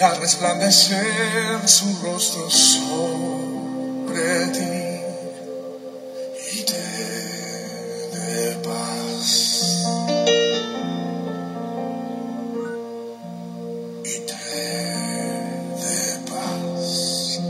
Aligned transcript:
al 0.00 0.16
resplandecer 0.20 1.68
su 1.68 1.96
rostro 2.02 2.50
sobre 2.50 4.46
ti 4.48 5.00
y 6.52 6.62
te 6.64 6.82
dé 8.12 8.56
paz. 8.64 9.86
Y 14.04 14.18
te 14.26 14.34
dé 15.80 16.18
paz. 16.28 17.40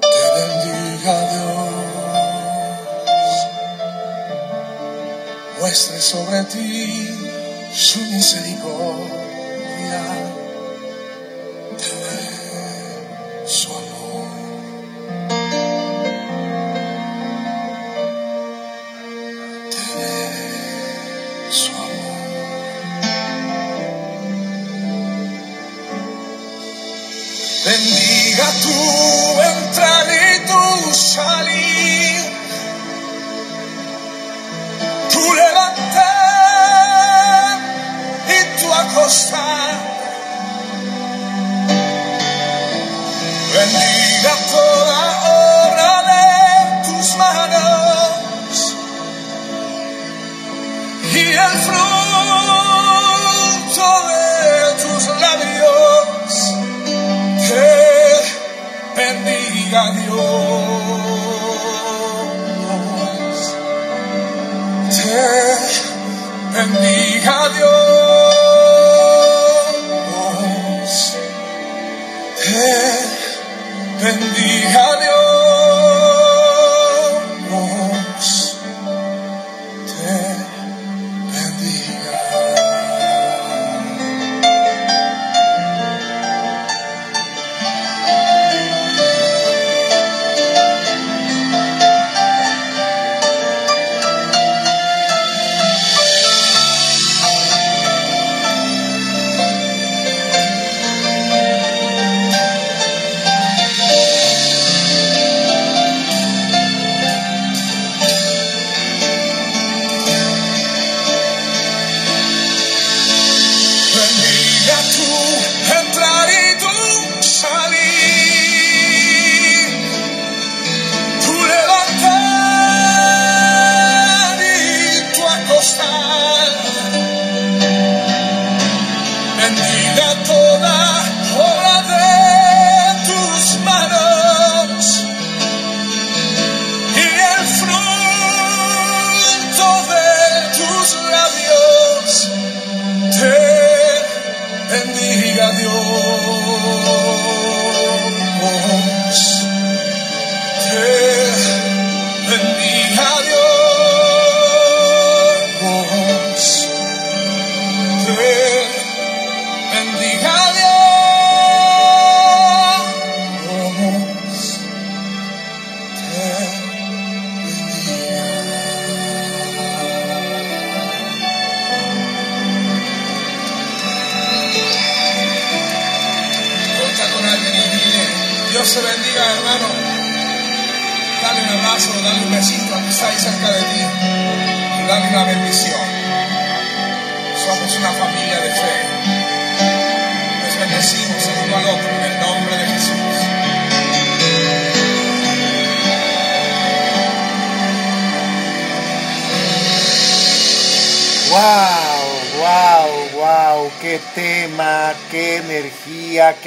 Te 0.00 0.22
bendiga 0.36 1.16
Dios, 1.30 1.74
muestre 5.60 6.00
sobre 6.00 6.44
ti 6.44 7.29
misericordia, 7.80 10.29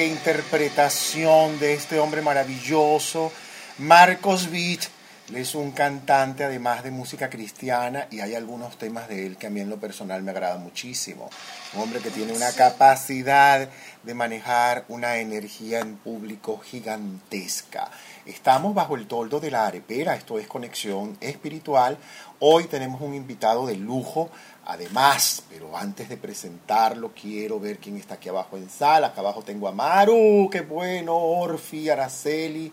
¡Qué 0.04 0.10
interpretación 0.10 1.58
de 1.60 1.76
este 1.76 1.98
hombre 1.98 2.22
maravilloso! 2.22 3.32
Marcos 3.78 4.52
Beach 4.52 4.90
es 5.34 5.56
un 5.56 5.72
cantante 5.72 6.44
además 6.44 6.84
de 6.84 6.92
música 6.92 7.30
cristiana 7.30 8.08
y 8.12 8.20
hay 8.20 8.36
algunos 8.36 8.78
temas 8.78 9.08
de 9.08 9.26
él 9.26 9.38
que 9.38 9.48
a 9.48 9.50
mí 9.50 9.62
en 9.62 9.70
lo 9.70 9.80
personal 9.80 10.22
me 10.22 10.32
agrada 10.32 10.58
muchísimo. 10.58 11.30
Un 11.74 11.84
hombre 11.84 12.02
que 12.02 12.12
tiene 12.12 12.34
una 12.34 12.52
capacidad 12.52 13.70
de 14.04 14.14
manejar 14.14 14.84
una 14.90 15.16
energía 15.20 15.80
en 15.80 15.96
público 15.96 16.60
gigantesca. 16.60 17.90
Estamos 18.26 18.76
bajo 18.76 18.98
el 18.98 19.08
toldo 19.08 19.40
de 19.40 19.52
la 19.52 19.66
arepera, 19.66 20.16
esto 20.16 20.38
es 20.38 20.48
conexión 20.48 21.18
espiritual. 21.22 21.98
Hoy 22.40 22.66
tenemos 22.66 23.00
un 23.00 23.14
invitado 23.14 23.66
de 23.66 23.78
lujo, 23.78 24.30
además, 24.66 25.44
pero 25.50 25.76
antes 25.78 26.10
de 26.10 26.18
presentarlo 26.18 27.12
quiero 27.14 27.60
ver 27.60 27.80
quién 27.80 27.98
está 27.98 28.16
aquí 28.16 28.30
abajo 28.30 28.58
en 28.58 28.70
sala. 28.70 29.08
Acá 29.08 29.22
abajo 29.22 29.42
tengo 29.42 29.68
a 29.68 29.72
Maru, 29.72 30.50
qué 30.52 30.62
bueno, 30.62 31.16
Orfi, 31.16 31.90
Araceli. 31.90 32.72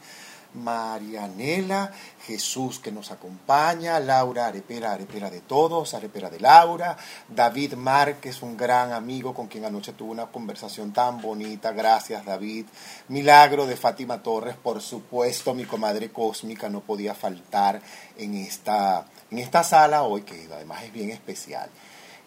Marianela, 0.54 1.92
Jesús 2.26 2.78
que 2.78 2.90
nos 2.90 3.10
acompaña, 3.10 4.00
Laura 4.00 4.46
Arepera, 4.46 4.92
Arepera 4.92 5.30
de 5.30 5.40
todos, 5.40 5.94
Arepera 5.94 6.28
de 6.28 6.40
Laura, 6.40 6.96
David 7.28 7.74
Márquez, 7.74 8.42
un 8.42 8.56
gran 8.56 8.92
amigo 8.92 9.32
con 9.32 9.46
quien 9.46 9.64
anoche 9.64 9.92
tuve 9.92 10.10
una 10.10 10.26
conversación 10.26 10.92
tan 10.92 11.20
bonita, 11.20 11.72
gracias 11.72 12.24
David, 12.24 12.66
Milagro 13.08 13.66
de 13.66 13.76
Fátima 13.76 14.22
Torres, 14.22 14.56
por 14.56 14.80
supuesto, 14.82 15.54
mi 15.54 15.64
comadre 15.64 16.10
cósmica 16.10 16.68
no 16.68 16.80
podía 16.80 17.14
faltar 17.14 17.80
en 18.16 18.34
esta, 18.34 19.06
en 19.30 19.38
esta 19.38 19.62
sala 19.62 20.02
hoy, 20.02 20.22
que 20.22 20.48
además 20.52 20.82
es 20.84 20.92
bien 20.92 21.10
especial. 21.10 21.68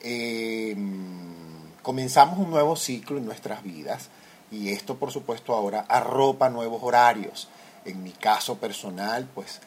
Eh, 0.01 0.75
comenzamos 1.81 2.37
un 2.39 2.49
nuevo 2.49 2.75
ciclo 2.75 3.17
en 3.17 3.25
nuestras 3.25 3.63
vidas 3.63 4.09
y 4.51 4.69
esto 4.69 4.95
por 4.97 5.11
supuesto 5.11 5.53
ahora 5.53 5.85
arropa 5.87 6.49
nuevos 6.49 6.81
horarios 6.83 7.49
en 7.85 8.03
mi 8.03 8.11
caso 8.11 8.57
personal, 8.57 9.27
pues 9.33 9.59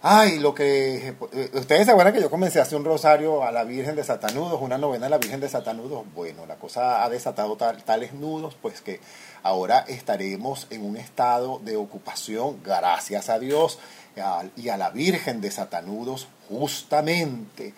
Ay, 0.00 0.38
lo 0.38 0.54
que... 0.54 1.16
Ustedes 1.54 1.86
se 1.86 1.90
acuerdan 1.90 2.14
que 2.14 2.20
yo 2.20 2.30
comencé 2.30 2.60
a 2.60 2.62
hacer 2.62 2.78
un 2.78 2.84
rosario 2.84 3.42
a 3.42 3.50
la 3.50 3.64
Virgen 3.64 3.96
de 3.96 4.04
Satanudos, 4.04 4.62
una 4.62 4.78
novena 4.78 5.06
a 5.06 5.08
la 5.08 5.18
Virgen 5.18 5.40
de 5.40 5.48
Satanudos. 5.48 6.04
Bueno, 6.14 6.46
la 6.46 6.54
cosa 6.54 7.02
ha 7.02 7.08
desatado 7.08 7.56
tal- 7.56 7.82
tales 7.82 8.12
nudos, 8.12 8.56
pues 8.62 8.80
que 8.80 9.00
ahora 9.42 9.80
estaremos 9.88 10.68
en 10.70 10.84
un 10.84 10.96
estado 10.96 11.58
de 11.64 11.76
ocupación, 11.76 12.62
gracias 12.62 13.28
a 13.28 13.40
Dios 13.40 13.80
y 14.56 14.68
a 14.68 14.76
la 14.76 14.90
Virgen 14.90 15.40
de 15.40 15.50
Satanudos, 15.50 16.28
justamente. 16.48 17.74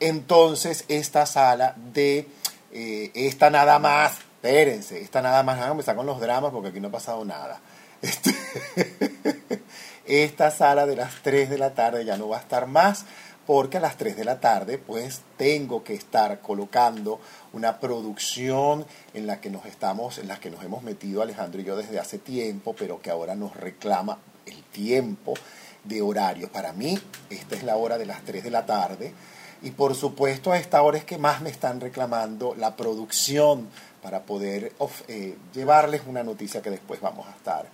Entonces, 0.00 0.84
esta 0.88 1.26
sala 1.26 1.74
de... 1.92 2.28
eh, 2.72 3.10
esta 3.14 3.50
nada 3.50 3.78
más, 3.78 4.18
espérense, 4.18 5.00
esta 5.00 5.22
nada 5.22 5.42
más, 5.42 5.58
no 5.58 5.74
me 5.74 5.84
con 5.84 6.06
los 6.06 6.20
dramas 6.20 6.50
porque 6.52 6.68
aquí 6.68 6.80
no 6.80 6.88
ha 6.88 6.92
pasado 6.92 7.24
nada. 7.24 7.60
Este, 8.02 8.34
esta 10.06 10.50
sala 10.50 10.84
de 10.86 10.96
las 10.96 11.22
3 11.22 11.48
de 11.48 11.58
la 11.58 11.74
tarde 11.74 12.04
ya 12.04 12.18
no 12.18 12.28
va 12.28 12.36
a 12.36 12.40
estar 12.40 12.66
más 12.66 13.06
porque 13.46 13.76
a 13.78 13.80
las 13.80 13.96
3 13.96 14.16
de 14.16 14.24
la 14.24 14.40
tarde 14.40 14.78
pues 14.78 15.22
tengo 15.36 15.84
que 15.84 15.94
estar 15.94 16.40
colocando 16.40 17.20
una 17.52 17.78
producción 17.78 18.86
en 19.12 19.26
la 19.26 19.40
que 19.40 19.50
nos 19.50 19.66
estamos 19.66 20.18
en 20.18 20.28
la 20.28 20.38
que 20.40 20.50
nos 20.50 20.62
hemos 20.64 20.82
metido 20.82 21.22
Alejandro 21.22 21.60
y 21.60 21.64
yo 21.64 21.76
desde 21.76 21.98
hace 21.98 22.18
tiempo, 22.18 22.74
pero 22.78 23.00
que 23.00 23.10
ahora 23.10 23.34
nos 23.34 23.56
reclama 23.56 24.18
el 24.46 24.62
tiempo 24.64 25.34
de 25.84 26.02
horario. 26.02 26.50
Para 26.50 26.72
mí 26.72 26.98
esta 27.30 27.54
es 27.54 27.62
la 27.62 27.76
hora 27.76 27.98
de 27.98 28.06
las 28.06 28.22
3 28.22 28.42
de 28.42 28.50
la 28.50 28.66
tarde 28.66 29.14
y 29.62 29.70
por 29.70 29.94
supuesto 29.94 30.52
a 30.52 30.58
esta 30.58 30.82
hora 30.82 30.98
es 30.98 31.04
que 31.04 31.18
más 31.18 31.40
me 31.40 31.50
están 31.50 31.80
reclamando 31.80 32.54
la 32.54 32.76
producción 32.76 33.68
para 34.02 34.22
poder 34.22 34.72
eh, 35.08 35.36
llevarles 35.54 36.02
una 36.06 36.22
noticia 36.22 36.60
que 36.60 36.70
después 36.70 37.00
vamos 37.00 37.26
a 37.26 37.30
estar 37.30 37.66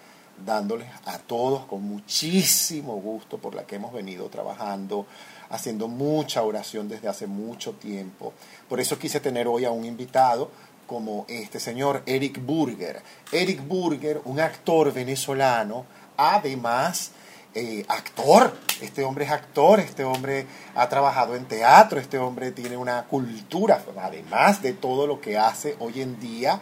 dándoles 0.45 0.89
a 1.05 1.19
todos 1.19 1.67
con 1.67 1.83
muchísimo 1.83 2.95
gusto 2.97 3.39
por 3.39 3.55
la 3.55 3.65
que 3.67 3.77
hemos 3.77 3.93
venido 3.93 4.29
trabajando, 4.29 5.07
haciendo 5.51 5.89
mucha 5.89 6.43
oración 6.43 6.89
desde 6.89 7.09
hace 7.09 7.27
mucho 7.27 7.73
tiempo. 7.73 8.33
Por 8.69 8.81
eso 8.81 8.99
quise 8.99 9.21
tener 9.21 9.49
hoy 9.49 9.65
a 9.65 9.71
un 9.71 9.85
invitado 9.85 10.51
como 10.87 11.25
este 11.29 11.61
señor 11.61 12.03
Eric 12.07 12.45
Burger. 12.45 13.03
Eric 13.33 13.67
Burger, 13.67 14.21
un 14.25 14.41
actor 14.41 14.93
venezolano, 14.93 15.85
además 16.17 17.13
eh, 17.55 17.85
actor. 17.89 18.57
Este 18.81 19.05
hombre 19.05 19.25
es 19.25 19.31
actor, 19.31 19.81
este 19.81 20.05
hombre 20.05 20.47
ha 20.75 20.89
trabajado 20.89 21.35
en 21.35 21.47
teatro, 21.47 21.99
este 21.99 22.19
hombre 22.19 22.53
tiene 22.53 22.77
una 22.77 23.05
cultura, 23.05 23.83
además 24.01 24.63
de 24.63 24.73
todo 24.73 25.07
lo 25.07 25.21
que 25.21 25.37
hace 25.37 25.77
hoy 25.81 26.01
en 26.01 26.19
día 26.21 26.61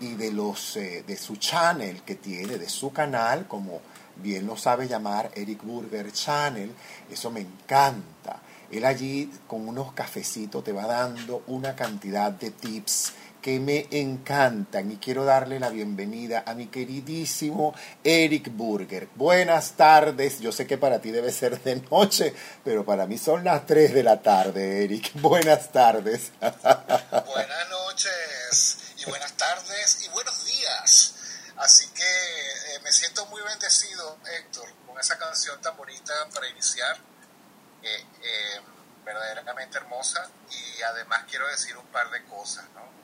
y 0.00 0.14
de 0.14 0.32
los 0.32 0.76
eh, 0.76 1.04
de 1.06 1.16
su 1.16 1.36
channel 1.36 2.02
que 2.02 2.14
tiene, 2.14 2.58
de 2.58 2.68
su 2.68 2.92
canal, 2.92 3.46
como 3.48 3.80
bien 4.16 4.46
lo 4.46 4.56
sabe 4.56 4.88
llamar 4.88 5.30
Eric 5.34 5.62
Burger 5.62 6.12
Channel, 6.12 6.72
eso 7.10 7.30
me 7.30 7.40
encanta. 7.40 8.40
Él 8.70 8.84
allí 8.84 9.30
con 9.46 9.68
unos 9.68 9.92
cafecitos 9.92 10.64
te 10.64 10.72
va 10.72 10.86
dando 10.86 11.42
una 11.46 11.76
cantidad 11.76 12.32
de 12.32 12.50
tips 12.50 13.12
que 13.46 13.60
me 13.60 13.86
encantan 13.92 14.90
y 14.90 14.96
quiero 14.96 15.24
darle 15.24 15.60
la 15.60 15.68
bienvenida 15.68 16.42
a 16.44 16.54
mi 16.54 16.66
queridísimo 16.66 17.76
Eric 18.02 18.48
Burger. 18.50 19.08
Buenas 19.14 19.74
tardes, 19.76 20.40
yo 20.40 20.50
sé 20.50 20.66
que 20.66 20.78
para 20.78 21.00
ti 21.00 21.12
debe 21.12 21.30
ser 21.30 21.62
de 21.62 21.76
noche, 21.76 22.34
pero 22.64 22.84
para 22.84 23.06
mí 23.06 23.18
son 23.18 23.44
las 23.44 23.64
3 23.64 23.94
de 23.94 24.02
la 24.02 24.20
tarde, 24.20 24.82
Eric. 24.82 25.12
Buenas 25.20 25.70
tardes. 25.70 26.32
Buenas 26.40 27.68
noches 27.70 28.78
y 28.96 29.04
buenas 29.04 29.32
tardes 29.34 30.02
y 30.04 30.08
buenos 30.08 30.44
días. 30.44 31.14
Así 31.58 31.86
que 31.90 32.02
eh, 32.02 32.80
me 32.82 32.90
siento 32.90 33.26
muy 33.26 33.42
bendecido, 33.42 34.18
Héctor, 34.40 34.66
con 34.88 34.98
esa 34.98 35.16
canción 35.18 35.60
tan 35.60 35.76
bonita 35.76 36.12
para 36.34 36.48
iniciar, 36.48 36.96
eh, 37.84 38.60
verdaderamente 39.04 39.78
hermosa. 39.78 40.28
Y 40.50 40.82
además 40.82 41.26
quiero 41.30 41.46
decir 41.46 41.76
un 41.76 41.86
par 41.86 42.10
de 42.10 42.24
cosas, 42.24 42.64
¿no? 42.74 42.95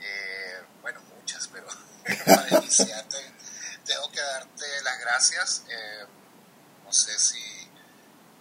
Eh, 0.00 0.62
bueno, 0.82 1.00
muchas, 1.18 1.48
pero 1.48 1.66
para 2.26 2.58
iniciar 2.58 3.02
te- 3.08 3.32
tengo 3.84 4.10
que 4.10 4.20
darte 4.20 4.64
las 4.84 4.98
gracias. 5.00 5.62
Eh, 5.68 6.04
no 6.84 6.92
sé 6.92 7.18
si, 7.18 7.42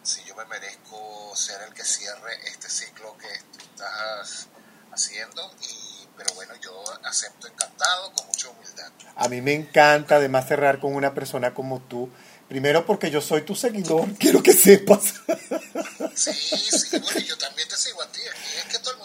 si 0.04 0.24
yo 0.24 0.36
me 0.36 0.46
merezco 0.46 1.34
ser 1.36 1.62
el 1.64 1.74
que 1.74 1.84
cierre 1.84 2.48
este 2.48 2.70
ciclo 2.70 3.18
que 3.18 3.28
tú 3.58 3.66
estás 3.66 4.48
haciendo, 4.92 5.54
y, 5.62 6.08
pero 6.18 6.34
bueno, 6.36 6.54
yo 6.62 6.84
acepto 7.04 7.48
encantado, 7.48 8.12
con 8.14 8.28
mucha 8.28 8.50
humildad. 8.50 8.92
A 9.16 9.28
mí 9.30 9.42
me 9.42 9.54
encanta 9.54 10.16
además 10.18 10.48
cerrar 10.48 10.80
con 10.80 10.94
una 10.96 11.14
persona 11.14 11.54
como 11.54 11.82
tú. 11.82 12.10
Primero 12.48 12.86
porque 12.86 13.10
yo 13.10 13.22
soy 13.22 13.42
tu 13.42 13.56
seguidor, 13.56 14.08
quiero 14.20 14.44
que 14.44 14.54
sepas. 14.54 15.16
Sí, 16.16 16.32
sí, 16.34 17.00
bueno, 17.00 17.20
yo 17.22 17.38
también 17.40 17.68
te 17.68 17.76
sigo 17.76 18.02
a 18.04 18.08
ti, 18.12 18.22
aquí 18.22 18.58
es 18.60 18.66
que 18.66 18.80
todo 18.80 18.92
el 18.92 18.98
mundo. 19.00 19.05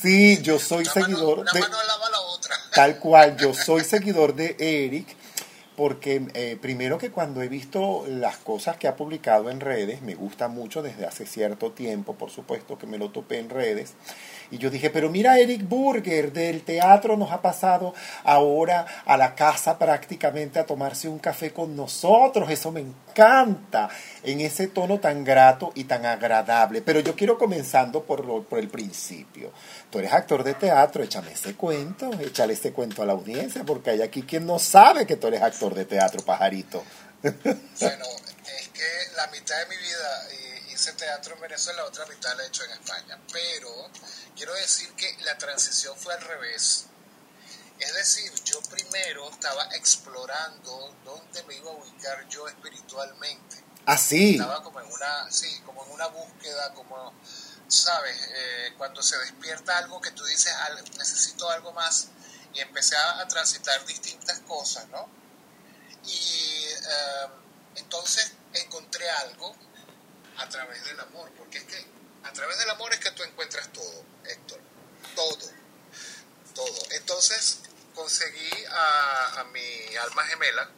Sí, 0.00 0.40
yo 0.42 0.58
soy 0.58 0.84
Una 0.84 0.94
mano, 0.94 1.06
seguidor 1.06 1.38
una 1.40 1.52
de... 1.52 1.60
mano 1.60 1.76
lava 1.86 2.10
la 2.10 2.20
otra. 2.20 2.54
Tal 2.72 2.98
cual, 2.98 3.36
yo 3.36 3.54
soy 3.54 3.84
seguidor 3.84 4.34
de 4.34 4.56
Eric 4.58 5.16
porque 5.76 6.26
eh, 6.32 6.58
primero 6.60 6.96
que 6.96 7.10
cuando 7.10 7.42
he 7.42 7.48
visto 7.48 8.04
las 8.08 8.38
cosas 8.38 8.78
que 8.78 8.88
ha 8.88 8.96
publicado 8.96 9.50
en 9.50 9.60
redes, 9.60 10.00
me 10.00 10.14
gusta 10.14 10.48
mucho 10.48 10.82
desde 10.82 11.06
hace 11.06 11.26
cierto 11.26 11.72
tiempo, 11.72 12.14
por 12.14 12.30
supuesto 12.30 12.78
que 12.78 12.86
me 12.86 12.98
lo 12.98 13.10
topé 13.10 13.38
en 13.38 13.50
redes, 13.50 13.92
y 14.50 14.58
yo 14.58 14.70
dije, 14.70 14.90
pero 14.90 15.10
mira 15.10 15.38
Eric 15.38 15.68
Burger, 15.68 16.32
del 16.32 16.62
teatro 16.62 17.16
nos 17.16 17.32
ha 17.32 17.42
pasado 17.42 17.94
ahora 18.24 18.86
a 19.04 19.16
la 19.16 19.34
casa 19.34 19.78
prácticamente 19.78 20.58
a 20.58 20.66
tomarse 20.66 21.08
un 21.08 21.18
café 21.18 21.52
con 21.52 21.74
nosotros, 21.76 22.48
eso 22.50 22.70
me 22.70 22.80
encanta, 22.80 23.88
en 24.22 24.40
ese 24.40 24.68
tono 24.68 25.00
tan 25.00 25.24
grato 25.24 25.72
y 25.74 25.84
tan 25.84 26.06
agradable. 26.06 26.82
Pero 26.82 27.00
yo 27.00 27.14
quiero 27.14 27.38
comenzando 27.38 28.02
por, 28.02 28.44
por 28.44 28.58
el 28.58 28.68
principio. 28.68 29.52
Tú 29.90 29.98
eres 29.98 30.12
actor 30.12 30.44
de 30.44 30.54
teatro, 30.54 31.02
échame 31.02 31.32
ese 31.32 31.54
cuento, 31.54 32.10
échale 32.20 32.54
ese 32.54 32.72
cuento 32.72 33.02
a 33.02 33.06
la 33.06 33.12
audiencia, 33.12 33.64
porque 33.64 33.90
hay 33.90 34.02
aquí 34.02 34.22
quien 34.22 34.46
no 34.46 34.58
sabe 34.58 35.06
que 35.06 35.16
tú 35.16 35.26
eres 35.28 35.42
actor 35.42 35.74
de 35.74 35.84
teatro, 35.84 36.24
pajarito. 36.24 36.82
Bueno, 37.22 38.04
es 38.58 38.68
que 38.68 39.16
la 39.16 39.26
mitad 39.28 39.58
de 39.58 39.66
mi 39.66 39.76
vida 39.76 40.28
hice 40.86 40.92
teatro 40.98 41.34
en 41.34 41.40
Venezuela, 41.40 41.82
la 41.82 41.88
otra 41.88 42.06
mitad 42.06 42.36
la 42.36 42.44
he 42.44 42.46
hecho 42.46 42.64
en 42.64 42.70
España. 42.72 43.18
Pero 43.32 43.90
quiero 44.36 44.54
decir 44.54 44.92
que 44.94 45.16
la 45.22 45.36
transición 45.36 45.96
fue 45.98 46.14
al 46.14 46.20
revés. 46.20 46.86
Es 47.78 47.94
decir, 47.94 48.32
yo 48.44 48.60
primero 48.70 49.28
estaba 49.30 49.64
explorando 49.74 50.94
dónde 51.04 51.42
me 51.44 51.56
iba 51.56 51.70
a 51.70 51.74
ubicar 51.74 52.26
yo 52.28 52.48
espiritualmente. 52.48 53.64
Así. 53.84 54.32
Estaba 54.32 54.62
como 54.62 54.80
en 54.80 54.90
una, 54.90 55.30
sí, 55.30 55.60
como 55.64 55.84
en 55.84 55.92
una 55.92 56.06
búsqueda, 56.06 56.72
como, 56.74 57.12
sabes, 57.68 58.16
Eh, 58.34 58.74
cuando 58.78 59.02
se 59.02 59.16
despierta 59.18 59.78
algo 59.78 60.00
que 60.00 60.10
tú 60.12 60.24
dices, 60.24 60.52
"Al- 60.52 60.84
necesito 60.98 61.48
algo 61.50 61.72
más, 61.72 62.08
y 62.52 62.60
empecé 62.60 62.96
a, 62.96 63.20
a 63.20 63.28
transitar 63.28 63.84
distintas 63.86 64.40
cosas, 64.40 64.86
¿no? 64.88 65.08
Y 66.04 66.64
eh, 66.68 67.28
entonces 67.76 68.32
encontré 68.54 69.08
algo 69.10 69.54
a 70.38 70.48
través 70.48 70.84
del 70.84 71.00
amor, 71.00 71.30
porque 71.36 71.58
es 71.58 71.64
que 71.64 71.86
a 72.24 72.32
través 72.32 72.58
del 72.58 72.70
amor 72.70 72.92
es 72.92 73.00
que 73.00 73.10
tú 73.12 73.22
encuentras 73.22 73.72
todo, 73.72 74.04
Héctor, 74.24 74.60
todo, 75.14 75.50
todo. 76.54 76.86
Entonces 76.90 77.60
conseguí 77.94 78.64
a, 78.70 79.44
mi 79.52 79.96
alma 79.96 80.24
gemela, 80.24 80.70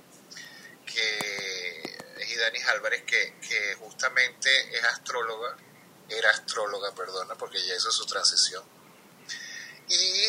que 0.87 1.99
es 2.19 2.31
Idanis 2.31 2.67
Álvarez, 2.69 3.03
que, 3.05 3.39
que 3.41 3.75
justamente 3.77 4.77
es 4.77 4.85
astróloga, 4.85 5.57
era 6.09 6.31
astróloga, 6.31 6.95
perdona, 6.95 7.35
porque 7.35 7.65
ya 7.67 7.75
hizo 7.75 7.91
su 7.91 8.07
transición. 8.07 8.65
Y 9.89 10.29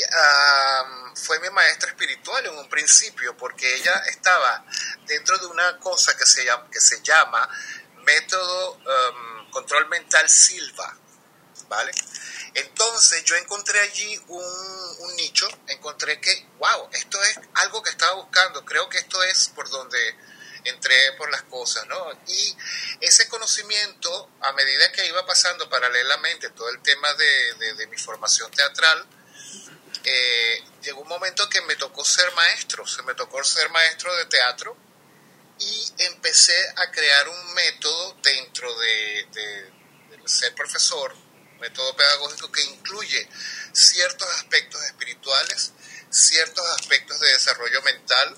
fue 1.16 1.40
mi 1.42 1.50
maestra 1.50 1.90
espiritual 1.90 2.46
en 2.46 2.58
un 2.58 2.70
principio, 2.70 3.36
porque 3.36 3.76
ella 3.76 4.04
estaba 4.08 4.66
dentro 5.06 5.38
de 5.38 5.48
una 5.48 5.78
cosa 5.80 6.16
que 6.16 6.26
se 6.26 6.46
llama, 6.46 6.70
que 6.72 6.80
se 6.80 7.02
llama 7.02 7.50
método 8.10 8.80
am, 9.08 9.52
control 9.52 9.88
mental 9.90 10.28
Silva, 10.30 10.98
¿vale? 11.68 11.92
Entonces 12.56 13.24
yo 13.26 13.36
encontré 13.36 13.80
allí 13.80 14.20
un, 14.28 15.16
nicho, 15.16 15.48
encontré 15.68 16.20
que, 16.20 16.34
wow, 16.58 16.90
esto 16.94 17.22
es 17.24 17.40
algo 17.56 17.82
que 17.84 17.90
estaba 17.92 18.14
buscando, 18.16 18.64
creo 18.66 18.88
que 18.90 18.98
esto 19.00 19.22
es 19.24 19.50
por 19.50 19.70
donde 19.70 20.00
entré 20.64 20.96
por 21.18 21.30
las 21.30 21.44
cosas, 21.44 21.86
¿no? 21.88 22.12
Y 22.28 22.56
ese 23.02 23.28
conocimiento, 23.30 24.30
a 24.42 24.52
medida 24.54 24.92
que 24.92 25.06
iba 25.08 25.26
pasando 25.26 25.70
paralelamente 25.70 26.50
todo 26.52 26.70
el 26.70 26.82
tema 26.82 27.14
de, 27.14 27.54
de- 27.56 27.74
de 27.76 27.88
mi 27.88 27.98
formación 27.98 28.50
teatral, 28.52 29.06
eh, 30.04 30.64
llegó 30.82 31.02
un 31.02 31.08
momento 31.08 31.48
que 31.50 31.62
me 31.62 31.76
tocó 31.76 32.04
ser 32.06 32.32
maestro, 32.34 32.86
se 32.88 33.02
me 33.04 33.14
tocó 33.14 33.44
ser 33.44 33.70
maestro 33.70 34.16
de 34.16 34.26
teatro 34.26 34.76
y 35.60 36.04
empecé 36.04 36.56
a 36.78 36.90
crear 36.92 37.28
un 37.28 37.54
método 37.54 38.16
dentro 38.24 38.74
de, 38.80 39.26
de- 39.34 40.18
de 40.18 40.28
ser 40.28 40.54
profesor, 40.56 41.14
método 41.60 41.96
pedagógico 41.96 42.52
que 42.52 42.64
incluye 42.64 43.28
ciertos 43.74 44.28
aspectos 44.36 44.82
espirituales, 44.84 45.74
ciertos 46.10 46.66
aspectos 46.80 47.20
de 47.20 47.28
desarrollo 47.30 47.82
mental, 47.84 48.36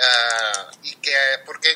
ah, 0.00 0.70
y 0.82 0.94
que 0.96 1.14
porque 1.44 1.68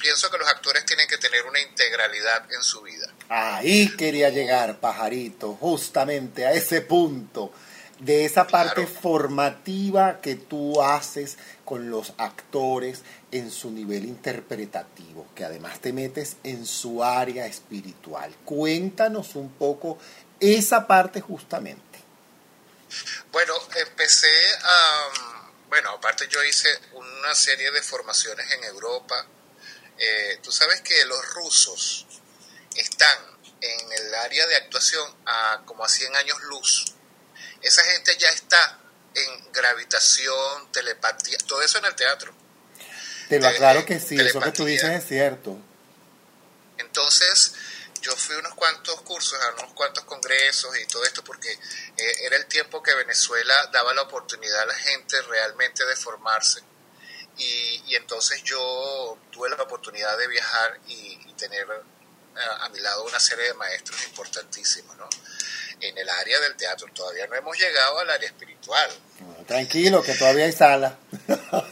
pienso 0.00 0.30
que 0.30 0.38
los 0.38 0.48
actores 0.48 0.84
tienen 0.84 1.08
que 1.08 1.18
tener 1.18 1.44
una 1.46 1.60
integralidad 1.60 2.50
en 2.52 2.62
su 2.62 2.82
vida. 2.82 3.06
Ahí 3.28 3.94
quería 3.96 4.28
llegar, 4.30 4.78
pajarito, 4.80 5.54
justamente 5.54 6.46
a 6.46 6.52
ese 6.52 6.82
punto 6.82 7.52
de 8.00 8.24
esa 8.26 8.46
parte 8.46 8.86
formativa 8.86 10.20
que 10.20 10.34
tú 10.34 10.82
haces 10.82 11.38
con 11.64 11.90
los 11.90 12.12
actores 12.18 13.02
en 13.36 13.50
su 13.50 13.70
nivel 13.70 14.04
interpretativo, 14.04 15.28
que 15.34 15.44
además 15.44 15.80
te 15.80 15.92
metes 15.92 16.36
en 16.42 16.66
su 16.66 17.02
área 17.02 17.46
espiritual. 17.46 18.34
Cuéntanos 18.44 19.34
un 19.34 19.52
poco 19.54 19.98
esa 20.40 20.86
parte 20.86 21.20
justamente. 21.20 21.98
Bueno, 23.32 23.54
empecé 23.74 24.32
a... 24.62 25.08
Bueno, 25.68 25.90
aparte 25.90 26.28
yo 26.28 26.42
hice 26.44 26.68
una 26.92 27.34
serie 27.34 27.70
de 27.70 27.82
formaciones 27.82 28.50
en 28.52 28.64
Europa. 28.64 29.26
Eh, 29.98 30.38
tú 30.42 30.52
sabes 30.52 30.80
que 30.82 31.04
los 31.04 31.34
rusos 31.34 32.06
están 32.76 33.18
en 33.60 33.92
el 33.92 34.14
área 34.14 34.46
de 34.46 34.56
actuación 34.56 35.12
a 35.26 35.62
como 35.64 35.84
a 35.84 35.88
100 35.88 36.14
años 36.16 36.42
luz 36.44 36.94
esa 37.64 37.82
gente 37.84 38.14
ya 38.18 38.28
está 38.28 38.78
en 39.14 39.52
gravitación, 39.52 40.70
telepatía, 40.70 41.38
todo 41.46 41.62
eso 41.62 41.78
en 41.78 41.86
el 41.86 41.94
teatro. 41.94 42.34
Te 43.28 43.40
lo 43.40 43.48
aclaro 43.48 43.84
que 43.84 43.98
sí, 43.98 44.16
eso 44.18 44.40
que 44.40 44.52
tú 44.52 44.64
dices 44.64 44.90
es 44.90 45.06
cierto. 45.06 45.56
Entonces, 46.78 47.54
yo 48.02 48.14
fui 48.16 48.36
a 48.36 48.38
unos 48.38 48.54
cuantos 48.54 49.00
cursos, 49.02 49.38
a 49.40 49.52
unos 49.54 49.72
cuantos 49.72 50.04
congresos 50.04 50.76
y 50.78 50.86
todo 50.86 51.04
esto, 51.04 51.24
porque 51.24 51.50
eh, 51.50 52.12
era 52.22 52.36
el 52.36 52.46
tiempo 52.46 52.82
que 52.82 52.94
Venezuela 52.94 53.54
daba 53.72 53.94
la 53.94 54.02
oportunidad 54.02 54.60
a 54.60 54.66
la 54.66 54.74
gente 54.74 55.20
realmente 55.22 55.84
de 55.86 55.96
formarse. 55.96 56.62
Y, 57.36 57.96
entonces 57.96 58.42
yo 58.44 59.18
tuve 59.30 59.48
la 59.48 59.56
oportunidad 59.56 60.16
de 60.18 60.28
viajar 60.28 60.80
y, 60.86 61.32
tener 61.36 61.66
a, 62.36 62.64
a, 62.64 62.68
mi 62.68 62.78
lado 62.78 63.04
una 63.04 63.18
serie 63.18 63.46
de 63.46 63.54
maestros 63.54 64.04
importantísimos, 64.04 64.96
¿no? 64.96 65.08
En 65.80 65.98
el 65.98 66.08
área 66.08 66.40
del 66.40 66.56
teatro. 66.56 66.88
Todavía 66.94 67.26
no 67.26 67.34
hemos 67.36 67.58
llegado 67.58 67.98
al 67.98 68.10
área 68.10 68.28
espiritual. 68.28 68.90
Tranquilo, 69.46 70.02
que 70.02 70.14
todavía 70.14 70.46
hay 70.46 70.52
sala. 70.52 70.98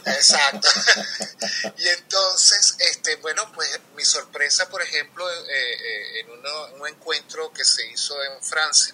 Exacto. 0.05 0.67
y 1.77 1.87
entonces, 1.87 2.75
este, 2.79 3.15
bueno, 3.17 3.51
pues 3.53 3.79
mi 3.95 4.05
sorpresa, 4.05 4.69
por 4.69 4.81
ejemplo, 4.81 5.29
eh, 5.29 5.43
eh, 5.49 6.19
en 6.19 6.29
un 6.29 6.87
encuentro 6.87 7.51
que 7.51 7.65
se 7.65 7.85
hizo 7.87 8.21
en 8.23 8.43
Francia, 8.43 8.93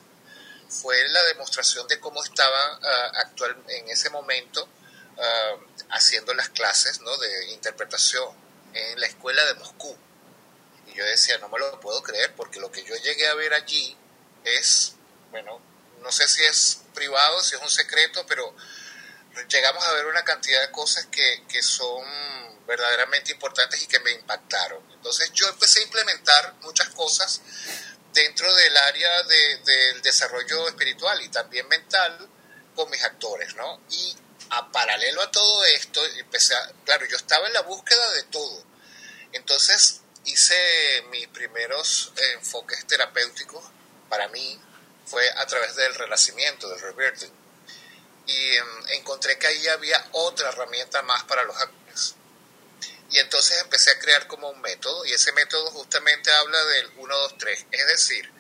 fue 0.70 0.96
la 1.10 1.24
demostración 1.24 1.88
de 1.88 2.00
cómo 2.00 2.24
estaban 2.24 2.80
ah, 2.84 3.12
actual, 3.16 3.58
en 3.68 3.90
ese 3.90 4.10
momento 4.12 4.68
ah, 5.18 5.56
haciendo 5.92 6.34
las 6.34 6.50
clases 6.50 7.02
¿no? 7.02 7.18
de 7.18 7.52
interpretación 7.52 8.30
en 8.74 9.00
la 9.00 9.08
escuela 9.08 9.44
de 9.46 9.56
Moscú. 9.56 9.96
Y 10.88 10.94
yo 10.96 11.04
decía, 11.06 11.38
no 11.40 11.50
me 11.50 11.60
lo 11.60 11.80
puedo 11.80 12.02
creer, 12.04 12.34
porque 12.36 12.60
lo 12.60 12.72
que 12.72 12.84
yo 12.84 12.96
llegué 12.96 13.28
a 13.28 13.34
ver 13.34 13.54
allí 13.54 13.98
es 14.44 14.94
bueno, 15.32 15.62
no 16.02 16.12
sé 16.12 16.28
si 16.28 16.44
es 16.44 16.82
privado, 16.94 17.42
si 17.44 17.56
es 17.56 17.62
un 17.62 17.70
secreto, 17.70 18.26
pero 18.28 18.56
llegamos 19.48 19.84
a 19.86 19.94
ver 19.94 20.06
una 20.06 20.24
cantidad 20.24 20.62
de 20.62 20.72
cosas 20.72 21.06
que, 21.08 21.44
que 21.48 21.62
son 21.62 22.04
verdaderamente 22.66 23.32
importantes 23.32 23.82
y 23.82 23.88
que 23.88 24.00
me 24.00 24.12
impactaron. 24.12 24.84
Entonces 24.94 25.32
yo 25.34 25.48
empecé 25.48 25.80
a 25.80 25.84
implementar 25.84 26.54
muchas 26.62 26.90
cosas 26.90 27.42
dentro 28.14 28.54
del 28.54 28.78
área 28.78 29.24
de, 29.24 29.58
del 29.58 30.02
desarrollo 30.02 30.68
espiritual 30.68 31.22
y 31.22 31.30
también 31.30 31.68
mental 31.68 32.30
con 32.76 32.90
mis 32.90 33.04
actores, 33.04 33.56
¿no? 33.56 33.82
Y 33.90 34.16
a 34.52 34.72
paralelo 34.72 35.22
a 35.22 35.32
todo 35.32 35.66
esto, 35.66 36.04
empecé 36.18 36.56
a, 36.56 36.72
claro, 36.86 37.06
yo 37.08 37.18
estaba 37.18 37.48
en 37.48 37.54
la 37.54 37.62
búsqueda 37.62 38.12
de 38.14 38.24
todo. 38.24 38.64
Entonces 39.34 40.02
hice 40.26 41.04
mis 41.12 41.28
primeros 41.28 42.12
enfoques 42.36 42.86
terapéuticos 42.88 43.64
para 44.10 44.28
mí, 44.30 44.60
fue 45.10 45.28
a 45.38 45.46
través 45.46 45.76
del 45.76 45.96
renacimiento, 45.96 46.70
del 46.70 46.82
reverting. 46.82 47.32
Y 48.28 48.56
em, 48.58 48.88
encontré 48.90 49.38
que 49.40 49.48
ahí 49.48 49.68
había 49.68 50.08
otra 50.12 50.50
herramienta 50.50 51.02
más 51.02 51.24
para 51.24 51.44
los 51.44 51.58
actores. 51.58 52.16
Y 53.10 53.18
entonces 53.18 53.60
empecé 53.62 53.92
a 53.92 54.00
crear 54.00 54.28
como 54.28 54.50
un 54.50 54.62
método, 54.62 55.04
y 55.06 55.14
ese 55.14 55.32
método 55.32 55.72
justamente 55.72 56.32
habla 56.32 56.64
del 56.64 56.92
1, 56.98 57.18
2, 57.18 57.38
3. 57.40 57.66
Es 57.72 57.88
decir, 57.88 58.32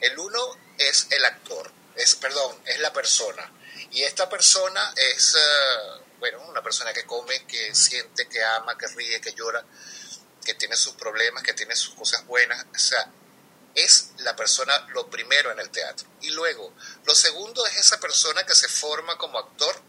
el 0.00 0.18
1 0.18 0.58
es 0.78 1.08
el 1.10 1.24
actor, 1.26 1.70
es, 1.94 2.14
perdón, 2.14 2.58
es 2.64 2.78
la 2.80 2.92
persona. 2.92 3.52
Y 3.90 4.02
esta 4.02 4.28
persona 4.28 4.94
es, 4.96 5.34
eh, 5.34 6.02
bueno, 6.18 6.40
una 6.48 6.62
persona 6.62 6.92
que 6.94 7.04
come, 7.04 7.46
que 7.46 7.74
siente, 7.74 8.26
que 8.28 8.42
ama, 8.42 8.78
que 8.78 8.86
ríe, 8.86 9.20
que 9.20 9.34
llora, 9.34 9.62
que 10.44 10.54
tiene 10.54 10.76
sus 10.76 10.94
problemas, 10.94 11.42
que 11.42 11.52
tiene 11.52 11.76
sus 11.76 11.94
cosas 11.94 12.26
buenas. 12.26 12.64
O 12.74 12.78
sea, 12.78 13.10
es 13.74 14.12
la 14.18 14.36
persona 14.36 14.86
lo 14.92 15.08
primero 15.08 15.50
en 15.50 15.60
el 15.60 15.70
teatro. 15.70 16.08
Y 16.20 16.30
luego, 16.30 16.72
lo 17.04 17.14
segundo 17.14 17.66
es 17.66 17.76
esa 17.76 17.98
persona 17.98 18.44
que 18.44 18.54
se 18.54 18.68
forma 18.68 19.16
como 19.18 19.38
actor 19.38 19.80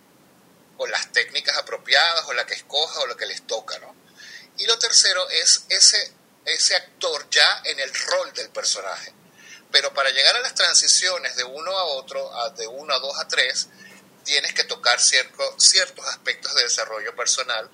con 0.78 0.90
las 0.92 1.12
técnicas 1.12 1.58
apropiadas 1.58 2.26
o 2.28 2.34
la 2.34 2.46
que 2.46 2.56
escoja 2.56 3.00
o 3.02 3.08
lo 3.08 3.16
que 3.16 3.26
les 3.26 3.46
toca, 3.46 3.78
¿no? 3.80 3.96
Y 4.58 4.66
lo 4.66 4.78
tercero 4.80 5.30
es 5.30 5.66
ese, 5.70 6.14
ese 6.46 6.76
actor 6.76 7.30
ya 7.30 7.62
en 7.66 7.80
el 7.80 7.94
rol 7.94 8.34
del 8.34 8.50
personaje. 8.50 9.14
Pero 9.72 9.94
para 9.94 10.10
llegar 10.10 10.36
a 10.36 10.42
las 10.42 10.56
transiciones 10.56 11.36
de 11.36 11.44
uno 11.44 11.78
a 11.78 11.84
otro, 11.86 12.32
de 12.56 12.68
uno 12.68 12.94
a 12.94 13.00
dos 13.00 13.20
a 13.20 13.28
tres, 13.28 13.68
tienes 14.24 14.54
que 14.54 14.64
tocar 14.64 15.00
ciertos 15.00 16.08
aspectos 16.08 16.54
de 16.56 16.64
desarrollo 16.64 17.16
personal 17.16 17.70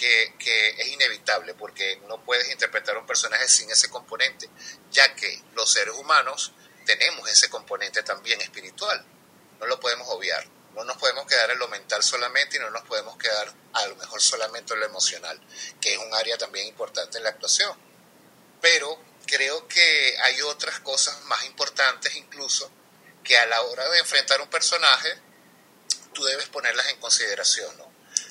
que, 0.00 0.74
es 0.78 0.88
inevitable 0.88 1.54
porque 1.54 2.00
no 2.08 2.24
puedes 2.24 2.50
interpretar 2.50 2.96
un 2.96 3.06
personaje 3.06 3.48
sin 3.48 3.70
ese 3.70 3.90
componente, 3.90 4.48
ya 4.90 5.14
que 5.14 5.42
los 5.54 5.70
seres 5.70 5.94
humanos 5.94 6.52
tenemos 6.86 7.28
ese 7.28 7.50
componente 7.50 8.02
también 8.02 8.40
espiritual, 8.40 9.04
no 9.58 9.66
lo 9.66 9.78
podemos 9.78 10.08
obviar, 10.08 10.46
no 10.74 10.84
nos 10.84 10.96
podemos 10.96 11.26
quedar 11.26 11.50
en 11.50 11.58
lo 11.58 11.68
mental 11.68 12.02
solamente 12.02 12.56
y 12.56 12.60
no 12.60 12.70
nos 12.70 12.82
podemos 12.84 13.16
quedar 13.18 13.52
a 13.74 13.86
lo 13.86 13.96
mejor 13.96 14.22
solamente 14.22 14.72
en 14.72 14.80
lo 14.80 14.86
emocional, 14.86 15.40
que 15.80 15.92
es 15.92 15.98
un 15.98 16.14
área 16.14 16.38
también 16.38 16.66
importante 16.66 17.18
en 17.18 17.24
la 17.24 17.30
actuación. 17.30 17.76
Pero 18.60 18.98
creo 19.26 19.68
que 19.68 20.16
hay 20.22 20.40
otras 20.42 20.80
cosas 20.80 21.20
más 21.24 21.44
importantes 21.44 22.16
incluso 22.16 22.70
que 23.22 23.36
a 23.36 23.46
la 23.46 23.60
hora 23.62 23.88
de 23.90 23.98
enfrentar 23.98 24.40
un 24.40 24.48
personaje 24.48 25.18
tú 26.14 26.24
debes 26.24 26.48
ponerlas 26.48 26.88
en 26.88 26.98
consideración, 26.98 27.76
¿no? 27.76 27.89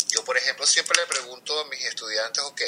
Yo, 0.10 0.24
por 0.26 0.38
ejemplo, 0.38 0.66
siempre 0.66 1.00
le 1.00 1.08
pregunto 1.08 1.60
a 1.60 1.66
mis 1.66 1.86
estudiantes, 1.86 2.44
ok, 2.44 2.62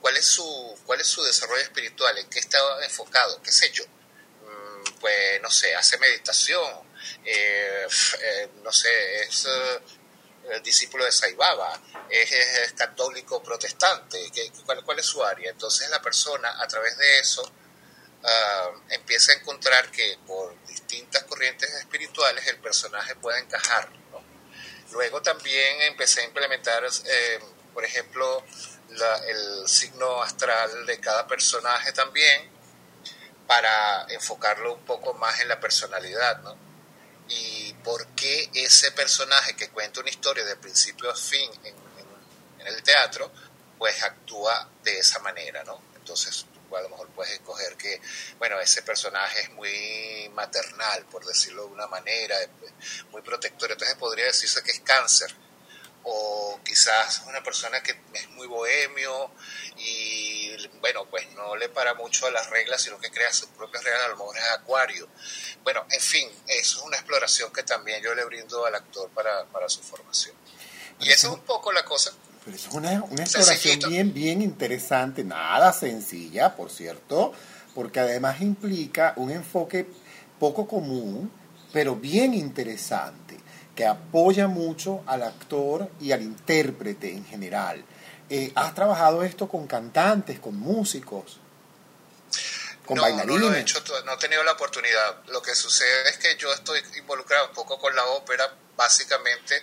¿cuál 0.00 0.16
es 0.16 0.26
su, 0.26 0.78
cuál 0.84 1.00
es 1.00 1.06
su 1.06 1.22
desarrollo 1.22 1.62
espiritual? 1.62 2.18
¿En 2.18 2.28
qué 2.28 2.40
está 2.40 2.58
enfocado? 2.82 3.40
¿Qué 3.42 3.52
sé 3.52 3.70
yo? 3.70 3.84
Mm, 3.86 4.98
pues, 4.98 5.40
no 5.40 5.50
sé, 5.50 5.74
hace 5.74 5.98
meditación, 5.98 6.92
eh, 7.24 7.86
eh, 8.22 8.48
no 8.62 8.72
sé, 8.72 9.22
es 9.22 9.46
eh, 9.46 10.60
discípulo 10.64 11.04
de 11.04 11.12
Saibaba, 11.12 11.80
es, 12.10 12.72
católico 12.72 13.40
protestante, 13.42 14.18
cuál, 14.66 14.84
cuál, 14.84 14.98
es 14.98 15.06
su 15.06 15.22
área? 15.22 15.50
Entonces 15.50 15.88
la 15.90 16.02
persona, 16.02 16.60
a 16.60 16.66
través 16.66 16.98
de 16.98 17.18
eso, 17.20 17.52
ah, 18.24 18.70
empieza 18.90 19.32
a 19.32 19.36
encontrar 19.36 19.90
que 19.92 20.18
por 20.26 20.60
distintas 20.66 21.22
corrientes 21.22 21.72
espirituales 21.74 22.46
el 22.48 22.58
personaje 22.58 23.14
puede 23.16 23.38
encajar 23.38 24.03
Luego 24.94 25.20
también 25.20 25.82
empecé 25.82 26.20
a 26.20 26.24
implementar, 26.24 26.84
eh, 26.84 27.40
por 27.74 27.84
ejemplo, 27.84 28.44
el 29.26 29.68
signo 29.68 30.22
astral 30.22 30.86
de 30.86 31.00
cada 31.00 31.26
personaje 31.26 31.92
también 31.92 32.48
para 33.44 34.06
enfocarlo 34.08 34.74
un 34.74 34.84
poco 34.84 35.12
más 35.14 35.40
en 35.40 35.48
la 35.48 35.58
personalidad, 35.58 36.38
¿no? 36.42 36.56
Y 37.28 37.72
por 37.82 38.06
qué 38.14 38.48
ese 38.54 38.92
personaje 38.92 39.56
que 39.56 39.70
cuenta 39.70 39.98
una 39.98 40.10
historia 40.10 40.44
de 40.44 40.54
principio 40.56 41.10
a 41.10 41.16
fin 41.16 41.50
en, 41.64 41.74
en 42.60 42.66
el 42.68 42.80
teatro, 42.84 43.32
pues 43.76 44.00
actúa 44.00 44.68
de 44.84 45.00
esa 45.00 45.18
manera, 45.18 45.64
¿no? 45.64 45.82
Entonces, 45.96 46.46
a 46.76 46.82
lo 46.82 46.88
mejor 46.88 47.08
puedes 47.10 47.32
escoger 47.32 47.76
que, 47.76 48.00
bueno, 48.38 48.60
ese 48.60 48.82
personaje 48.82 49.40
es 49.40 49.50
muy 49.50 50.30
maternal, 50.34 51.04
por 51.06 51.24
decirlo 51.24 51.66
de 51.66 51.72
una 51.72 51.86
manera, 51.86 52.36
muy 53.10 53.22
protector, 53.22 53.72
entonces 53.72 53.96
podría 53.96 54.26
decirse 54.26 54.62
que 54.62 54.72
es 54.72 54.80
cáncer. 54.80 55.34
O 56.06 56.60
quizás 56.62 57.22
una 57.26 57.42
persona 57.42 57.82
que 57.82 57.98
es 58.12 58.28
muy 58.30 58.46
bohemio 58.46 59.32
y, 59.78 60.54
bueno, 60.80 61.06
pues 61.08 61.26
no 61.30 61.56
le 61.56 61.70
para 61.70 61.94
mucho 61.94 62.26
a 62.26 62.30
las 62.30 62.50
reglas, 62.50 62.82
sino 62.82 62.98
que 62.98 63.10
crea 63.10 63.32
sus 63.32 63.48
propias 63.48 63.82
reglas, 63.84 64.04
a 64.04 64.08
lo 64.08 64.16
mejor 64.18 64.36
es 64.36 64.44
acuario. 64.50 65.08
Bueno, 65.62 65.86
en 65.90 66.00
fin, 66.02 66.30
eso 66.46 66.78
es 66.78 66.82
una 66.84 66.98
exploración 66.98 67.50
que 67.54 67.62
también 67.62 68.02
yo 68.02 68.14
le 68.14 68.22
brindo 68.26 68.66
al 68.66 68.74
actor 68.74 69.08
para, 69.12 69.46
para 69.46 69.66
su 69.70 69.82
formación. 69.82 70.36
Y 71.00 71.10
eso 71.10 71.28
es 71.28 71.34
un 71.34 71.44
poco 71.44 71.72
la 71.72 71.84
cosa. 71.86 72.12
Pero 72.44 72.56
es 72.56 72.68
una, 72.72 73.02
una 73.04 73.22
exploración 73.22 73.78
bien, 73.88 74.12
bien 74.12 74.42
interesante, 74.42 75.24
nada 75.24 75.72
sencilla, 75.72 76.54
por 76.54 76.70
cierto, 76.70 77.32
porque 77.74 78.00
además 78.00 78.40
implica 78.40 79.14
un 79.16 79.30
enfoque 79.30 79.86
poco 80.38 80.66
común, 80.66 81.30
pero 81.72 81.96
bien 81.96 82.34
interesante, 82.34 83.38
que 83.74 83.86
apoya 83.86 84.46
mucho 84.46 85.02
al 85.06 85.22
actor 85.22 85.90
y 86.00 86.12
al 86.12 86.22
intérprete 86.22 87.10
en 87.12 87.24
general. 87.24 87.84
eh, 88.30 88.52
has 88.54 88.74
trabajado 88.74 89.22
esto 89.22 89.48
con 89.48 89.66
cantantes, 89.66 90.38
con 90.38 90.56
músicos, 90.58 91.38
con 92.86 92.98
bailarines. 92.98 93.40
No, 93.40 93.48
lo 93.50 93.54
he, 93.54 93.60
hecho, 93.60 93.82
no 94.04 94.12
he 94.14 94.16
tenido 94.18 94.42
la 94.44 94.52
oportunidad. 94.52 95.24
Lo 95.28 95.42
que 95.42 95.54
sucede 95.54 96.10
es 96.10 96.18
que 96.18 96.36
yo 96.36 96.52
estoy 96.52 96.80
involucrado 96.98 97.48
un 97.48 97.54
poco 97.54 97.78
con 97.78 97.94
la 97.94 98.04
ópera, 98.06 98.54
básicamente 98.76 99.62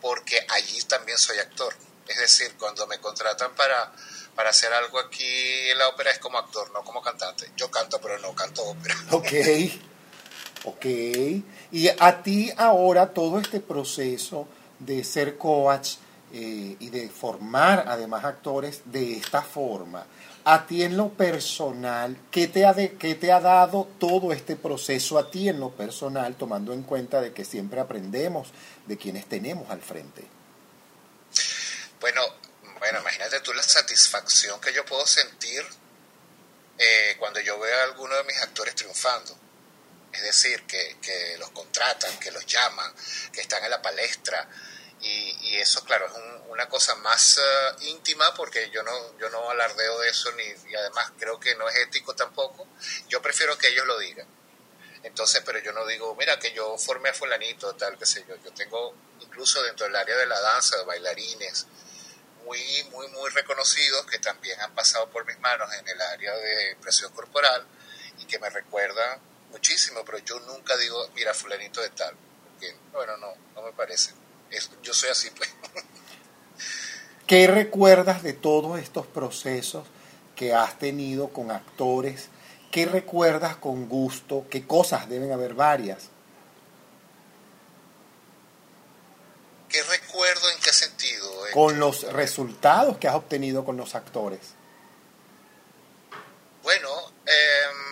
porque 0.00 0.44
allí 0.50 0.80
también 0.82 1.18
soy 1.18 1.38
actor. 1.38 1.74
Es 2.08 2.18
decir, 2.18 2.54
cuando 2.58 2.86
me 2.86 2.98
contratan 2.98 3.54
para, 3.54 3.92
para 4.34 4.50
hacer 4.50 4.72
algo 4.72 4.98
aquí 4.98 5.24
en 5.70 5.78
la 5.78 5.88
ópera 5.88 6.10
es 6.10 6.18
como 6.18 6.38
actor, 6.38 6.70
no 6.72 6.82
como 6.84 7.02
cantante. 7.02 7.50
Yo 7.56 7.70
canto, 7.70 8.00
pero 8.00 8.18
no 8.18 8.34
canto 8.34 8.64
ópera. 8.64 8.94
Ok, 9.10 9.32
ok. 10.64 10.86
Y 11.72 11.88
a 11.98 12.22
ti 12.22 12.52
ahora 12.56 13.12
todo 13.12 13.38
este 13.40 13.60
proceso 13.60 14.46
de 14.78 15.04
ser 15.04 15.38
coach 15.38 15.96
eh, 16.32 16.76
y 16.78 16.90
de 16.90 17.08
formar 17.08 17.84
además 17.86 18.24
actores 18.24 18.82
de 18.84 19.14
esta 19.14 19.42
forma, 19.42 20.04
a 20.44 20.66
ti 20.66 20.82
en 20.82 20.96
lo 20.96 21.08
personal, 21.10 22.16
¿qué 22.30 22.46
te, 22.46 22.66
ha 22.66 22.74
¿qué 22.74 23.14
te 23.14 23.32
ha 23.32 23.40
dado 23.40 23.88
todo 23.98 24.32
este 24.32 24.54
proceso 24.54 25.18
a 25.18 25.30
ti 25.30 25.48
en 25.48 25.58
lo 25.58 25.70
personal, 25.70 26.36
tomando 26.36 26.72
en 26.72 26.82
cuenta 26.82 27.20
de 27.20 27.32
que 27.32 27.44
siempre 27.44 27.80
aprendemos 27.80 28.48
de 28.86 28.96
quienes 28.96 29.26
tenemos 29.26 29.70
al 29.70 29.80
frente? 29.80 30.35
Bueno, 32.06 32.22
bueno, 32.78 33.00
imagínate 33.00 33.40
tú 33.40 33.52
la 33.52 33.64
satisfacción 33.64 34.60
que 34.60 34.72
yo 34.72 34.84
puedo 34.84 35.04
sentir 35.04 35.66
eh, 36.78 37.16
cuando 37.18 37.40
yo 37.40 37.58
veo 37.58 37.80
a 37.80 37.82
alguno 37.82 38.14
de 38.14 38.22
mis 38.22 38.40
actores 38.40 38.76
triunfando. 38.76 39.36
Es 40.12 40.22
decir, 40.22 40.62
que, 40.68 40.98
que 41.02 41.36
los 41.38 41.50
contratan, 41.50 42.16
que 42.20 42.30
los 42.30 42.46
llaman, 42.46 42.94
que 43.32 43.40
están 43.40 43.64
en 43.64 43.70
la 43.70 43.82
palestra, 43.82 44.48
y, 45.00 45.56
eso, 45.56 45.82
claro, 45.84 46.06
es 46.06 46.12
una 46.48 46.68
cosa 46.68 46.94
más 46.94 47.38
eh, 47.38 47.86
íntima 47.88 48.32
porque 48.34 48.70
yo 48.70 48.84
no, 48.84 49.18
yo 49.18 49.28
no 49.30 49.50
alardeo 49.50 49.98
de 49.98 50.08
eso 50.08 50.30
ni, 50.32 50.44
y 50.70 50.76
además 50.76 51.10
creo 51.18 51.40
que 51.40 51.56
no 51.56 51.68
es 51.68 51.74
ético 51.74 52.14
tampoco. 52.14 52.68
Yo 53.08 53.20
prefiero 53.20 53.58
que 53.58 53.66
ellos 53.66 53.84
lo 53.84 53.98
digan. 53.98 54.28
Entonces, 55.02 55.42
pero 55.44 55.58
yo 55.58 55.72
no 55.72 55.86
digo, 55.86 56.14
mira, 56.14 56.38
que 56.38 56.52
yo 56.52 56.76
formé 56.78 57.08
a 57.08 57.14
fulanito, 57.14 57.74
tal, 57.74 57.98
qué 57.98 58.06
sé 58.06 58.24
yo. 58.28 58.36
Yo 58.44 58.52
tengo, 58.52 58.94
incluso 59.20 59.60
dentro 59.62 59.86
del 59.86 59.94
área 59.94 60.16
de 60.16 60.26
la 60.26 60.40
danza, 60.40 60.76
de 60.76 60.84
bailarines, 60.84 61.66
muy, 62.46 62.58
muy, 62.92 63.08
muy 63.08 63.28
reconocidos 63.30 64.06
que 64.06 64.18
también 64.18 64.58
han 64.60 64.74
pasado 64.74 65.10
por 65.10 65.26
mis 65.26 65.38
manos 65.40 65.68
en 65.74 65.86
el 65.86 66.00
área 66.00 66.34
de 66.34 66.70
expresión 66.70 67.12
corporal 67.12 67.66
y 68.18 68.24
que 68.24 68.38
me 68.38 68.48
recuerdan 68.48 69.20
muchísimo, 69.50 70.02
pero 70.06 70.18
yo 70.18 70.40
nunca 70.40 70.76
digo, 70.78 71.10
mira, 71.14 71.34
fulanito 71.34 71.82
de 71.82 71.90
tal, 71.90 72.14
porque, 72.48 72.74
bueno, 72.92 73.16
no, 73.18 73.34
no 73.54 73.62
me 73.62 73.72
parece 73.72 74.12
yo 74.82 74.94
soy 74.94 75.10
así. 75.10 75.30
Pues. 75.30 75.50
¿Qué 77.26 77.46
recuerdas 77.46 78.22
de 78.22 78.32
todos 78.32 78.78
estos 78.78 79.06
procesos 79.06 79.86
que 80.34 80.54
has 80.54 80.78
tenido 80.78 81.28
con 81.28 81.50
actores? 81.50 82.28
¿Qué 82.70 82.86
recuerdas 82.86 83.56
con 83.56 83.88
gusto? 83.88 84.46
¿Qué 84.50 84.66
cosas 84.66 85.08
deben 85.08 85.32
haber 85.32 85.54
varias? 85.54 86.10
¿Qué 89.68 89.82
recuerdo 89.82 90.50
en 90.50 90.60
qué 90.60 90.72
sentido? 91.06 91.36
Con 91.52 91.78
los 91.78 92.02
resultados 92.12 92.98
que 92.98 93.08
has 93.08 93.14
obtenido 93.14 93.64
con 93.64 93.76
los 93.76 93.94
actores. 93.94 94.40
Bueno, 96.62 97.12
eh, 97.24 97.86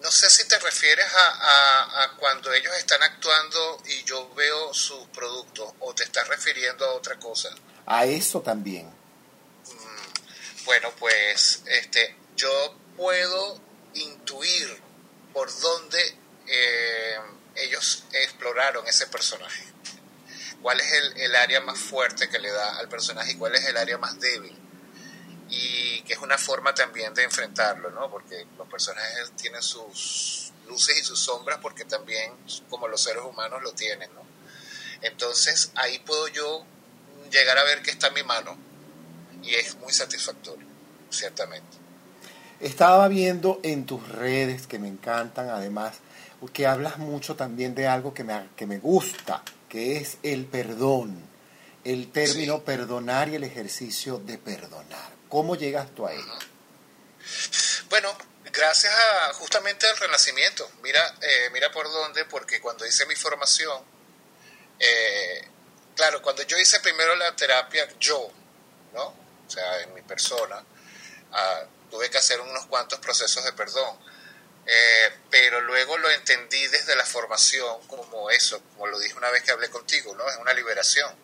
no 0.00 0.10
sé 0.10 0.30
si 0.30 0.46
te 0.46 0.58
refieres 0.58 1.06
a, 1.12 2.12
cuando 2.18 2.52
ellos 2.52 2.72
están 2.76 3.02
actuando 3.02 3.82
y 3.86 4.04
yo 4.04 4.32
veo 4.34 4.72
sus 4.72 5.08
productos 5.08 5.72
o 5.80 5.94
te 5.94 6.04
estás 6.04 6.28
refiriendo 6.28 6.84
a 6.84 6.92
otra 6.92 7.18
cosa. 7.18 7.50
A 7.86 8.04
eso 8.04 8.40
también. 8.40 8.86
Mm, 8.86 10.64
bueno, 10.64 10.92
pues 10.98 11.62
este, 11.66 12.16
yo 12.36 12.76
puedo 12.96 13.60
intuir 13.94 14.80
por 15.32 15.50
dónde 15.60 16.18
eh, 16.46 17.18
ellos 17.56 18.04
exploraron 18.12 18.86
ese 18.86 19.06
personaje. 19.08 19.73
¿Cuál 20.64 20.80
es 20.80 20.90
el, 20.92 21.20
el 21.20 21.36
área 21.36 21.60
más 21.60 21.78
fuerte 21.78 22.30
que 22.30 22.38
le 22.38 22.50
da 22.50 22.78
al 22.78 22.88
personaje 22.88 23.32
y 23.32 23.34
cuál 23.36 23.54
es 23.54 23.66
el 23.66 23.76
área 23.76 23.98
más 23.98 24.18
débil? 24.18 24.56
y 25.50 26.00
que 26.02 26.14
es 26.14 26.18
una 26.20 26.38
forma 26.38 26.74
también 26.74 27.12
de 27.12 27.22
enfrentarlo, 27.22 27.90
¿no? 27.90 28.10
Porque 28.10 28.46
los 28.56 28.66
personajes 28.66 29.32
tienen 29.36 29.62
sus 29.62 30.52
luces 30.66 30.98
y 30.98 31.04
sus 31.04 31.20
sombras 31.20 31.58
porque 31.60 31.84
también 31.84 32.32
como 32.70 32.88
los 32.88 33.02
seres 33.02 33.22
humanos 33.22 33.62
lo 33.62 33.72
tienen, 33.72 34.08
¿no? 34.14 34.22
Entonces 35.02 35.70
ahí 35.74 35.98
puedo 36.00 36.28
yo 36.28 36.64
llegar 37.30 37.58
a 37.58 37.64
ver 37.64 37.82
que 37.82 37.90
está 37.90 38.08
en 38.08 38.14
mi 38.14 38.22
mano 38.22 38.56
y 39.42 39.54
es 39.54 39.76
muy 39.76 39.92
satisfactorio, 39.92 40.66
ciertamente. 41.10 41.76
Estaba 42.58 43.06
viendo 43.08 43.60
en 43.62 43.84
tus 43.84 44.08
redes 44.08 44.66
que 44.66 44.78
me 44.78 44.88
encantan, 44.88 45.50
además, 45.50 45.96
que 46.52 46.66
hablas 46.66 46.98
mucho 46.98 47.36
también 47.36 47.74
de 47.74 47.86
algo 47.86 48.14
que 48.14 48.24
me, 48.24 48.48
que 48.56 48.66
me 48.66 48.78
gusta, 48.78 49.42
que 49.74 49.96
es 49.96 50.18
el 50.22 50.46
perdón, 50.46 51.28
el 51.82 52.12
término 52.12 52.62
perdonar 52.62 53.28
y 53.28 53.34
el 53.34 53.42
ejercicio 53.42 54.18
de 54.18 54.38
perdonar. 54.38 55.10
¿Cómo 55.28 55.56
llegas 55.56 55.92
tú 55.96 56.06
a 56.06 56.12
ello? 56.12 56.38
Bueno, 57.88 58.16
gracias 58.52 58.94
a 58.94 59.32
justamente 59.32 59.88
al 59.88 59.96
renacimiento. 59.96 60.70
Mira, 60.80 61.04
eh, 61.20 61.50
mira 61.52 61.72
por 61.72 61.90
dónde, 61.90 62.24
porque 62.26 62.60
cuando 62.60 62.86
hice 62.86 63.04
mi 63.06 63.16
formación, 63.16 63.82
eh, 64.78 65.48
claro, 65.96 66.22
cuando 66.22 66.44
yo 66.44 66.56
hice 66.56 66.78
primero 66.78 67.16
la 67.16 67.34
terapia, 67.34 67.88
yo, 67.98 68.30
¿no? 68.92 69.06
O 69.44 69.50
sea, 69.50 69.80
en 69.80 69.92
mi 69.92 70.02
persona, 70.02 70.64
ah, 71.32 71.64
tuve 71.90 72.08
que 72.10 72.18
hacer 72.18 72.40
unos 72.40 72.66
cuantos 72.66 73.00
procesos 73.00 73.42
de 73.42 73.52
perdón. 73.54 73.98
Eh, 74.66 75.12
pero 75.30 75.60
luego 75.60 75.98
lo 75.98 76.10
entendí 76.10 76.66
desde 76.68 76.96
la 76.96 77.04
formación 77.04 77.86
como 77.86 78.30
eso, 78.30 78.62
como 78.72 78.86
lo 78.86 78.98
dije 78.98 79.14
una 79.14 79.30
vez 79.30 79.42
que 79.42 79.50
hablé 79.50 79.68
contigo, 79.68 80.14
¿no? 80.14 80.26
Es 80.28 80.36
una 80.38 80.54
liberación, 80.54 81.14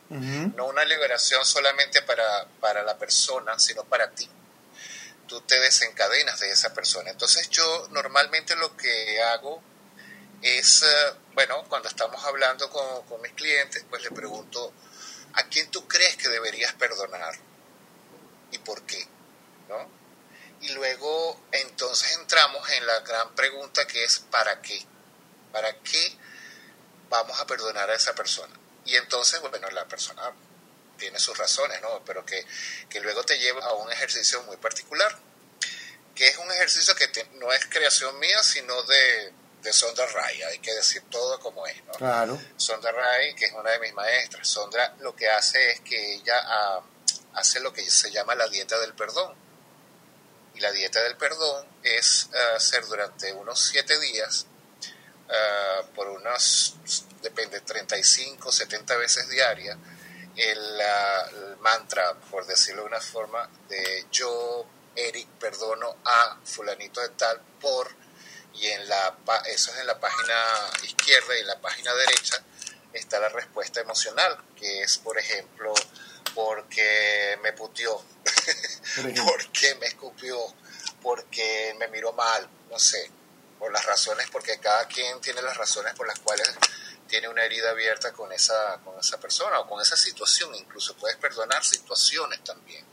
no 0.57 0.67
una 0.67 0.85
liberación 0.85 1.45
solamente 1.47 2.03
para, 2.03 2.47
para 2.61 2.83
la 2.83 2.99
persona, 2.99 3.59
sino 3.59 3.85
para 3.85 4.11
ti. 4.11 4.29
Tú 5.27 5.41
te 5.43 5.59
desencadenas 5.59 6.41
de 6.41 6.51
esa 6.51 6.75
persona. 6.75 7.11
Entonces 7.11 7.49
yo 7.49 7.89
normalmente 7.91 8.57
lo 8.57 8.77
que 8.77 9.23
hago 9.23 9.63
es, 10.43 10.83
eh, 10.83 11.15
bueno, 11.33 11.65
cuando 11.69 11.89
estamos 11.89 12.23
hablando 12.25 12.69
con, 12.69 13.07
con 13.07 13.23
mis 13.23 13.33
clientes, 13.33 13.85
pues 13.89 14.03
le 14.03 14.11
pregunto, 14.11 14.73
¿a 15.35 15.45
quién 15.45 15.71
tú 15.71 15.87
crees 15.89 16.17
que 16.17 16.29
deberías 16.29 16.75
perdonar? 16.75 17.35
¿Y 18.51 18.59
por 18.59 18.83
qué? 18.83 19.07
¿No? 19.69 20.00
Y 20.61 20.69
luego 20.71 21.41
entonces 21.53 22.17
entramos 22.19 22.69
en 22.71 22.87
la 22.87 23.01
gran 23.01 23.35
pregunta 23.35 23.87
que 23.87 24.05
es 24.05 24.19
¿para 24.19 24.61
qué? 24.61 24.85
¿Para 25.53 25.75
qué 25.81 26.17
vamos 27.09 27.41
a 27.41 27.47
perdonar 27.47 27.91
a 27.91 27.95
esa 27.95 28.15
persona? 28.15 28.55
Y 28.85 28.97
entonces, 28.97 29.41
bueno, 29.41 29.71
la 29.71 29.87
persona 29.87 30.33
tiene 30.99 31.19
sus 31.19 31.37
razones, 31.37 31.81
¿no? 31.81 32.05
Pero 32.05 32.25
que, 32.27 32.45
luego 33.01 33.25
te 33.25 33.39
lleva 33.39 33.65
a 33.65 33.73
un 33.73 33.91
ejercicio 33.91 34.43
muy 34.43 34.59
particular, 34.59 35.19
que 36.15 36.29
es 36.29 36.37
un 36.37 36.51
ejercicio 36.53 36.95
que 36.95 37.09
no 37.35 37.53
es 37.53 37.65
creación 37.67 38.19
mía, 38.19 38.43
sino 38.43 38.83
de, 38.83 39.33
de 39.63 39.73
Sondra 39.73 40.07
Ray, 40.07 40.43
hay 40.43 40.59
que 40.59 40.75
decir 40.75 41.03
todo 41.11 41.41
como 41.41 41.67
es, 41.67 41.83
¿no? 41.85 41.93
Claro. 41.93 42.39
Sondra 42.57 42.93
Ray, 42.93 43.35
que 43.35 43.47
es 43.47 43.53
una 43.53 43.71
de 43.71 43.79
mis 43.79 43.95
maestras, 43.95 44.47
Sondra 44.47 44.95
lo 45.01 45.17
que 45.17 45.29
hace 45.31 45.71
es 45.71 45.81
que 45.81 46.15
ella 46.15 46.39
ah, 46.45 46.83
hace 47.35 47.61
lo 47.61 47.73
que 47.73 47.89
se 47.91 48.11
llama 48.11 48.35
la 48.35 48.47
dieta 48.49 48.79
del 48.79 48.95
perdón 48.95 49.50
la 50.61 50.73
dieta 50.73 51.03
del 51.03 51.17
perdón 51.17 51.67
es 51.83 52.29
eh, 52.33 52.57
hacer 52.57 52.85
durante 52.87 53.33
unos 53.33 53.61
siete 53.61 53.99
días, 53.99 54.47
eh, 55.29 55.87
por 55.95 56.09
unas, 56.09 56.75
depende, 57.23 57.61
35, 57.61 58.53
70 58.53 58.97
veces 58.97 59.29
diarias, 59.29 59.77
el, 60.37 60.81
el, 60.81 61.57
mantra, 61.59 62.15
por 62.31 62.47
decirlo 62.47 62.83
de 62.83 62.89
una 62.89 63.01
forma, 63.01 63.49
de 63.69 64.07
yo, 64.11 64.67
Eric, 64.95 65.29
perdono 65.39 65.97
a 66.05 66.39
fulanito 66.45 67.01
de 67.01 67.11
tal 67.11 67.41
por, 67.61 67.91
y 68.55 68.67
en 68.67 68.89
la, 68.89 69.17
eso 69.47 69.73
es 69.73 69.79
en 69.79 69.87
la 69.87 69.99
página 69.99 70.35
izquierda 70.83 71.37
y 71.37 71.41
en 71.41 71.47
la 71.47 71.61
página 71.61 71.95
derecha 71.95 72.43
está 72.93 73.21
la 73.21 73.29
respuesta 73.29 73.81
emocional, 73.81 74.39
que 74.57 74.83
es, 74.83 74.99
por 74.99 75.19
ejemplo, 75.19 75.73
porque 76.35 77.39
me 77.43 77.53
puteó, 77.53 78.03
porque 79.25 79.75
me 79.77 79.87
escupió, 79.87 80.39
porque 81.03 81.75
me 81.79 81.89
miró 81.89 82.13
mal, 82.13 82.49
no 82.71 82.79
sé, 82.79 83.11
por 83.59 83.73
las 83.73 83.85
razones, 83.85 84.29
porque 84.31 84.59
cada 84.59 84.87
quien 84.87 85.21
tiene 85.21 85.43
las 85.43 85.57
razones 85.57 85.95
por 85.95 86.07
las 86.07 86.19
cuales 86.21 86.51
tiene 87.09 87.29
una 87.29 87.45
herida 87.45 87.71
abierta 87.71 88.13
con 88.13 88.33
esa, 88.33 88.79
con 88.85 88.99
esa 88.99 89.19
persona 89.19 89.59
o 89.59 89.69
con 89.69 89.83
esa 89.83 89.97
situación, 89.97 90.55
incluso 90.55 90.95
puedes 90.97 91.17
perdonar 91.19 91.65
situaciones 91.65 92.43
también, 92.45 92.85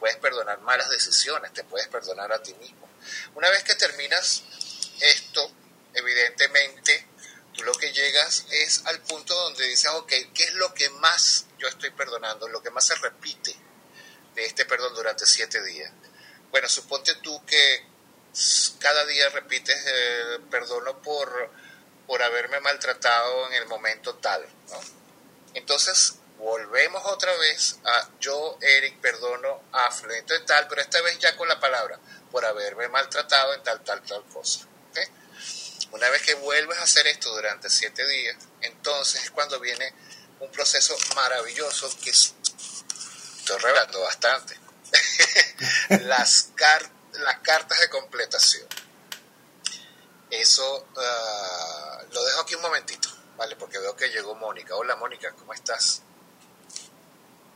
puedes 0.00 0.16
perdonar 0.16 0.60
malas 0.60 0.88
decisiones, 0.88 1.52
te 1.52 1.62
puedes 1.64 1.88
perdonar 1.88 2.32
a 2.32 2.42
ti 2.42 2.54
mismo. 2.54 2.88
Una 3.34 3.50
vez 3.50 3.62
que 3.62 3.74
terminas 3.74 4.42
esto, 5.00 5.50
evidentemente, 5.92 7.06
tú 7.52 7.62
lo 7.64 7.74
que 7.74 7.92
llegas 7.92 8.46
es 8.50 8.84
al 8.86 9.00
punto 9.00 9.34
donde 9.34 9.64
dices, 9.68 9.90
ok, 9.92 10.12
¿qué 10.34 10.44
es 10.44 10.54
lo 10.54 10.72
que 10.72 10.88
más 10.90 11.46
yo 11.64 11.68
estoy 11.70 11.90
perdonando? 11.90 12.46
Lo 12.48 12.62
que 12.62 12.70
más 12.70 12.86
se 12.86 12.94
repite 12.96 13.56
de 14.34 14.44
este 14.44 14.66
perdón 14.66 14.94
durante 14.94 15.24
siete 15.24 15.62
días. 15.64 15.90
Bueno, 16.50 16.68
suponte 16.68 17.14
tú 17.16 17.42
que 17.46 17.86
cada 18.80 19.06
día 19.06 19.30
repites 19.30 19.82
eh, 19.86 20.40
perdono 20.50 21.00
por, 21.00 21.50
por 22.06 22.22
haberme 22.22 22.60
maltratado 22.60 23.46
en 23.48 23.54
el 23.54 23.66
momento 23.66 24.16
tal. 24.16 24.46
Entonces, 25.54 26.16
volvemos 26.36 27.02
otra 27.06 27.34
vez 27.38 27.78
a 27.84 28.10
yo, 28.20 28.58
Eric, 28.60 29.00
perdono 29.00 29.62
a 29.72 29.90
Florento 29.90 30.34
tal, 30.44 30.68
pero 30.68 30.82
esta 30.82 31.00
vez 31.00 31.18
ya 31.18 31.34
con 31.36 31.48
la 31.48 31.58
palabra, 31.58 31.98
por 32.30 32.44
haberme 32.44 32.88
maltratado 32.88 33.54
en 33.54 33.62
tal, 33.62 33.82
tal, 33.82 34.02
tal 34.02 34.24
cosa. 34.26 34.66
Una 35.92 36.10
vez 36.10 36.22
que 36.22 36.34
vuelves 36.34 36.76
a 36.78 36.82
hacer 36.82 37.06
esto 37.06 37.32
durante 37.32 37.70
siete 37.70 38.04
días, 38.06 38.36
entonces 38.62 39.22
es 39.22 39.30
cuando 39.30 39.60
viene 39.60 39.94
un 40.44 40.50
proceso 40.50 40.94
maravilloso 41.14 41.90
que 42.02 42.10
estoy 42.10 43.58
revelando 43.58 44.00
bastante. 44.00 44.58
las, 46.04 46.52
las 47.12 47.38
cartas 47.40 47.80
de 47.80 47.88
completación. 47.88 48.66
Eso 50.30 50.86
ah, 50.96 52.02
lo 52.12 52.24
dejo 52.24 52.40
aquí 52.40 52.54
un 52.54 52.62
momentito, 52.62 53.08
¿vale? 53.36 53.56
Porque 53.56 53.78
veo 53.78 53.96
que 53.96 54.08
llegó 54.08 54.34
Mónica. 54.34 54.74
Hola 54.76 54.96
Mónica, 54.96 55.32
¿cómo 55.32 55.54
estás? 55.54 56.02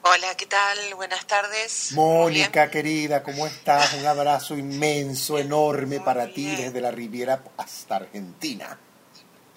Hola, 0.03 0.37
¿qué 0.37 0.47
tal? 0.47 0.95
Buenas 0.95 1.27
tardes. 1.27 1.93
Mónica, 1.93 2.71
querida, 2.71 3.23
¿cómo 3.23 3.47
estás? 3.47 3.95
Un 3.95 4.07
abrazo 4.07 4.57
inmenso, 4.57 5.39
enorme 5.39 6.01
para 6.01 6.33
ti 6.33 6.55
desde 6.55 6.81
la 6.81 6.91
Riviera 6.91 7.43
hasta 7.57 7.97
Argentina. 7.97 8.79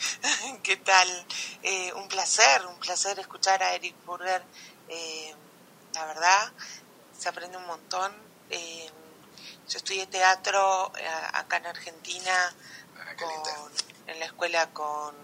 ¿Qué 0.64 0.78
tal? 0.78 1.26
Eh, 1.64 1.94
un 1.94 2.08
placer, 2.08 2.66
un 2.66 2.78
placer 2.80 3.20
escuchar 3.20 3.62
a 3.64 3.74
Eric 3.74 3.96
Burger. 4.06 4.44
Eh, 4.90 5.34
la 5.94 6.06
verdad, 6.06 6.52
se 7.18 7.30
aprende 7.30 7.58
un 7.58 7.66
montón. 7.66 8.14
Eh, 8.50 8.90
yo 9.70 9.78
estudié 9.78 10.08
teatro 10.08 10.92
acá 11.34 11.58
en 11.58 11.66
Argentina, 11.68 12.56
ah, 12.98 13.70
en 14.08 14.20
la 14.20 14.26
escuela 14.26 14.70
con 14.72 15.16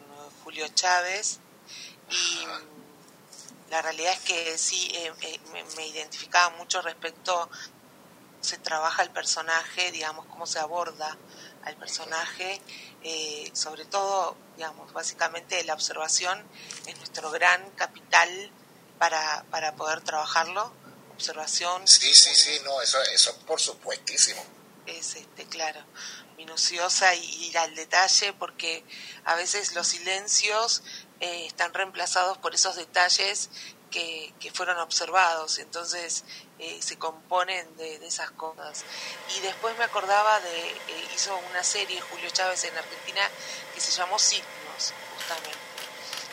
Julio 0.44 0.68
Chávez. 0.70 1.40
Y 2.10 2.46
la 3.70 3.82
realidad 3.82 4.14
es 4.14 4.20
que 4.22 4.58
sí, 4.58 4.90
eh, 4.94 5.12
eh, 5.22 5.40
me, 5.76 5.88
identificaba 5.88 6.56
mucho 6.58 6.82
respecto 6.82 7.50
se 8.40 8.58
trabaja 8.58 9.04
el 9.04 9.10
personaje, 9.10 9.92
digamos, 9.92 10.26
cómo 10.28 10.46
se 10.46 10.60
aborda 10.60 11.18
al 11.68 11.76
personaje, 11.76 12.62
eh, 13.04 13.52
sobre 13.54 13.86
todo, 13.86 14.36
digamos, 14.56 14.92
básicamente 14.94 15.64
la 15.64 15.74
observación 15.74 16.44
es 16.86 16.98
nuestro 16.98 17.30
gran 17.32 17.70
capital 17.72 18.30
para, 18.98 19.46
para 19.52 19.76
poder 19.76 20.02
trabajarlo, 20.02 20.72
observación. 21.14 21.88
Sí, 21.88 22.14
sí, 22.14 22.34
sí, 22.34 22.60
no, 22.64 22.82
eso, 22.82 23.02
eso 23.14 23.36
por 23.46 23.60
supuestísimo. 23.60 24.44
Es, 24.86 25.16
este, 25.16 25.46
claro, 25.46 25.82
minuciosa 26.38 27.14
y 27.16 27.48
ir 27.48 27.58
al 27.58 27.76
detalle, 27.76 28.34
porque 28.34 28.86
a 29.26 29.36
veces 29.36 29.74
los 29.76 29.88
silencios 29.88 30.84
eh, 31.20 31.46
están 31.46 31.74
reemplazados 31.74 32.38
por 32.38 32.56
esos 32.56 32.76
detalles 32.76 33.50
que, 33.92 34.34
que 34.40 34.52
fueron 34.52 34.78
observados, 34.80 35.60
entonces 35.60 36.24
eh, 36.60 36.80
se 36.82 36.98
componen 36.98 37.78
de, 37.78 37.96
esas 38.06 38.32
cosas. 38.32 38.84
Y 39.36 39.40
después 39.42 39.78
me 39.78 39.84
acordaba 39.84 40.40
de, 40.40 40.70
eh, 40.70 41.08
hizo 41.16 41.38
una 41.50 41.64
serie 41.64 42.02
Julio 42.02 42.30
Chávez 42.30 42.64
en 42.64 42.78
Argentina 42.78 43.22
que 43.74 43.82
se 43.82 43.92
llamó 43.92 44.18
Signos, 44.18 44.94
justamente. 45.16 45.58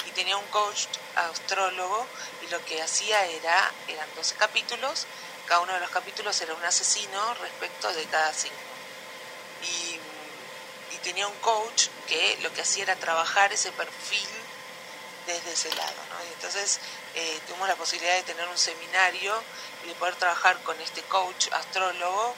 Y 0.06 0.10
tenía 0.12 0.36
un 0.36 0.46
coach 0.46 0.86
astrólogo 1.16 2.06
y 2.42 2.50
lo 2.50 2.64
que 2.64 2.82
hacía 2.82 3.24
era, 3.26 3.72
eran 3.88 4.08
12 4.16 4.34
capítulos, 4.36 5.06
cada 5.46 5.60
uno 5.60 5.74
de 5.74 5.80
los 5.80 5.90
capítulos 5.90 6.40
era 6.40 6.54
un 6.54 6.64
asesino 6.64 7.34
respecto 7.34 7.92
de 7.92 8.04
cada 8.04 8.32
signo. 8.32 8.56
Y, 9.62 10.94
y 10.94 10.98
tenía 11.02 11.26
un 11.26 11.36
coach 11.36 11.88
que 12.06 12.38
lo 12.42 12.52
que 12.52 12.62
hacía 12.62 12.84
era 12.84 12.96
trabajar 12.96 13.52
ese 13.52 13.72
perfil 13.72 14.28
desde 15.26 15.52
ese 15.52 15.74
lado. 15.74 15.96
¿no? 16.10 16.24
Y 16.28 16.32
entonces 16.32 16.80
eh, 17.14 17.40
tuvimos 17.46 17.68
la 17.68 17.76
posibilidad 17.76 18.14
de 18.14 18.22
tener 18.22 18.46
un 18.48 18.58
seminario 18.58 19.42
y 19.84 19.88
de 19.88 19.94
poder 19.94 20.16
trabajar 20.16 20.58
con 20.62 20.80
este 20.80 21.02
coach 21.02 21.48
astrólogo 21.52 22.34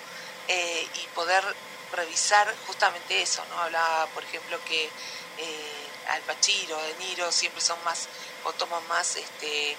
eh, 0.48 0.88
y 0.94 1.06
poder 1.14 1.44
revisar 1.92 2.54
justamente 2.66 3.22
eso. 3.22 3.44
¿no? 3.50 3.60
Hablaba, 3.60 4.06
por 4.08 4.24
ejemplo, 4.24 4.58
que 4.64 4.84
eh, 5.38 5.88
Al 6.08 6.22
Pacino, 6.22 6.76
De 6.76 6.94
Niro 6.94 7.30
siempre 7.32 7.60
son 7.60 7.82
más 7.84 8.08
o 8.44 8.52
toman 8.52 8.86
más 8.88 9.16
este, 9.16 9.76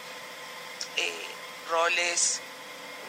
eh, 0.98 1.28
roles 1.70 2.42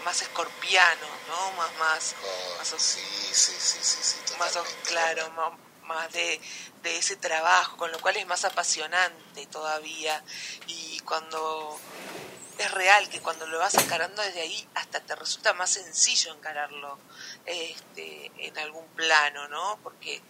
más 0.04 0.22
escorpianos, 0.22 1.10
¿no? 1.28 1.52
Más, 1.52 1.74
más, 1.76 2.14
oh, 2.22 2.64
sí, 2.78 3.00
sí, 3.32 3.54
sí, 3.58 3.78
sí, 3.82 3.98
sí, 4.00 4.34
más 4.38 4.56
claro, 4.84 5.30
más, 5.30 5.52
más 5.88 6.12
de, 6.12 6.40
ese 6.84 7.16
trabajo, 7.16 7.76
con 7.76 7.92
lo 7.92 8.00
cual 8.00 8.16
es 8.16 8.26
más 8.26 8.44
apasionante 8.44 9.46
todavía. 9.46 10.22
Y 10.68 11.00
cuando 11.00 11.78
es 12.56 12.70
real 12.70 13.08
que 13.08 13.20
cuando 13.20 13.46
lo 13.46 13.58
vas 13.58 13.74
encarando 13.74 14.22
desde 14.22 14.40
ahí, 14.40 14.68
hasta 14.74 15.00
te 15.00 15.14
resulta 15.14 15.52
más 15.52 15.70
sencillo 15.70 16.32
encararlo 16.32 16.98
este, 17.44 18.30
en 18.38 18.56
algún 18.58 18.86
plano, 18.88 19.48
¿no? 19.48 19.78
Porque 19.82 20.22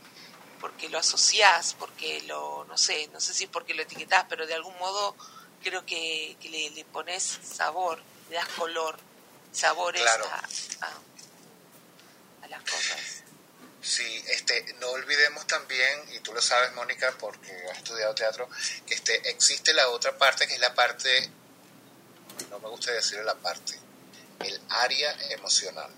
porque 0.60 0.88
lo 0.88 0.98
asociás, 0.98 1.74
porque 1.78 2.20
lo, 2.22 2.64
no 2.64 2.76
sé, 2.76 3.08
no 3.12 3.20
sé 3.20 3.32
si 3.32 3.44
es 3.44 3.50
porque 3.50 3.74
lo 3.74 3.82
etiquetás, 3.82 4.26
pero 4.28 4.44
de 4.44 4.54
algún 4.54 4.76
modo 4.78 5.14
creo 5.62 5.86
que, 5.86 6.36
le, 6.42 6.70
le, 6.70 6.84
pones 6.84 7.38
sabor, 7.44 8.02
le 8.28 8.34
das 8.34 8.48
color, 8.48 8.98
sabores 9.52 10.04
a, 10.04 10.92
a 12.42 12.48
las 12.48 12.62
cosas. 12.62 13.17
Sí, 13.80 14.24
este, 14.28 14.74
no 14.80 14.88
olvidemos 14.90 15.46
también, 15.46 16.04
y 16.12 16.18
tú 16.20 16.34
lo 16.34 16.42
sabes, 16.42 16.72
Mónica, 16.74 17.14
porque 17.18 17.52
has 17.70 17.78
estudiado 17.78 18.14
teatro, 18.14 18.48
que 18.86 18.94
este, 18.94 19.28
existe 19.30 19.72
la 19.72 19.88
otra 19.88 20.16
parte, 20.18 20.48
que 20.48 20.54
es 20.54 20.60
la 20.60 20.74
parte, 20.74 21.30
no 22.50 22.58
me 22.58 22.68
gusta 22.68 22.90
decir 22.92 23.20
la 23.24 23.36
parte, 23.36 23.78
el 24.40 24.60
área 24.68 25.16
emocional. 25.30 25.90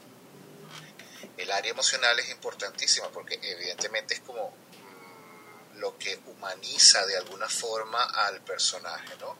El 1.37 1.51
área 1.51 1.71
emocional 1.71 2.19
es 2.19 2.29
importantísima 2.29 3.09
porque 3.11 3.39
evidentemente 3.43 4.15
es 4.15 4.21
como 4.21 4.51
mm, 4.51 5.79
lo 5.79 5.97
que 5.97 6.21
humaniza 6.27 7.07
de 7.07 7.17
alguna 7.17 7.49
forma 7.49 8.05
al 8.05 8.43
personaje, 8.43 9.17
¿no? 9.21 9.37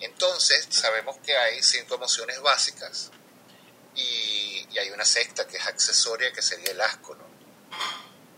Entonces, 0.00 0.66
sabemos 0.70 1.16
que 1.24 1.36
hay 1.36 1.62
cinco 1.62 1.94
emociones 1.94 2.40
básicas 2.40 3.12
y, 3.94 4.66
y 4.68 4.78
hay 4.78 4.90
una 4.90 5.04
sexta 5.04 5.46
que 5.46 5.58
es 5.58 5.66
accesoria, 5.66 6.32
que 6.32 6.42
sería 6.42 6.72
el 6.72 6.80
asco, 6.80 7.14
¿no? 7.14 7.31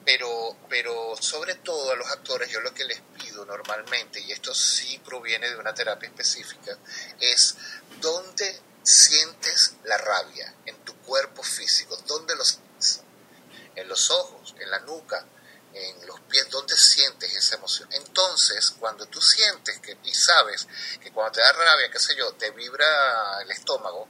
Pero, 0.05 0.57
pero 0.69 1.17
sobre 1.19 1.55
todo 1.57 1.93
a 1.93 1.97
los 1.97 2.11
actores 2.11 2.51
yo 2.51 2.61
lo 2.61 2.75
que 2.75 2.85
les 2.85 3.01
pido 3.19 3.45
normalmente, 3.45 4.21
y 4.21 4.33
esto 4.33 4.55
sí 4.55 4.99
proviene 4.99 5.49
de 5.49 5.57
una 5.57 5.73
terapia 5.73 6.09
específica, 6.09 6.77
es 7.19 7.57
dónde 8.01 8.61
sientes 8.83 9.77
la 9.85 9.97
rabia 9.97 10.55
en 10.67 10.77
tu 10.85 10.95
cuerpo 10.99 11.43
físico, 11.43 11.97
dónde 12.07 12.37
lo 12.37 12.45
sientes, 12.45 13.01
en 13.75 13.89
los 13.89 14.11
ojos, 14.11 14.55
en 14.59 14.71
la 14.71 14.81
nuca, 14.81 15.27
en 15.73 16.07
los 16.07 16.21
pies, 16.21 16.49
dónde 16.51 16.77
sientes 16.77 17.35
esa 17.35 17.57
emoción. 17.57 17.89
Entonces, 17.93 18.71
cuando 18.79 19.07
tú 19.07 19.21
sientes 19.21 19.79
que, 19.81 19.97
y 20.05 20.15
sabes 20.15 20.69
que 21.03 21.11
cuando 21.13 21.33
te 21.33 21.41
da 21.41 21.53
rabia, 21.53 21.91
qué 21.91 21.99
sé 21.99 22.15
yo, 22.15 22.33
te 22.35 22.51
vibra 22.51 23.41
el 23.43 23.51
estómago, 23.51 24.07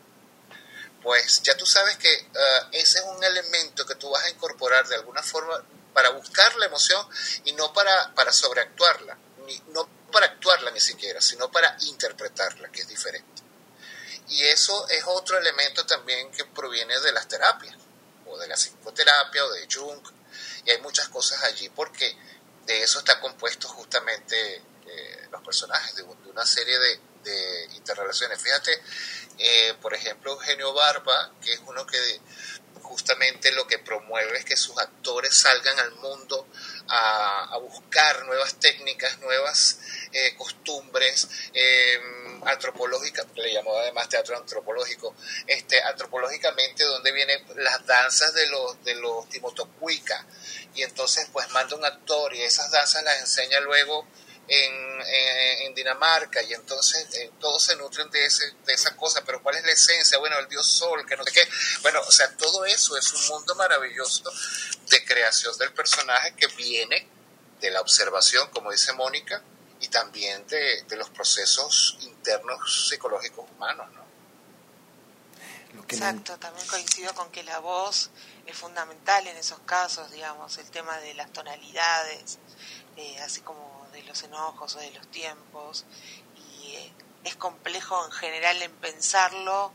pues 1.03 1.43
ya 1.43 1.57
tú 1.57 1.67
sabes 1.67 1.97
que 1.99 2.13
eh, 2.13 2.61
ese 2.73 2.99
es 2.99 3.05
un 3.05 3.23
elemento 3.23 3.87
que 3.87 3.95
tú 3.95 4.11
vas 4.11 4.25
a 4.25 4.31
incorporar 4.31 4.87
de 4.89 4.97
alguna 4.97 5.23
forma 5.23 5.63
para 5.95 6.11
buscar 6.11 6.55
la 6.57 6.67
emoción 6.67 7.07
y 7.45 7.53
no 7.53 7.73
para, 7.73 8.15
para 8.15 8.33
sobreactuarla, 8.33 9.17
ni, 9.47 9.59
no 9.69 9.89
para 10.13 10.27
actuarla 10.27 10.71
ni 10.71 10.81
siquiera, 10.81 11.21
sino 11.21 11.51
para 11.51 11.77
interpretarla, 11.81 12.71
que 12.71 12.83
es 12.83 12.89
diferente. 12.89 13.43
Y 14.29 14.43
eso 14.43 14.89
es 14.89 15.03
otro 15.07 15.39
elemento 15.39 15.87
también 15.87 16.31
que 16.31 16.45
proviene 16.45 16.99
de 17.01 17.13
las 17.13 17.27
terapias, 17.29 17.77
o 18.27 18.39
de 18.39 18.49
la 18.49 18.57
psicoterapia, 18.57 19.45
o 19.45 19.53
de 19.53 19.69
Jung, 19.73 20.03
y 20.67 20.71
hay 20.71 20.81
muchas 20.81 21.09
cosas 21.09 21.43
allí, 21.45 21.69
porque 21.71 22.17
de 22.67 22.83
eso 22.83 22.99
está 22.99 23.21
compuesto 23.21 23.69
justamente 23.69 24.63
eh, 24.87 25.29
los 25.31 25.43
personajes, 25.43 25.95
de, 25.97 26.03
una 26.03 26.45
serie 26.45 26.79
de, 26.79 27.01
de 27.23 27.69
interrelaciones. 27.75 28.41
Fíjate 28.41 28.83
eh, 29.39 29.75
por 29.83 29.95
ejemplo, 29.95 30.33
Eugenio 30.33 30.73
Barba, 30.73 31.33
que 31.41 31.53
es 31.53 31.61
uno 31.67 31.85
que 31.87 31.99
justamente 32.85 33.51
lo 33.53 33.67
que 33.67 33.79
promueve 33.79 34.39
es 34.39 34.45
que 34.45 34.57
sus 34.57 34.79
actores 34.79 35.35
salgan 35.35 35.79
al 35.81 35.93
mundo 35.97 36.47
a, 36.89 37.59
buscar 37.59 38.25
nuevas 38.27 38.55
técnicas, 38.61 39.19
nuevas 39.21 39.79
eh, 40.13 40.35
costumbres 40.37 41.29
eh, 41.55 41.99
antropológicas, 42.45 43.27
le 43.37 43.53
llamó 43.53 43.77
además 43.77 44.09
teatro 44.09 44.37
antropológico, 44.37 45.15
este, 45.47 45.83
antropológicamente 45.83 46.85
donde 46.85 47.11
vienen 47.13 47.43
las 47.57 47.85
danzas 47.87 48.35
de 48.35 48.47
los, 48.49 48.85
de 48.85 48.95
los 48.97 49.29
Timotocuica, 49.29 50.27
y 50.75 50.83
entonces 50.83 51.27
pues 51.33 51.49
manda 51.51 51.75
un 51.75 51.85
actor 51.85 52.35
y 52.35 52.43
esas 52.43 52.71
danzas 52.71 53.03
las 53.03 53.19
enseña 53.21 53.61
luego 53.61 54.07
en, 54.49 55.01
en, 55.67 55.75
Dinamarca 55.75 56.43
y 56.43 56.53
entonces 56.53 57.07
eh, 57.15 57.33
todos 57.41 57.63
se 57.63 57.77
nutren 57.77 58.11
de, 58.11 58.27
ese, 58.27 58.53
de 58.65 58.73
esa 58.73 58.97
cosa, 58.97 59.23
pero 59.25 59.43
¿cuál 59.43 59.57
es 59.57 59.65
la 59.65 59.73
esencia? 59.73 60.19
Bueno, 60.19 60.39
el 60.39 60.49
dios 60.49 60.67
sol, 60.67 61.05
que 61.07 61.17
no 61.17 61.25
sé 61.25 61.33
qué. 61.33 61.49
Bueno, 61.83 62.01
o 62.07 62.13
sea, 62.13 62.31
todo 62.37 62.65
eso 62.65 62.97
es 62.97 63.13
un 63.13 63.27
mundo 63.29 63.55
maravilloso 63.55 64.23
de 64.89 65.05
creación 65.05 65.57
del 65.59 65.73
personaje 65.73 66.35
que 66.37 66.47
viene 66.49 67.09
de 67.61 67.71
la 67.71 67.81
observación, 67.81 68.49
como 68.51 68.71
dice 68.71 68.93
Mónica, 68.93 69.43
y 69.81 69.89
también 69.89 70.47
de, 70.47 70.83
de 70.83 70.97
los 70.97 71.11
procesos 71.11 71.99
internos 72.03 72.89
psicológicos 72.89 73.51
humanos, 73.51 73.91
¿no? 73.93 74.05
Exacto, 75.83 76.39
también 76.39 76.67
coincido 76.69 77.15
con 77.15 77.31
que 77.31 77.43
la 77.43 77.59
voz 77.59 78.11
es 78.47 78.57
fundamental 78.57 79.27
en 79.27 79.37
esos 79.37 79.59
casos, 79.61 80.11
digamos, 80.13 80.57
el 80.59 80.71
tema 80.71 80.99
de 80.99 81.15
las 81.15 81.33
tonalidades, 81.33 82.39
eh, 82.97 83.19
así 83.21 83.41
como 83.41 83.74
de 83.95 84.03
los 84.03 84.23
enojos 84.23 84.77
o 84.77 84.79
de 84.79 84.91
los 84.91 85.07
tiempos, 85.09 85.85
y 86.37 86.75
eh, 86.75 86.93
es 87.25 87.37
complejo 87.37 88.05
en 88.05 88.13
general 88.13 88.61
en 88.63 88.73
pensarlo 88.77 89.73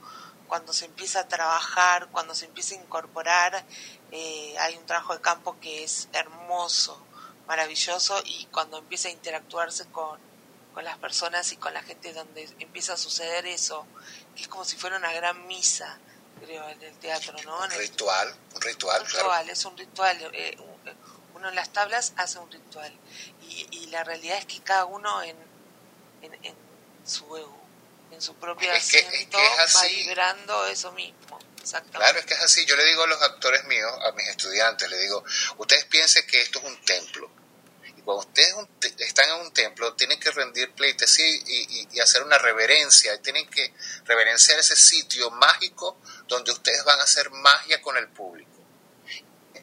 cuando 0.47 0.73
se 0.73 0.85
empieza 0.85 1.21
a 1.21 1.27
trabajar, 1.27 2.09
cuando 2.11 2.35
se 2.35 2.45
empieza 2.45 2.75
a 2.75 2.79
incorporar, 2.79 3.65
eh, 4.11 4.55
hay 4.59 4.75
un 4.75 4.85
trabajo 4.85 5.13
de 5.13 5.21
campo 5.21 5.57
que 5.61 5.83
es 5.83 6.09
hermoso, 6.11 7.01
maravilloso, 7.47 8.21
y 8.25 8.45
cuando 8.45 8.77
empieza 8.79 9.07
a 9.07 9.11
interactuarse 9.11 9.87
con, 9.91 10.19
con 10.73 10.83
las 10.83 10.97
personas 10.97 11.51
y 11.51 11.57
con 11.57 11.73
la 11.73 11.83
gente 11.83 12.13
donde 12.13 12.49
empieza 12.59 12.93
a 12.93 12.97
suceder 12.97 13.45
eso, 13.45 13.85
que 14.35 14.41
es 14.41 14.47
como 14.47 14.65
si 14.65 14.75
fuera 14.75 14.97
una 14.97 15.13
gran 15.13 15.47
misa, 15.47 15.99
creo, 16.39 16.67
en 16.69 16.81
el 16.81 16.97
teatro, 16.97 17.35
¿no? 17.45 17.57
Un 17.59 17.71
ritual, 17.71 18.35
un 18.55 18.61
ritual, 18.61 19.01
un 19.01 19.07
ritual, 19.07 19.49
es 19.49 19.65
un 19.65 19.77
ritual. 19.77 20.29
Eh, 20.33 20.57
uno 21.39 21.49
en 21.49 21.55
las 21.55 21.71
tablas 21.73 22.13
hace 22.17 22.39
un 22.39 22.51
ritual. 22.51 22.93
Y, 23.41 23.67
y 23.71 23.87
la 23.87 24.03
realidad 24.03 24.37
es 24.37 24.45
que 24.45 24.59
cada 24.61 24.85
uno 24.85 25.23
en, 25.23 25.35
en, 26.21 26.45
en 26.45 26.55
su 27.05 27.25
en 28.11 28.21
su 28.21 28.33
propio 28.35 28.71
es 28.71 28.83
asiento, 28.83 29.37
va 29.37 29.83
vibrando 29.87 30.65
eso 30.67 30.91
mismo. 30.91 31.39
Claro, 31.91 32.19
es 32.19 32.25
que 32.25 32.33
es 32.33 32.41
así. 32.41 32.65
Yo 32.65 32.75
le 32.75 32.83
digo 32.85 33.03
a 33.03 33.07
los 33.07 33.21
actores 33.21 33.63
míos, 33.65 33.91
a 34.07 34.11
mis 34.13 34.27
estudiantes, 34.27 34.89
le 34.89 34.97
digo, 34.97 35.23
ustedes 35.57 35.85
piensen 35.85 36.25
que 36.25 36.41
esto 36.41 36.59
es 36.59 36.65
un 36.65 36.83
templo 36.83 37.29
cuando 38.09 38.25
ustedes 38.25 38.55
están 38.97 39.29
en 39.29 39.45
un 39.45 39.53
templo, 39.53 39.93
tienen 39.93 40.19
que 40.19 40.31
rendir 40.31 40.71
pleitesía 40.73 41.27
y, 41.27 41.87
y, 41.91 41.99
hacer 41.99 42.23
una 42.23 42.39
reverencia, 42.39 43.21
tienen 43.21 43.47
que 43.47 43.71
reverenciar 44.05 44.57
ese 44.57 44.75
sitio 44.75 45.29
mágico 45.29 46.01
donde 46.27 46.51
ustedes 46.51 46.83
van 46.85 46.99
a 46.99 47.03
hacer 47.03 47.29
magia 47.29 47.79
con 47.83 47.97
el 47.97 48.07
público. 48.07 48.48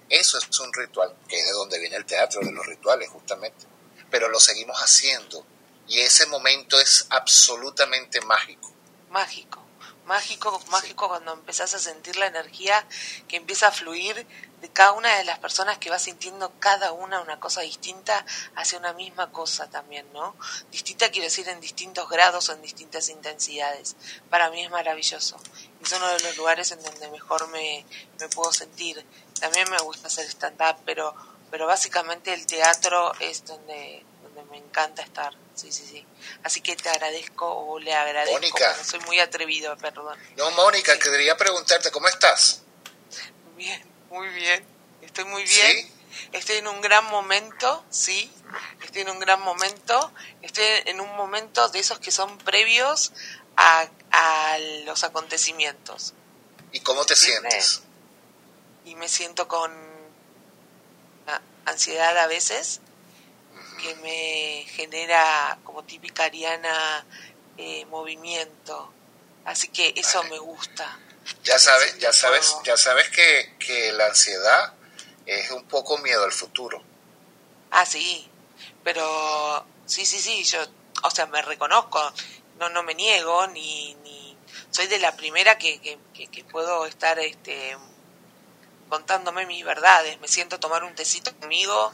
Eso 0.09 0.38
es 0.38 0.61
un 0.61 0.73
ritual, 0.73 1.14
que 1.29 1.38
es 1.38 1.47
de 1.47 1.53
donde 1.53 1.79
viene 1.79 1.97
el 1.97 2.07
teatro, 2.07 2.40
de 2.40 2.53
los 2.53 2.66
rituales 2.66 3.09
justamente. 3.11 3.66
Pero 4.11 4.29
lo 4.29 4.38
seguimos 4.38 4.79
haciendo 4.79 5.45
y 5.88 6.01
ese 6.01 6.27
momento 6.27 6.81
es 6.81 7.07
absolutamente 7.11 8.21
mágico. 8.21 8.73
Mágico 9.11 9.65
mágico, 10.07 10.61
mágico 10.71 11.09
cuando 11.09 11.33
empezás 11.33 11.75
a 11.75 11.79
sentir 11.79 12.16
la 12.16 12.27
energía 12.27 12.87
que 13.29 13.37
empieza 13.37 13.69
a 13.69 13.73
fluir 13.73 14.27
de 14.61 14.69
cada 14.71 14.92
una 14.92 15.14
de 15.16 15.25
las 15.25 15.38
personas 15.38 15.79
que 15.79 15.90
va 15.90 15.99
sintiendo 15.99 16.53
cada 16.59 16.92
una 16.92 17.21
una 17.21 17.38
cosa 17.38 17.61
distinta 17.61 18.25
hacia 18.55 18.79
una 18.79 18.92
misma 18.95 19.31
cosa 19.31 19.69
también, 19.69 20.11
¿no? 20.12 20.35
Distinta 20.71 21.11
quiero 21.11 21.25
decir 21.25 21.49
en 21.49 21.61
distintos 21.61 22.09
grados 22.09 22.49
o 22.49 22.53
en 22.53 22.62
distintas 22.62 23.09
intensidades. 23.09 23.97
Para 24.31 24.51
mí 24.51 24.64
es 24.64 24.71
maravilloso. 24.71 25.37
Es 25.83 25.92
uno 25.92 26.07
de 26.09 26.21
los 26.21 26.37
lugares 26.37 26.71
en 26.71 26.83
donde 26.83 27.11
mejor 27.11 27.49
me, 27.49 27.85
me 28.19 28.29
puedo 28.29 28.53
sentir. 28.53 29.05
También 29.40 29.71
me 29.71 29.79
gusta 29.79 30.07
hacer 30.07 30.27
stand-up, 30.27 30.77
pero, 30.85 31.14
pero 31.51 31.66
básicamente 31.66 32.33
el 32.33 32.47
teatro 32.47 33.12
es 33.21 33.45
donde, 33.45 34.05
donde 34.37 34.51
me 34.51 34.59
encanta 34.59 35.03
estar. 35.03 35.33
Sí, 35.55 35.72
sí, 35.72 35.85
sí. 35.87 36.07
Así 36.42 36.61
que 36.61 36.77
te 36.77 36.88
agradezco 36.88 37.46
o 37.46 37.79
le 37.79 37.94
agradezco. 37.94 38.35
Mónica. 38.35 38.85
Soy 38.85 39.01
muy 39.01 39.18
atrevido, 39.20 39.77
perdón. 39.79 40.18
No, 40.37 40.51
Mónica, 40.53 40.99
quería 40.99 41.37
preguntarte, 41.37 41.90
¿cómo 41.90 42.09
estás? 42.09 42.62
Bien, 43.57 43.83
muy 44.11 44.29
bien. 44.29 44.64
Estoy 45.03 45.25
muy 45.25 45.44
bien. 45.44 45.90
Estoy 46.33 46.57
en 46.57 46.68
un 46.68 46.81
gran 46.81 47.05
momento, 47.07 47.85
sí. 47.90 48.31
Estoy 48.83 49.03
en 49.03 49.11
un 49.11 49.18
gran 49.18 49.40
momento. 49.40 50.12
Estoy 50.42 50.64
en 50.85 51.01
un 51.01 51.16
momento 51.16 51.68
de 51.68 51.79
esos 51.79 51.99
que 51.99 52.11
son 52.11 52.37
previos 52.38 53.12
a, 53.57 53.88
a 54.11 54.59
los 54.85 55.05
acontecimientos. 55.05 56.12
¿Y 56.72 56.81
cómo 56.81 57.07
te 57.07 57.16
sientes? 57.16 57.83
Y 58.85 58.94
me 58.94 59.09
siento 59.09 59.49
con 59.49 59.96
ansiedad 61.64 62.16
a 62.18 62.27
veces 62.29 62.81
que 63.77 63.95
me 63.97 64.65
genera 64.71 65.59
como 65.65 65.85
típica 65.85 66.25
ariana 66.25 67.05
eh, 67.57 67.85
movimiento. 67.87 68.93
Así 69.45 69.69
que 69.69 69.95
eso 69.97 70.23
me 70.25 70.39
gusta. 70.39 70.99
Ya 71.45 71.59
sabes, 71.59 71.99
ya 71.99 72.12
sabes, 72.12 72.57
ya 72.65 72.77
sabes 72.77 73.09
que, 73.11 73.55
que 73.59 73.93
la 73.93 74.07
ansiedad 74.07 74.75
es 75.25 75.51
un 75.51 75.65
poco 75.65 75.99
miedo 75.99 76.25
al 76.25 76.33
futuro. 76.33 76.83
Ah, 77.71 77.85
sí, 77.85 78.29
pero 78.85 79.67
sí, 79.87 80.07
sí, 80.07 80.19
sí, 80.19 80.45
yo, 80.45 80.65
o 81.03 81.11
sea, 81.11 81.27
me 81.27 81.43
reconozco, 81.43 82.01
no, 82.59 82.69
no 82.69 82.83
me 82.83 82.95
niego, 82.95 83.47
ni, 83.49 83.95
ni 84.05 84.37
soy 84.71 84.87
de 84.87 84.99
la 84.99 85.17
primera 85.17 85.59
que, 85.59 85.81
que, 85.81 86.27
que 86.29 86.45
puedo 86.45 86.87
estar 86.87 87.19
este, 87.19 87.77
contándome 88.89 89.47
mis 89.47 89.65
verdades. 89.65 90.21
Me 90.21 90.29
siento 90.29 90.61
tomar 90.61 90.85
un 90.85 90.95
tecito 90.95 91.35
conmigo, 91.37 91.93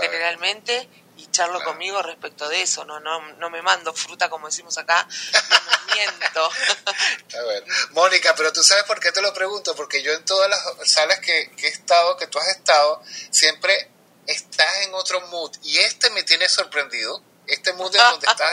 generalmente, 0.00 0.88
y 1.16 1.26
charlo 1.30 1.62
conmigo 1.62 2.00
respecto 2.02 2.48
de 2.48 2.62
eso, 2.62 2.84
no, 2.84 3.00
no, 3.00 3.20
no 3.34 3.50
me 3.50 3.62
mando 3.62 3.92
fruta 3.92 4.28
como 4.30 4.46
decimos 4.46 4.78
acá, 4.78 5.06
no 5.32 5.60
me 5.86 5.94
miento. 5.94 6.50
Mónica, 7.90 8.34
pero 8.34 8.52
tú 8.52 8.62
sabes 8.62 8.84
por 8.84 9.00
qué 9.00 9.12
te 9.12 9.22
lo 9.22 9.32
pregunto, 9.32 9.74
porque 9.74 10.02
yo 10.02 10.12
en 10.12 10.24
todas 10.24 10.48
las 10.48 10.90
salas 10.90 11.20
que, 11.20 11.50
que 11.56 11.66
he 11.66 11.70
estado, 11.70 12.16
que 12.16 12.26
tú 12.26 12.38
has 12.38 12.48
estado, 12.48 13.02
siempre 13.30 13.90
estás 14.26 14.76
en 14.82 14.94
otro 14.94 15.20
mood 15.28 15.52
y 15.62 15.78
este 15.78 16.10
me 16.10 16.22
tiene 16.22 16.48
sorprendido 16.48 17.22
este 17.52 17.72
mood 17.74 17.94
en 17.94 18.00
donde 18.00 18.26
estás 18.26 18.50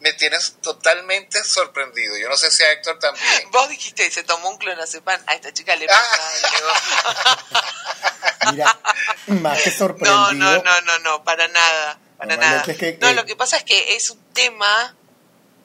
me 0.00 0.12
tienes 0.14 0.56
totalmente 0.60 1.42
sorprendido. 1.44 2.16
Yo 2.18 2.28
no 2.28 2.36
sé 2.36 2.50
si 2.50 2.62
a 2.62 2.72
Héctor 2.72 2.98
también. 2.98 3.50
Vos 3.50 3.68
dijiste, 3.68 4.10
se 4.10 4.24
tomó 4.24 4.50
un 4.50 4.58
clonazepam, 4.58 5.20
a 5.26 5.34
esta 5.34 5.52
chica 5.52 5.76
le 5.76 5.86
pasa 5.88 6.18
Mira, 8.50 8.78
más 9.28 9.62
que 9.62 9.70
sorprendido. 9.76 10.32
No, 10.32 10.56
no, 10.56 10.62
no, 10.62 10.80
no, 10.80 10.98
no, 10.98 11.24
para 11.24 11.46
nada, 11.48 11.98
para 12.18 12.36
nada. 12.36 12.64
no, 13.00 13.12
lo 13.12 13.24
que 13.24 13.36
pasa 13.36 13.56
es 13.56 13.64
que 13.64 13.96
es 13.96 14.10
un 14.10 14.22
tema 14.32 14.94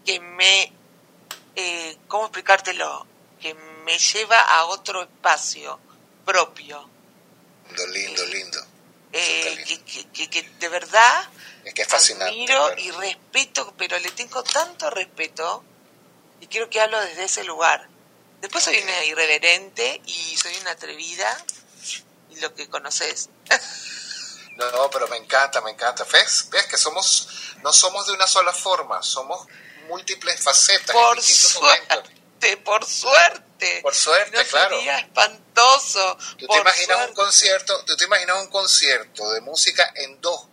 que 0.05 0.19
me, 0.19 0.71
eh, 1.55 1.97
¿cómo 2.07 2.25
explicártelo? 2.25 3.07
Que 3.41 3.53
me 3.53 3.97
lleva 3.97 4.39
a 4.39 4.65
otro 4.65 5.01
espacio 5.01 5.79
propio. 6.25 6.89
Lindo, 7.69 7.85
lindo, 7.87 8.23
eh, 8.23 8.27
lindo. 8.27 8.59
Eh, 9.13 9.65
que, 10.13 10.29
que, 10.29 10.43
de 10.43 10.69
verdad 10.69 11.29
es 11.69 11.73
que 11.73 11.81
es 11.83 11.87
fascinante, 11.87 12.31
admiro 12.33 12.77
y 12.77 12.91
respeto, 12.91 13.73
pero 13.77 13.97
le 13.99 14.11
tengo 14.11 14.43
tanto 14.43 14.89
respeto 14.89 15.63
y 16.39 16.47
quiero 16.47 16.69
que 16.69 16.79
hablo 16.81 16.99
desde 17.01 17.23
ese 17.25 17.43
lugar. 17.43 17.87
Después 18.41 18.63
soy 18.63 18.77
una 18.77 19.03
irreverente 19.05 20.01
y 20.05 20.37
soy 20.37 20.55
una 20.57 20.71
atrevida 20.71 21.43
y 22.29 22.35
lo 22.37 22.53
que 22.53 22.69
conoces. 22.69 23.29
No, 24.55 24.89
pero 24.89 25.07
me 25.07 25.17
encanta, 25.17 25.61
me 25.61 25.71
encanta. 25.71 26.03
¿Ves? 26.05 26.47
¿Ves 26.49 26.65
que 26.65 26.77
somos 26.77 27.27
no 27.63 27.73
somos 27.73 28.07
de 28.07 28.13
una 28.13 28.27
sola 28.27 28.53
forma, 28.53 29.01
somos 29.03 29.47
múltiples 29.87 30.41
facetas 30.41 30.95
por 30.95 31.21
suerte, 31.21 32.57
Por 32.57 32.85
suerte, 32.85 33.79
por 33.81 33.95
suerte. 33.95 34.45
claro. 34.45 34.77
Sería 34.77 34.99
espantoso. 34.99 36.17
¿Tú 36.37 36.47
te 36.47 36.57
imaginas 36.57 37.09
un 37.09 37.15
concierto? 37.15 37.85
¿Tú 37.85 37.97
te 37.97 38.05
imaginas 38.05 38.37
un 38.37 38.47
concierto 38.49 39.29
de 39.31 39.41
música 39.41 39.91
en 39.95 40.21
dos 40.21 40.47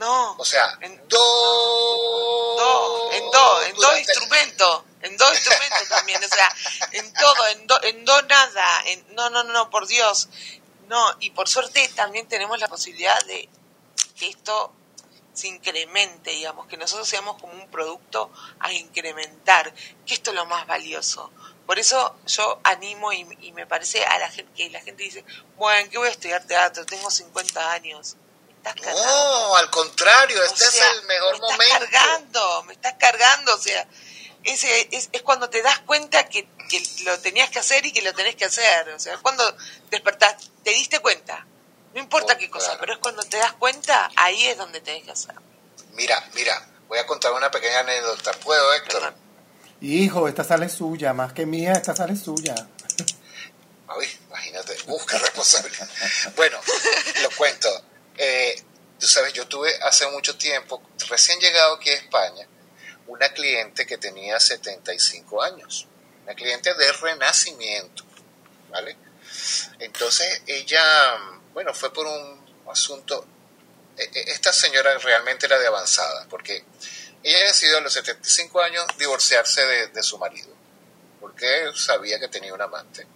no. 0.00 0.34
O 0.38 0.44
sea, 0.44 0.78
en 0.80 0.96
do, 1.08 1.12
en 3.12 3.30
do, 3.30 3.62
en 3.62 3.76
do 3.76 3.98
instrumento, 3.98 4.84
en 5.02 5.16
do 5.16 5.30
instrumento 5.30 5.76
también, 5.90 6.24
o 6.24 6.28
sea, 6.28 6.50
en 6.92 7.12
todo, 7.12 7.46
en 7.48 7.66
do, 7.66 7.82
en 7.82 8.04
do 8.06 8.22
nada, 8.22 8.82
en, 8.86 9.14
no, 9.14 9.28
no, 9.28 9.44
no, 9.44 9.68
por 9.68 9.86
Dios, 9.86 10.30
no, 10.88 11.16
y 11.20 11.30
por 11.30 11.48
suerte 11.48 11.86
también 11.94 12.26
tenemos 12.26 12.58
la 12.58 12.68
posibilidad 12.68 13.20
de 13.26 13.48
que 14.18 14.28
esto 14.28 14.72
se 15.34 15.48
incremente, 15.48 16.30
digamos, 16.30 16.66
que 16.66 16.78
nosotros 16.78 17.06
seamos 17.06 17.38
como 17.38 17.52
un 17.52 17.70
producto 17.70 18.32
a 18.58 18.72
incrementar, 18.72 19.72
que 20.06 20.14
esto 20.14 20.30
es 20.30 20.36
lo 20.36 20.46
más 20.46 20.66
valioso. 20.66 21.30
Por 21.66 21.78
eso 21.78 22.16
yo 22.26 22.58
animo 22.64 23.12
y, 23.12 23.26
y 23.42 23.52
me 23.52 23.66
parece 23.66 24.04
a 24.04 24.18
la 24.18 24.30
gente 24.30 24.50
que 24.56 24.70
la 24.70 24.80
gente 24.80 25.04
dice, 25.04 25.24
bueno, 25.56 25.88
¿qué 25.90 25.98
voy 25.98 26.08
a 26.08 26.10
estudiar 26.10 26.44
teatro? 26.44 26.84
Tengo 26.86 27.10
50 27.10 27.72
años 27.72 28.16
no, 28.64 29.56
al 29.56 29.70
contrario, 29.70 30.42
este 30.44 30.64
es 30.64 30.80
el 30.80 31.06
mejor 31.06 31.34
me 31.34 31.40
momento. 31.40 31.64
Estás 31.64 31.90
cargando, 31.90 32.62
me 32.64 32.72
estás 32.74 32.94
cargando, 32.98 33.54
o 33.54 33.58
sea, 33.58 33.86
ese 34.44 34.88
es, 34.92 35.08
es 35.12 35.22
cuando 35.22 35.50
te 35.50 35.62
das 35.62 35.80
cuenta 35.80 36.28
que, 36.28 36.48
que, 36.68 36.82
lo 37.04 37.18
tenías 37.20 37.50
que 37.50 37.58
hacer 37.58 37.84
y 37.86 37.92
que 37.92 38.02
lo 38.02 38.14
tenés 38.14 38.36
que 38.36 38.46
hacer, 38.46 38.88
o 38.90 38.98
sea, 38.98 39.14
es 39.14 39.20
cuando 39.20 39.44
despertás, 39.90 40.36
te 40.62 40.70
diste 40.70 41.00
cuenta, 41.00 41.46
no 41.94 42.00
importa 42.00 42.38
qué 42.38 42.48
cosa, 42.48 42.76
pero 42.78 42.92
es 42.92 42.98
cuando 42.98 43.22
te 43.24 43.38
das 43.38 43.52
cuenta, 43.54 44.10
ahí 44.16 44.46
es 44.46 44.56
donde 44.56 44.80
tenés 44.80 45.04
que 45.04 45.12
hacer. 45.12 45.34
Mira, 45.92 46.22
mira, 46.34 46.66
voy 46.88 46.98
a 46.98 47.06
contar 47.06 47.32
una 47.32 47.50
pequeña 47.50 47.80
anécdota. 47.80 48.32
¿Puedo, 48.32 48.72
Héctor? 48.74 49.14
Hijo, 49.80 50.28
esta 50.28 50.44
sale 50.44 50.68
suya, 50.68 51.12
más 51.12 51.32
que 51.32 51.46
mía, 51.46 51.72
esta 51.72 51.96
sale 51.96 52.16
suya. 52.16 52.54
Ay, 53.88 54.20
imagínate, 54.28 54.76
busca 54.86 55.18
responsabilidad. 55.18 55.88
bueno, 56.36 56.58
lo 57.22 57.30
cuento. 57.36 57.68
Eh, 58.16 58.62
tú 58.98 59.06
sabes, 59.06 59.32
yo 59.32 59.46
tuve 59.48 59.74
hace 59.82 60.06
mucho 60.10 60.36
tiempo, 60.36 60.82
recién 61.08 61.38
llegado 61.40 61.74
aquí 61.74 61.90
a 61.90 61.94
España, 61.94 62.46
una 63.06 63.32
cliente 63.32 63.86
que 63.86 63.98
tenía 63.98 64.38
75 64.38 65.42
años, 65.42 65.86
una 66.24 66.34
cliente 66.34 66.74
de 66.74 66.92
renacimiento, 66.92 68.04
¿vale? 68.68 68.96
Entonces 69.78 70.42
ella, 70.46 70.82
bueno, 71.52 71.74
fue 71.74 71.92
por 71.92 72.06
un 72.06 72.40
asunto, 72.70 73.26
e, 73.96 74.02
e, 74.02 74.30
esta 74.32 74.52
señora 74.52 74.96
realmente 74.98 75.46
era 75.46 75.58
de 75.58 75.66
avanzada, 75.66 76.26
porque 76.28 76.64
ella 77.22 77.46
decidió 77.46 77.78
a 77.78 77.80
los 77.80 77.92
75 77.92 78.60
años 78.62 78.86
divorciarse 78.98 79.88
de, 79.88 80.02
su 80.02 80.18
marido, 80.18 80.54
porque 81.20 81.70
sabía 81.74 82.18
que 82.18 82.28
tenía 82.28 82.54
un 82.54 82.62
amante. 82.62 83.06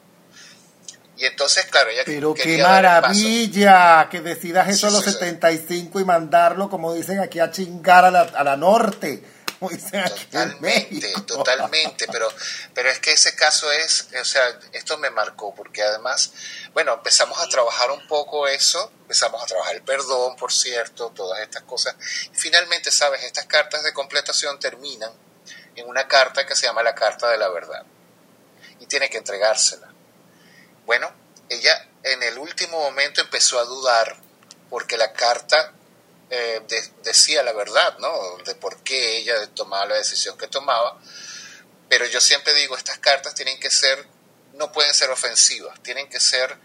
Y 1.17 1.27
entonces, 1.27 1.67
claro, 1.67 1.91
ella 1.91 2.03
Pero 2.05 2.35
qué 2.35 2.59
maravilla 2.59 4.09
que 4.11 4.21
decidas 4.21 4.69
eso 4.69 4.89
a 4.89 4.91
los 4.91 5.05
75 5.05 6.01
y 6.01 6.05
mandarlo, 6.05 6.69
como 6.69 6.93
dicen 6.93 7.21
aquí, 7.21 7.39
a 7.39 7.51
chingar 7.51 8.05
a 8.05 8.11
la, 8.11 8.23
a 8.23 8.43
la 8.43 8.57
norte. 8.57 9.23
Totalmente, 9.59 11.13
totalmente, 11.27 12.07
pero, 12.11 12.29
pero 12.75 12.91
es 12.91 12.99
que 12.99 13.13
ese 13.13 13.35
caso 13.35 13.71
es, 13.73 14.09
o 14.21 14.25
sea, 14.25 14.43
esto 14.73 14.99
me 14.99 15.11
marcó, 15.11 15.55
porque 15.55 15.83
además, 15.83 16.33
bueno, 16.73 16.95
empezamos 16.95 17.39
a 17.39 17.49
trabajar 17.49 17.91
un 17.91 18.07
poco 18.07 18.47
eso, 18.47 18.93
empezamos 19.03 19.43
a 19.43 19.47
trabajar 19.47 19.77
el 19.77 19.83
perdón, 19.83 20.37
por 20.37 20.53
cierto, 20.53 21.11
todas 21.11 21.41
estas 21.41 21.63
cosas, 21.63 21.95
y 22.33 22.37
finalmente, 22.37 22.91
sabes, 22.91 23.23
estas 23.23 23.47
cartas 23.47 23.83
de 23.85 23.93
completación 23.93 24.59
terminan 24.59 25.13
en 25.77 25.89
una 25.89 26.07
carta 26.07 26.47
que 26.47 26.55
se 26.55 26.67
llama 26.67 26.83
la 26.83 26.95
carta 26.95 27.31
de 27.31 27.39
la 27.39 27.49
verdad, 27.49 27.85
y 28.81 28.87
tiene 28.87 29.09
que 29.09 29.19
entregársela. 29.19 29.94
Bueno, 30.87 31.11
ella 31.49 31.89
en 32.03 32.23
el 32.23 32.39
último 32.39 32.79
momento 32.79 33.21
empezó 33.21 33.59
a 33.59 33.65
dudar, 33.65 34.17
porque 34.71 34.97
la 34.97 35.13
carta 35.13 35.73
eh, 36.31 36.63
decía 37.03 37.43
la 37.43 37.53
verdad, 37.53 37.99
¿no? 37.99 38.37
De 38.45 38.55
por 38.55 38.83
qué 38.83 39.19
ella 39.19 39.47
tomaba 39.55 39.87
la 39.87 39.97
decisión 39.97 40.37
que 40.37 40.49
tomaba. 40.49 41.01
Pero 41.89 42.07
yo 42.07 42.21
siempre 42.21 42.55
digo, 42.55 42.77
estas 42.77 42.99
cartas 42.99 43.35
tienen 43.35 43.59
que 43.61 43.71
ser, 43.71 44.07
no 44.55 44.73
pueden 44.73 44.93
ser 44.95 45.11
ofensivas, 45.11 45.83
tienen 45.83 46.09
que 46.09 46.21
ser 46.21 46.57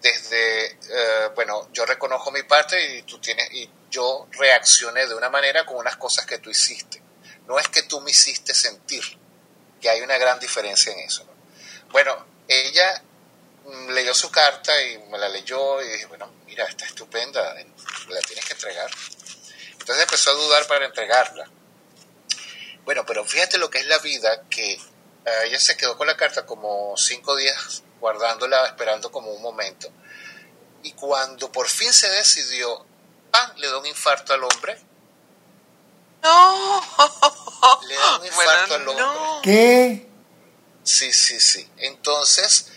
desde, 0.00 0.66
eh, 0.66 1.30
bueno, 1.34 1.68
yo 1.72 1.86
reconozco 1.86 2.30
mi 2.30 2.42
parte 2.42 2.96
y 2.96 3.02
tú 3.02 3.18
tienes, 3.18 3.50
y 3.52 3.70
yo 3.90 4.28
reaccioné 4.32 5.06
de 5.06 5.14
una 5.14 5.30
manera 5.30 5.64
con 5.64 5.76
unas 5.76 5.96
cosas 5.96 6.26
que 6.26 6.38
tú 6.38 6.50
hiciste. 6.50 7.02
No 7.46 7.58
es 7.58 7.68
que 7.68 7.84
tú 7.84 8.00
me 8.00 8.10
hiciste 8.10 8.54
sentir, 8.54 9.04
que 9.80 9.88
hay 9.88 10.00
una 10.00 10.18
gran 10.18 10.38
diferencia 10.38 10.92
en 10.92 11.00
eso. 11.00 11.24
Bueno, 11.90 12.26
ella 12.48 13.02
leyó 13.90 14.14
su 14.14 14.30
carta 14.30 14.72
y 14.82 14.98
me 15.10 15.18
la 15.18 15.28
leyó 15.28 15.82
y 15.82 15.88
dije, 15.88 16.06
bueno, 16.06 16.30
mira, 16.46 16.64
está 16.64 16.84
estupenda, 16.84 17.54
la 18.08 18.20
tienes 18.20 18.44
que 18.44 18.52
entregar. 18.52 18.90
Entonces 19.72 20.04
empezó 20.04 20.30
a 20.30 20.34
dudar 20.34 20.66
para 20.66 20.86
entregarla. 20.86 21.50
Bueno, 22.84 23.04
pero 23.06 23.24
fíjate 23.24 23.58
lo 23.58 23.68
que 23.70 23.78
es 23.78 23.86
la 23.86 23.98
vida, 23.98 24.42
que 24.48 24.74
eh, 24.74 24.80
ella 25.46 25.58
se 25.58 25.76
quedó 25.76 25.96
con 25.96 26.06
la 26.06 26.16
carta 26.16 26.46
como 26.46 26.96
cinco 26.96 27.34
días 27.36 27.82
guardándola, 28.00 28.66
esperando 28.66 29.10
como 29.10 29.30
un 29.32 29.42
momento. 29.42 29.90
Y 30.82 30.92
cuando 30.92 31.50
por 31.50 31.68
fin 31.68 31.92
se 31.92 32.08
decidió, 32.10 32.86
¡pam! 33.32 33.56
le 33.56 33.66
da 33.68 33.78
un 33.78 33.86
infarto 33.86 34.34
al 34.34 34.44
hombre. 34.44 34.80
No. 36.22 36.82
Le 37.88 37.94
da 37.96 38.18
un 38.18 38.26
infarto 38.26 38.74
al 38.74 38.88
hombre. 38.88 39.04
¿Qué? 39.42 40.08
Sí, 40.84 41.12
sí, 41.12 41.40
sí. 41.40 41.68
Entonces, 41.78 42.70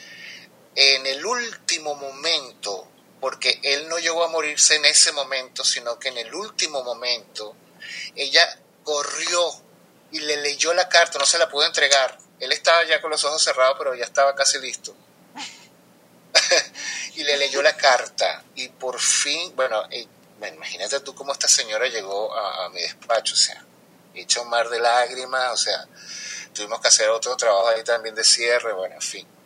en 0.81 1.05
el 1.05 1.25
último 1.25 1.93
momento, 1.93 2.87
porque 3.19 3.59
él 3.63 3.89
no 3.89 3.99
llegó 3.99 4.23
a 4.23 4.29
morirse 4.29 4.75
en 4.75 4.85
ese 4.85 5.11
momento, 5.11 5.65
sino 5.65 5.99
que 5.99 6.07
en 6.07 6.19
el 6.19 6.33
último 6.33 6.85
momento 6.85 7.53
ella 8.15 8.57
corrió 8.85 9.41
y 10.11 10.21
le 10.21 10.37
leyó 10.37 10.73
la 10.73 10.87
carta, 10.87 11.19
no 11.19 11.25
se 11.25 11.37
la 11.37 11.49
pudo 11.49 11.65
entregar. 11.65 12.17
Él 12.39 12.53
estaba 12.53 12.85
ya 12.85 13.01
con 13.01 13.11
los 13.11 13.21
ojos 13.25 13.43
cerrados, 13.43 13.75
pero 13.77 13.93
ya 13.93 14.05
estaba 14.05 14.33
casi 14.33 14.57
listo. 14.59 14.95
y 17.15 17.25
le 17.25 17.35
leyó 17.35 17.61
la 17.61 17.75
carta 17.75 18.45
y 18.55 18.69
por 18.69 19.01
fin, 19.01 19.53
bueno, 19.57 19.83
imagínate 19.91 21.01
tú 21.01 21.13
cómo 21.13 21.33
esta 21.33 21.49
señora 21.49 21.87
llegó 21.87 22.33
a, 22.33 22.69
mi 22.69 22.79
despacho, 22.79 23.33
o 23.33 23.37
sea, 23.37 23.65
hecho 24.13 24.43
un 24.43 24.49
mar 24.49 24.69
de 24.69 24.79
lágrimas, 24.79 25.51
o 25.51 25.57
sea, 25.57 25.85
tuvimos 26.53 26.79
que 26.79 26.87
hacer 26.87 27.09
otro 27.09 27.35
trabajo 27.35 27.67
ahí 27.67 27.83
también 27.83 28.15
de 28.15 28.23
cierre, 28.23 28.71
bueno, 28.71 28.95
en 28.95 29.01
fin. 29.01 29.38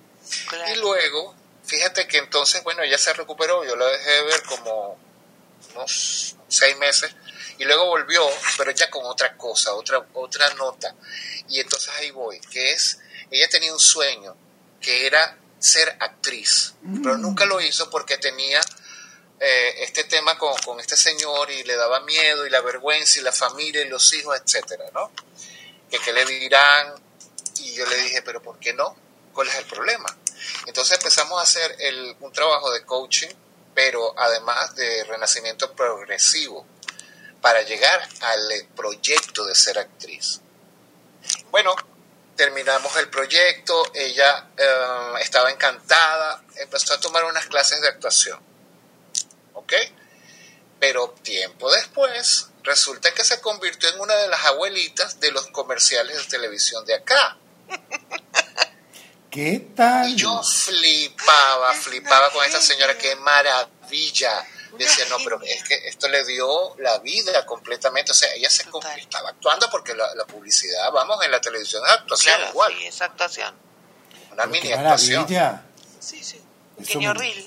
Y 0.73 0.75
luego 0.77 1.35
Fíjate 1.65 2.07
que 2.07 2.17
entonces, 2.17 2.61
bueno, 2.63 2.83
ella 2.83 2.97
se 2.97 3.13
recuperó, 3.13 3.63
yo 3.63 3.75
la 3.75 3.87
dejé 3.87 4.11
de 4.11 4.23
ver 4.23 4.43
como 4.43 4.97
unos 5.73 6.35
seis 6.47 6.77
meses 6.77 7.15
y 7.57 7.63
luego 7.63 7.85
volvió, 7.85 8.21
pero 8.57 8.71
ya 8.71 8.89
con 8.89 9.05
otra 9.05 9.37
cosa, 9.37 9.73
otra, 9.73 10.05
otra 10.13 10.53
nota. 10.55 10.93
Y 11.47 11.59
entonces 11.61 11.89
ahí 11.97 12.11
voy, 12.11 12.39
que 12.41 12.71
es, 12.71 12.99
ella 13.31 13.47
tenía 13.47 13.71
un 13.71 13.79
sueño, 13.79 14.35
que 14.81 15.07
era 15.07 15.37
ser 15.57 15.95
actriz, 16.01 16.73
pero 17.01 17.17
nunca 17.17 17.45
lo 17.45 17.61
hizo 17.61 17.89
porque 17.89 18.17
tenía 18.17 18.59
eh, 19.39 19.75
este 19.79 20.03
tema 20.03 20.37
con, 20.37 20.53
con, 20.63 20.81
este 20.81 20.97
señor 20.97 21.49
y 21.49 21.63
le 21.63 21.77
daba 21.77 22.01
miedo 22.01 22.45
y 22.45 22.49
la 22.49 22.59
vergüenza 22.59 23.19
y 23.19 23.23
la 23.23 23.31
familia 23.31 23.81
y 23.81 23.87
los 23.87 24.13
hijos, 24.13 24.37
etcétera, 24.43 24.85
¿no? 24.93 25.11
Que 25.89 25.99
qué 25.99 26.11
le 26.11 26.25
dirán. 26.25 26.95
Y 27.59 27.73
yo 27.75 27.85
le 27.85 27.95
dije, 27.95 28.21
pero 28.23 28.41
¿por 28.41 28.59
qué 28.59 28.73
no? 28.73 28.97
¿Cuál 29.31 29.47
es 29.47 29.55
el 29.55 29.65
problema? 29.65 30.17
Entonces 30.65 30.97
empezamos 30.97 31.39
a 31.39 31.43
hacer 31.43 31.77
un 32.19 32.31
trabajo 32.31 32.71
de 32.71 32.85
coaching, 32.85 33.29
pero 33.73 34.13
además 34.17 34.75
de 34.75 35.03
renacimiento 35.05 35.73
progresivo, 35.73 36.65
para 37.41 37.61
llegar 37.61 38.07
al 38.21 38.67
proyecto 38.75 39.45
de 39.45 39.55
ser 39.55 39.77
actriz. 39.77 40.39
Bueno, 41.51 41.75
terminamos 42.35 42.95
el 42.97 43.09
proyecto, 43.09 43.83
ella 43.93 44.47
eh, 44.57 45.13
estaba 45.21 45.51
encantada, 45.51 46.43
empezó 46.55 46.93
a 46.93 46.99
tomar 46.99 47.25
unas 47.25 47.45
clases 47.47 47.81
de 47.81 47.89
actuación. 47.89 48.39
¿Ok? 49.53 49.73
Pero 50.79 51.09
tiempo 51.21 51.71
después, 51.71 52.49
resulta 52.63 53.13
que 53.13 53.23
se 53.23 53.39
convirtió 53.41 53.89
en 53.89 53.99
una 53.99 54.15
de 54.15 54.27
las 54.27 54.45
abuelitas 54.45 55.19
de 55.19 55.31
los 55.31 55.47
comerciales 55.47 56.17
de 56.17 56.23
televisión 56.25 56.85
de 56.85 56.95
acá. 56.95 57.37
¿Qué 59.33 59.71
tal? 59.75 60.09
Y 60.09 60.15
yo 60.15 60.43
flipaba, 60.43 61.73
flipaba 61.73 62.29
con 62.29 62.45
esta 62.45 62.61
señora, 62.61 62.95
qué 62.95 63.15
maravilla. 63.15 64.45
Decía, 64.77 65.05
no, 65.09 65.17
pero 65.23 65.41
es 65.41 65.63
que 65.63 65.73
esto 65.87 66.07
le 66.07 66.23
dio 66.23 66.75
la 66.77 66.99
vida 66.99 67.43
completamente. 67.43 68.11
O 68.11 68.15
sea, 68.15 68.31
ella 68.35 68.49
se 68.51 68.63
estaba 68.97 69.29
actuando 69.29 69.67
porque 69.71 69.95
la, 69.95 70.25
publicidad, 70.27 70.91
vamos, 70.91 71.17
en 71.25 71.31
la 71.31 71.41
televisión 71.41 71.81
es 71.83 71.93
actuación 71.93 72.41
igual. 72.49 72.73
Sí, 72.77 72.85
es 72.85 73.01
actuación. 73.01 73.55
Una 74.33 74.45
mini 74.45 74.71
actuación. 74.71 75.27
Sí, 75.99 76.23
sí. 76.23 76.39
Pequeño 76.77 77.15
reel. 77.15 77.43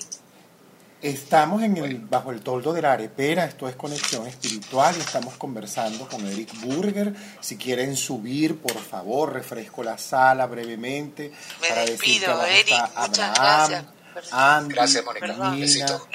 Estamos 1.01 1.61
en 1.61 1.77
el, 1.77 1.99
bajo 1.99 2.31
el 2.31 2.41
toldo 2.41 2.73
de 2.73 2.81
la 2.81 2.93
arepera, 2.93 3.45
esto 3.45 3.69
es 3.69 3.75
conexión 3.75 4.25
espiritual 4.25 4.95
y 4.97 5.01
estamos 5.01 5.35
conversando 5.35 6.07
con 6.07 6.25
Eric 6.25 6.59
Burger. 6.61 7.13
Si 7.39 7.55
quieren 7.55 7.95
subir, 7.95 8.57
por 8.57 8.75
favor, 8.79 9.31
refresco 9.31 9.83
la 9.83 9.99
sala 9.99 10.47
brevemente 10.47 11.31
para 11.67 11.85
decir 11.85 12.21
que 12.21 12.75
Abraham, 12.95 13.85
Andy, 14.31 14.75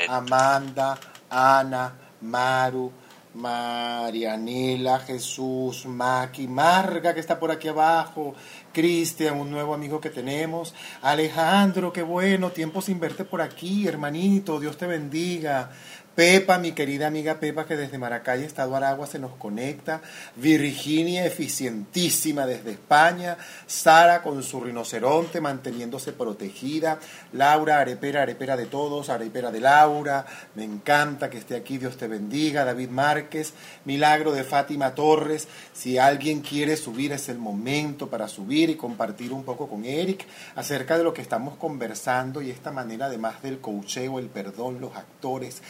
Amanda, 0.08 0.98
Ana, 1.30 1.94
Maru, 2.22 2.92
Marianela, 3.34 4.98
Jesús, 5.00 5.86
Maki, 5.86 6.48
Marga 6.48 7.14
que 7.14 7.20
está 7.20 7.38
por 7.38 7.50
aquí 7.50 7.68
abajo, 7.68 8.34
Cristian, 8.72 9.38
un 9.38 9.50
nuevo 9.50 9.74
amigo 9.74 10.00
que 10.00 10.10
tenemos. 10.10 10.74
Alejandro, 11.02 11.92
qué 11.92 12.02
bueno, 12.02 12.50
tiempo 12.50 12.82
sin 12.82 12.98
verte 12.98 13.24
por 13.24 13.40
aquí, 13.40 13.86
hermanito, 13.86 14.58
Dios 14.58 14.76
te 14.76 14.86
bendiga. 14.86 15.70
Pepa, 16.14 16.58
mi 16.58 16.72
querida 16.72 17.06
amiga 17.06 17.40
Pepa, 17.40 17.64
que 17.64 17.74
desde 17.74 17.96
Maracay, 17.96 18.44
Estado 18.44 18.76
Aragua, 18.76 19.06
se 19.06 19.18
nos 19.18 19.32
conecta. 19.36 20.02
Virginia, 20.36 21.24
eficientísima 21.24 22.44
desde 22.44 22.72
España. 22.72 23.38
Sara, 23.66 24.22
con 24.22 24.42
su 24.42 24.60
rinoceronte, 24.60 25.40
manteniéndose 25.40 26.12
protegida. 26.12 26.98
Laura, 27.32 27.80
arepera, 27.80 28.22
arepera 28.22 28.58
de 28.58 28.66
todos, 28.66 29.08
arepera 29.08 29.50
de 29.50 29.60
Laura. 29.60 30.26
Me 30.54 30.64
encanta 30.64 31.30
que 31.30 31.38
esté 31.38 31.56
aquí, 31.56 31.78
Dios 31.78 31.96
te 31.96 32.08
bendiga. 32.08 32.66
David 32.66 32.90
Márquez, 32.90 33.54
milagro 33.86 34.32
de 34.32 34.44
Fátima 34.44 34.94
Torres. 34.94 35.48
Si 35.72 35.96
alguien 35.96 36.42
quiere 36.42 36.76
subir, 36.76 37.12
es 37.12 37.30
el 37.30 37.38
momento 37.38 38.10
para 38.10 38.28
subir 38.28 38.68
y 38.68 38.74
compartir 38.74 39.32
un 39.32 39.44
poco 39.44 39.66
con 39.66 39.86
Eric 39.86 40.26
acerca 40.56 40.98
de 40.98 41.04
lo 41.04 41.14
que 41.14 41.22
estamos 41.22 41.56
conversando 41.56 42.42
y 42.42 42.50
esta 42.50 42.70
manera, 42.70 43.06
además 43.06 43.42
del 43.42 43.60
coacheo, 43.60 44.18
el 44.18 44.26
perdón, 44.26 44.78
los 44.78 44.94
actores, 44.94 45.62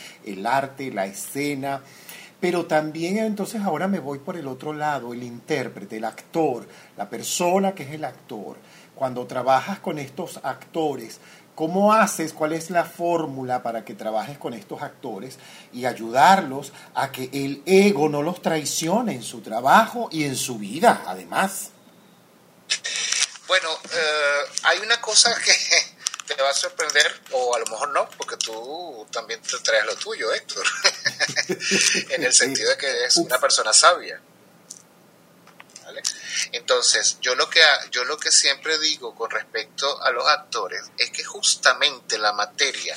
arte, 0.47 0.91
la 0.91 1.07
escena, 1.07 1.83
Pero 2.41 2.67
también 2.67 3.19
entonces 3.19 3.63
ahora 3.63 3.87
me 3.87 4.01
voy 4.01 4.19
por 4.19 4.37
el 4.37 4.49
otro 4.49 4.73
lado, 4.73 5.15
el 5.15 5.23
intérprete, 5.23 5.99
el 5.99 6.05
actor, 6.05 6.67
la 6.97 7.09
persona 7.09 7.73
que 7.73 7.85
es 7.85 7.91
el 7.93 8.05
actor. 8.05 8.57
Cuando 8.97 9.27
trabajas 9.27 9.79
con 9.79 9.99
estos 9.99 10.41
actores, 10.43 11.21
¿Cómo 11.55 11.93
haces? 11.93 12.33
¿Cuál 12.33 12.55
es 12.55 12.71
la 12.71 12.85
fórmula 12.85 13.63
para 13.63 13.85
que 13.85 13.95
trabajes 13.95 14.39
con 14.39 14.55
estos 14.55 14.81
actores 14.81 15.39
y 15.73 15.85
ayudarlos 15.85 16.73
a 16.95 17.13
que 17.13 17.29
el 17.33 17.63
ego 17.67 18.09
no 18.09 18.23
los 18.23 18.41
traicione 18.41 19.13
en 19.13 19.23
su 19.23 19.43
trabajo 19.43 20.09
y 20.11 20.25
en 20.25 20.35
su 20.35 20.57
vida, 20.57 21.03
además? 21.07 21.71
Bueno, 23.47 23.69
eh, 23.85 24.51
hay 24.63 24.79
una 24.79 24.99
cosa 25.03 25.31
que 25.45 25.53
te 26.37 26.43
va 26.43 26.51
a 26.51 26.55
sorprender, 26.55 27.21
o 27.33 27.55
a 27.55 27.59
lo 27.59 27.67
mejor 27.67 27.91
no, 27.91 28.09
porque 28.11 28.37
tú 28.37 29.07
también 29.11 29.41
te 29.43 29.59
traes 29.59 29.85
lo 29.87 29.97
tuyo, 29.97 30.33
Héctor, 30.33 30.67
en 32.11 32.25
el 32.25 32.33
sentido 32.33 32.71
de 32.71 32.77
que 32.77 32.87
eres 32.87 33.17
una 33.17 33.39
persona 33.39 33.73
sabia. 33.73 34.21
Entonces, 36.53 37.19
yo 37.21 37.35
lo, 37.35 37.49
que, 37.49 37.61
yo 37.91 38.05
lo 38.05 38.19
que 38.19 38.33
siempre 38.33 38.79
digo 38.79 39.15
con 39.15 39.31
respecto 39.31 40.03
a 40.03 40.11
los 40.11 40.27
actores 40.27 40.83
es 40.99 41.11
que 41.11 41.25
justamente 41.25 42.19
la 42.19 42.33
materia 42.33 42.97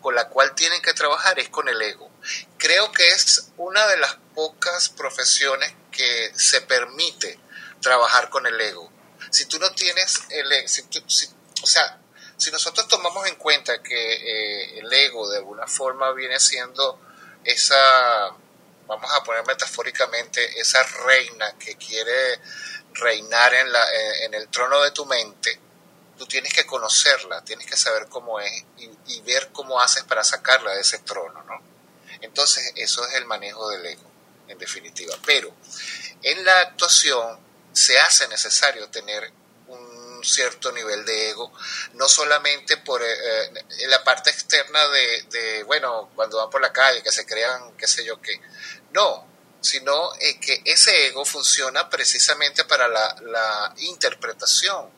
con 0.00 0.14
la 0.14 0.28
cual 0.28 0.54
tienen 0.54 0.82
que 0.82 0.92
trabajar 0.92 1.38
es 1.38 1.48
con 1.48 1.68
el 1.68 1.80
ego. 1.80 2.10
Creo 2.58 2.92
que 2.92 3.08
es 3.08 3.48
una 3.56 3.86
de 3.86 3.96
las 3.96 4.16
pocas 4.34 4.90
profesiones 4.90 5.72
que 5.90 6.32
se 6.36 6.60
permite 6.60 7.38
trabajar 7.80 8.28
con 8.28 8.46
el 8.46 8.60
ego. 8.60 8.92
Si 9.30 9.46
tú 9.46 9.58
no 9.58 9.70
tienes 9.72 10.20
el 10.30 10.52
ego, 10.52 10.66
o 11.62 11.66
sea, 11.66 11.98
si 12.44 12.50
nosotros 12.50 12.86
tomamos 12.86 13.26
en 13.26 13.36
cuenta 13.36 13.82
que 13.82 13.94
eh, 13.94 14.78
el 14.78 14.92
ego 14.92 15.28
de 15.30 15.38
alguna 15.38 15.66
forma 15.66 16.12
viene 16.12 16.38
siendo 16.38 17.00
esa 17.42 18.36
vamos 18.86 19.10
a 19.14 19.24
poner 19.24 19.46
metafóricamente, 19.46 20.60
esa 20.60 20.82
reina 20.82 21.56
que 21.58 21.76
quiere 21.76 22.38
reinar 22.92 23.54
en, 23.54 23.72
la, 23.72 23.82
en 24.24 24.34
el 24.34 24.48
trono 24.48 24.82
de 24.82 24.90
tu 24.90 25.06
mente, 25.06 25.58
tú 26.18 26.26
tienes 26.26 26.52
que 26.52 26.66
conocerla, 26.66 27.42
tienes 27.42 27.66
que 27.66 27.78
saber 27.78 28.08
cómo 28.10 28.38
es 28.40 28.64
y, 29.06 29.20
ver 29.22 29.48
cómo 29.52 29.80
haces 29.80 30.04
para 30.04 30.22
sacarla 30.22 30.72
de 30.74 30.82
ese 30.82 30.98
trono, 30.98 31.42
¿no? 31.44 31.62
Entonces, 32.20 32.72
eso 32.76 33.06
es 33.06 33.14
el 33.14 33.24
manejo 33.24 33.70
del 33.70 33.86
ego, 33.86 34.10
en 34.48 34.58
definitiva. 34.58 35.14
Pero 35.24 35.54
en 36.22 36.44
la 36.44 36.60
actuación 36.60 37.38
se 37.72 37.98
hace 37.98 38.28
necesario 38.28 38.88
tener 38.90 39.32
cierto 40.24 40.72
nivel 40.72 41.04
de 41.04 41.30
ego, 41.30 41.52
no 41.94 42.08
solamente 42.08 42.78
por 42.78 43.02
eh, 43.02 43.06
eh, 43.06 43.86
la 43.88 44.02
parte 44.02 44.30
externa 44.30 44.86
de, 44.88 45.22
de, 45.30 45.62
bueno, 45.64 46.10
cuando 46.14 46.38
van 46.38 46.50
por 46.50 46.60
la 46.60 46.72
calle, 46.72 47.02
que 47.02 47.12
se 47.12 47.26
crean, 47.26 47.76
qué 47.76 47.86
sé 47.86 48.04
yo 48.04 48.20
qué, 48.20 48.40
no, 48.92 49.34
sino 49.64 50.14
eh, 50.20 50.38
que 50.38 50.62
ese 50.64 51.06
ego 51.06 51.24
funciona 51.24 51.88
precisamente 51.88 52.64
para 52.64 52.86
la, 52.86 53.74
interpretación, 53.78 54.90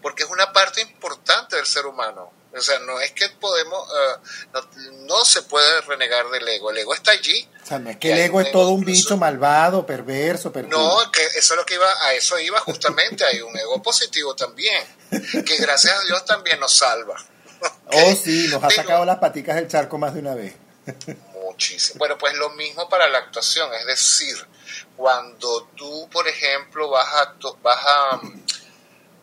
porque 0.00 0.24
es 0.24 0.28
una 0.28 0.52
parte 0.52 0.82
importante 0.82 1.56
del 1.56 1.66
ser 1.66 1.86
humano. 1.86 2.32
O 2.54 2.60
sea, 2.60 2.78
no 2.80 3.00
es 3.00 3.12
que 3.12 3.28
podemos, 3.40 3.88
eh, 3.88 4.58
no, 5.06 5.24
se 5.24 5.42
puede 5.42 5.80
renegar 5.82 6.28
del 6.28 6.46
ego, 6.46 6.70
el 6.70 6.78
ego 6.78 6.94
está 6.94 7.12
allí. 7.12 7.48
O 7.62 7.66
sea, 7.66 7.78
no 7.78 7.90
es 7.90 7.96
que 7.96 8.12
el 8.12 8.18
ego 8.18 8.40
es 8.40 8.52
todo 8.52 8.70
un 8.70 8.84
bicho 8.84 9.16
malvado, 9.16 9.86
perverso, 9.86 10.52
perverso. 10.52 10.78
No, 10.78 11.10
que 11.10 11.22
eso 11.22 11.54
es 11.54 11.56
lo 11.56 11.64
que 11.64 11.74
iba, 11.74 11.90
a 12.04 12.12
eso 12.12 12.38
iba 12.38 12.60
justamente, 12.60 13.24
hay 13.24 13.40
un 13.40 13.56
ego 13.56 13.82
positivo 13.82 14.36
también, 14.36 14.84
que 15.10 15.56
gracias 15.56 15.94
a 15.94 16.02
Dios 16.02 16.24
también 16.24 16.60
nos 16.60 16.74
salva. 16.74 17.16
Oh, 17.94 18.14
sí, 18.16 18.48
nos 18.48 18.64
ha 18.64 18.70
sacado 18.70 19.04
las 19.04 19.18
paticas 19.18 19.54
del 19.54 19.68
charco 19.68 19.96
más 19.96 20.14
de 20.14 20.20
una 20.20 20.34
vez. 20.34 20.54
Bueno, 21.96 22.18
pues 22.18 22.34
lo 22.34 22.50
mismo 22.50 22.88
para 22.88 23.08
la 23.08 23.18
actuación, 23.18 23.72
es 23.74 23.86
decir, 23.86 24.34
cuando 24.96 25.68
tú, 25.76 26.08
por 26.10 26.26
ejemplo, 26.26 26.88
vas 26.88 27.06
a, 27.06 27.34
vas 27.62 27.78
a 27.86 28.20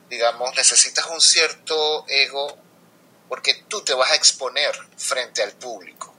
digamos, 0.10 0.56
necesitas 0.56 1.06
un 1.08 1.22
cierto 1.22 2.06
ego 2.08 2.58
porque 3.30 3.64
tú 3.68 3.82
te 3.82 3.94
vas 3.94 4.12
a 4.12 4.16
exponer 4.16 4.76
frente 4.98 5.42
al 5.42 5.54
público. 5.54 6.14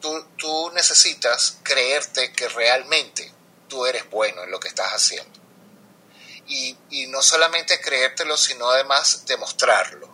Tú, 0.00 0.26
tú 0.36 0.70
necesitas 0.72 1.58
creerte 1.62 2.32
que 2.32 2.48
realmente 2.48 3.32
tú 3.68 3.86
eres 3.86 4.08
bueno 4.10 4.42
en 4.44 4.50
lo 4.50 4.60
que 4.60 4.68
estás 4.68 4.90
haciendo. 4.92 5.38
Y, 6.46 6.76
y 6.90 7.06
no 7.06 7.22
solamente 7.22 7.80
creértelo, 7.80 8.36
sino 8.36 8.68
además 8.68 9.24
demostrarlo. 9.26 10.08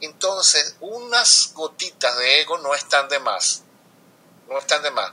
Entonces, 0.00 0.76
unas 0.80 1.52
gotitas 1.54 2.16
de 2.18 2.40
ego 2.42 2.58
no 2.58 2.74
están 2.74 3.08
de 3.08 3.18
más 3.18 3.62
no 4.48 4.58
están 4.58 4.82
de 4.82 4.90
más. 4.90 5.12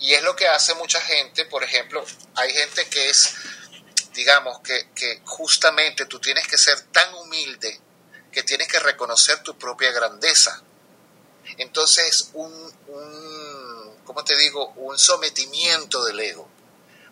Y 0.00 0.14
es 0.14 0.22
lo 0.22 0.36
que 0.36 0.46
hace 0.46 0.74
mucha 0.74 1.00
gente, 1.00 1.44
por 1.46 1.64
ejemplo, 1.64 2.04
hay 2.36 2.52
gente 2.52 2.88
que 2.88 3.10
es, 3.10 3.34
digamos, 4.14 4.60
que, 4.60 4.90
que 4.94 5.22
justamente 5.24 6.06
tú 6.06 6.20
tienes 6.20 6.46
que 6.46 6.58
ser 6.58 6.80
tan 6.92 7.12
humilde 7.14 7.80
que 8.32 8.42
tienes 8.42 8.68
que 8.68 8.78
reconocer 8.78 9.42
tu 9.42 9.56
propia 9.58 9.90
grandeza. 9.92 10.62
Entonces, 11.56 12.30
un, 12.34 12.52
un 12.88 13.98
¿cómo 14.08 14.24
te 14.24 14.36
digo? 14.36 14.70
Un 14.76 14.98
sometimiento 14.98 16.02
del 16.04 16.18
ego. 16.20 16.48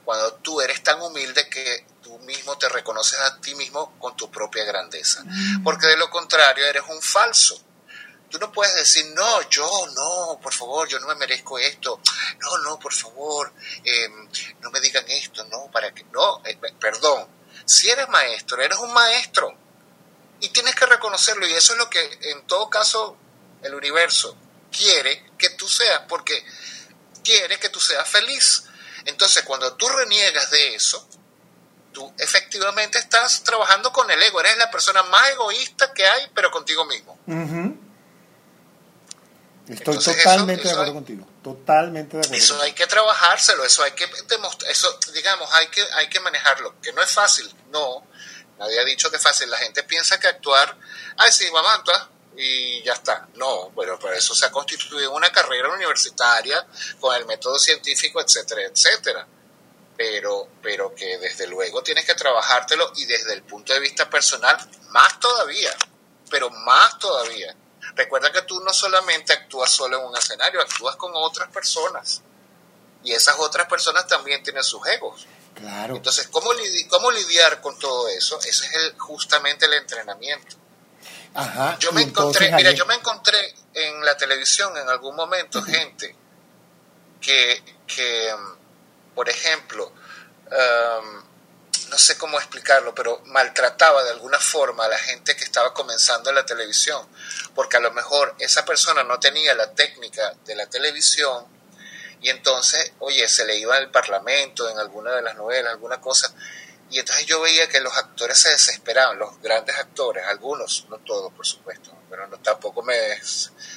Cuando 0.05 0.33
tú 0.35 0.61
eres 0.63 0.83
tan 0.83 1.01
humilde 1.03 1.49
que 1.49 1.87
tú 2.03 2.19
mismo 2.21 2.57
te 2.57 2.69
reconoces 2.71 3.21
a 3.21 3.39
ti 3.39 3.55
mismo 3.55 3.99
con 3.99 4.17
tu 4.17 4.31
propia 4.31 4.65
grandeza. 4.65 5.23
Mm. 5.25 5.63
Porque 5.63 5.89
de 5.89 5.97
lo 5.99 6.09
contrario 6.09 6.65
eres 6.65 6.85
un 6.89 7.03
falso. 7.03 7.61
Tú 8.31 8.39
no 8.39 8.51
puedes 8.51 8.75
decir, 8.75 9.07
no, 9.15 9.49
yo 9.51 9.69
no, 9.95 10.41
por 10.43 10.55
favor, 10.55 10.89
yo 10.89 10.99
no 10.99 11.07
me 11.07 11.17
merezco 11.17 11.59
esto. 11.59 12.01
No, 12.41 12.59
no, 12.59 12.79
por 12.79 12.95
favor, 12.95 13.53
em, 13.85 14.29
no 14.61 14.71
me 14.71 14.81
digan 14.81 15.05
esto, 15.09 15.45
no, 15.45 15.71
para 15.71 15.93
que, 15.93 16.05
no, 16.05 16.41
eh, 16.45 16.59
perdón. 16.81 17.29
Si 17.65 17.91
eres 17.91 18.09
maestro, 18.09 18.61
eres 18.63 18.79
un 18.79 18.93
maestro. 18.93 19.66
Y 20.41 20.49
tienes 20.51 20.75
que 20.75 20.87
reconocerlo. 20.87 21.47
Y 21.47 21.53
eso 21.53 21.73
es 21.73 21.79
lo 21.79 21.89
que 21.89 22.19
en 22.23 22.47
todo 22.47 22.69
caso 22.69 23.17
el 23.63 23.75
universo 23.75 24.37
quiere 24.71 25.31
que 25.39 25.51
tú 25.51 25.69
seas, 25.69 26.03
porque 26.09 26.45
quiere 27.25 27.59
que 27.59 27.69
tú 27.69 27.81
seas 27.81 28.09
feliz. 28.09 28.65
Entonces, 29.05 29.45
cuando 29.45 29.75
tú 29.75 29.89
reniegas 29.89 30.51
de 30.51 30.75
eso, 30.75 31.09
tú 31.93 32.13
efectivamente 32.19 32.99
estás 32.99 33.43
trabajando 33.43 33.93
con 33.93 34.11
el 34.11 34.23
ego. 34.23 34.41
Eres 34.41 34.59
la 34.59 34.71
persona 34.71 35.03
más 35.05 35.31
egoísta 35.31 35.93
que 35.93 36.07
hay, 36.07 36.31
pero 36.35 36.51
contigo 36.51 36.85
mismo. 36.85 37.19
Estoy 39.69 39.99
totalmente 39.99 40.63
de 40.63 40.71
acuerdo 40.71 40.95
contigo, 40.95 41.27
totalmente 41.43 42.17
de 42.17 42.23
acuerdo. 42.23 42.45
Eso 42.45 42.61
hay 42.63 42.73
que 42.73 42.87
trabajárselo, 42.87 43.65
eso 43.65 43.83
hay 43.83 43.93
que 43.93 44.07
demostrar, 44.29 44.71
eso 44.71 44.97
digamos, 45.13 45.53
hay 45.55 45.67
que, 45.69 45.83
hay 45.95 46.09
que 46.09 46.21
manejarlo, 46.21 46.81
que 46.81 46.93
no 46.93 47.03
es 47.03 47.11
fácil, 47.11 47.53
no, 47.71 48.07
nadie 48.59 48.81
ha 48.81 48.85
dicho 48.85 49.11
que 49.11 49.19
fácil, 49.19 49.51
la 49.51 49.59
gente 49.59 49.83
piensa 49.83 50.19
que 50.19 50.29
actuar, 50.29 50.77
ay 51.17 51.33
sí, 51.33 51.49
vamos 51.51 51.71
a 51.71 51.75
actuar 51.75 52.09
y 52.37 52.83
ya 52.83 52.93
está, 52.93 53.29
no, 53.35 53.71
bueno, 53.71 53.99
para 53.99 54.17
eso 54.17 54.35
se 54.35 54.47
ha 54.47 54.51
constituido 54.51 55.13
una 55.13 55.31
carrera 55.31 55.73
universitaria 55.73 56.67
con 57.01 57.15
el 57.15 57.25
método 57.25 57.59
científico, 57.59 58.21
etcétera, 58.21 58.63
etcétera. 58.63 59.27
Pero, 59.97 60.49
pero 60.63 60.95
que 60.95 61.17
desde 61.17 61.47
luego 61.47 61.83
tienes 61.83 62.05
que 62.05 62.15
trabajártelo 62.15 62.93
y 62.97 63.07
desde 63.07 63.33
el 63.33 63.43
punto 63.45 63.73
de 63.73 63.81
vista 63.81 64.11
personal, 64.11 64.59
más 64.91 65.19
todavía, 65.19 65.75
pero 66.29 66.51
más 66.51 66.99
todavía 66.99 67.57
Recuerda 67.97 68.31
que 68.31 68.43
tú 68.43 68.61
no 68.61 68.75
solamente 68.75 69.33
actúas 69.33 69.71
solo 69.71 69.99
en 69.99 70.05
un 70.05 70.17
escenario, 70.17 70.61
actúas 70.61 70.97
con 70.97 71.13
otras 71.15 71.49
personas. 71.49 72.23
Y 73.03 73.13
esas 73.13 73.37
otras 73.39 73.67
personas 73.69 74.07
también 74.07 74.43
tienen 74.43 74.63
sus 74.63 74.87
egos. 74.87 75.27
Claro. 75.57 75.97
Entonces, 75.97 76.29
¿cómo, 76.29 76.51
cómo 76.89 77.11
lidiar 77.11 77.61
con 77.61 77.79
todo 77.79 78.09
eso? 78.09 78.39
Ese 78.41 78.67
es 78.67 78.75
el, 78.75 78.99
justamente 78.99 79.67
el 79.67 79.73
entrenamiento. 79.73 80.57
Ajá, 81.35 81.79
yo 81.79 81.93
me 81.93 82.03
encontré, 82.03 82.51
mira, 82.53 82.71
yo 82.71 82.87
me 82.87 82.95
encontré 82.95 83.55
en 83.75 84.03
la 84.05 84.17
televisión 84.17 84.77
en 84.77 84.89
algún 84.89 85.15
momento 85.15 85.63
gente 85.63 86.17
que, 87.21 87.63
que 87.87 88.35
por 89.15 89.29
ejemplo, 89.29 89.93
um, 90.51 91.23
no 91.91 91.99
sé 91.99 92.17
cómo 92.17 92.39
explicarlo, 92.39 92.95
pero 92.95 93.23
maltrataba 93.27 94.03
de 94.03 94.11
alguna 94.11 94.39
forma 94.39 94.85
a 94.85 94.89
la 94.89 94.99
gente 94.99 95.37
que 95.37 95.45
estaba 95.45 95.73
comenzando 95.75 96.31
en 96.31 96.37
la 96.37 96.47
televisión, 96.47 97.07
porque 97.55 97.77
a 97.77 97.81
lo 97.81 97.93
mejor 97.93 98.35
esa 98.39 98.65
persona 98.65 99.05
no 99.05 99.19
tenía 99.21 99.55
la 99.55 99.73
técnica 99.73 100.35
de 100.45 100.55
la 100.55 100.67
televisión 100.67 101.56
y 102.21 102.31
entonces, 102.31 102.93
oye, 103.01 103.29
se 103.29 103.45
le 103.45 103.57
iba 103.57 103.77
al 103.77 103.91
parlamento 103.91 104.69
en 104.69 104.79
alguna 104.79 105.13
de 105.13 105.23
las 105.23 105.37
novelas, 105.37 105.73
alguna 105.73 106.01
cosa, 106.01 106.35
y 106.91 106.99
entonces 107.01 107.27
yo 107.27 107.41
veía 107.41 107.69
que 107.69 107.81
los 107.81 107.97
actores 107.97 108.39
se 108.39 108.51
desesperaban, 108.51 109.19
los 109.19 109.41
grandes 109.43 109.77
actores, 109.77 110.25
algunos, 110.27 110.87
no 110.89 110.99
todos, 110.99 111.33
por 111.33 111.47
supuesto, 111.47 111.91
pero 112.09 112.27
no, 112.29 112.39
tampoco 112.39 112.83
me, 112.83 112.97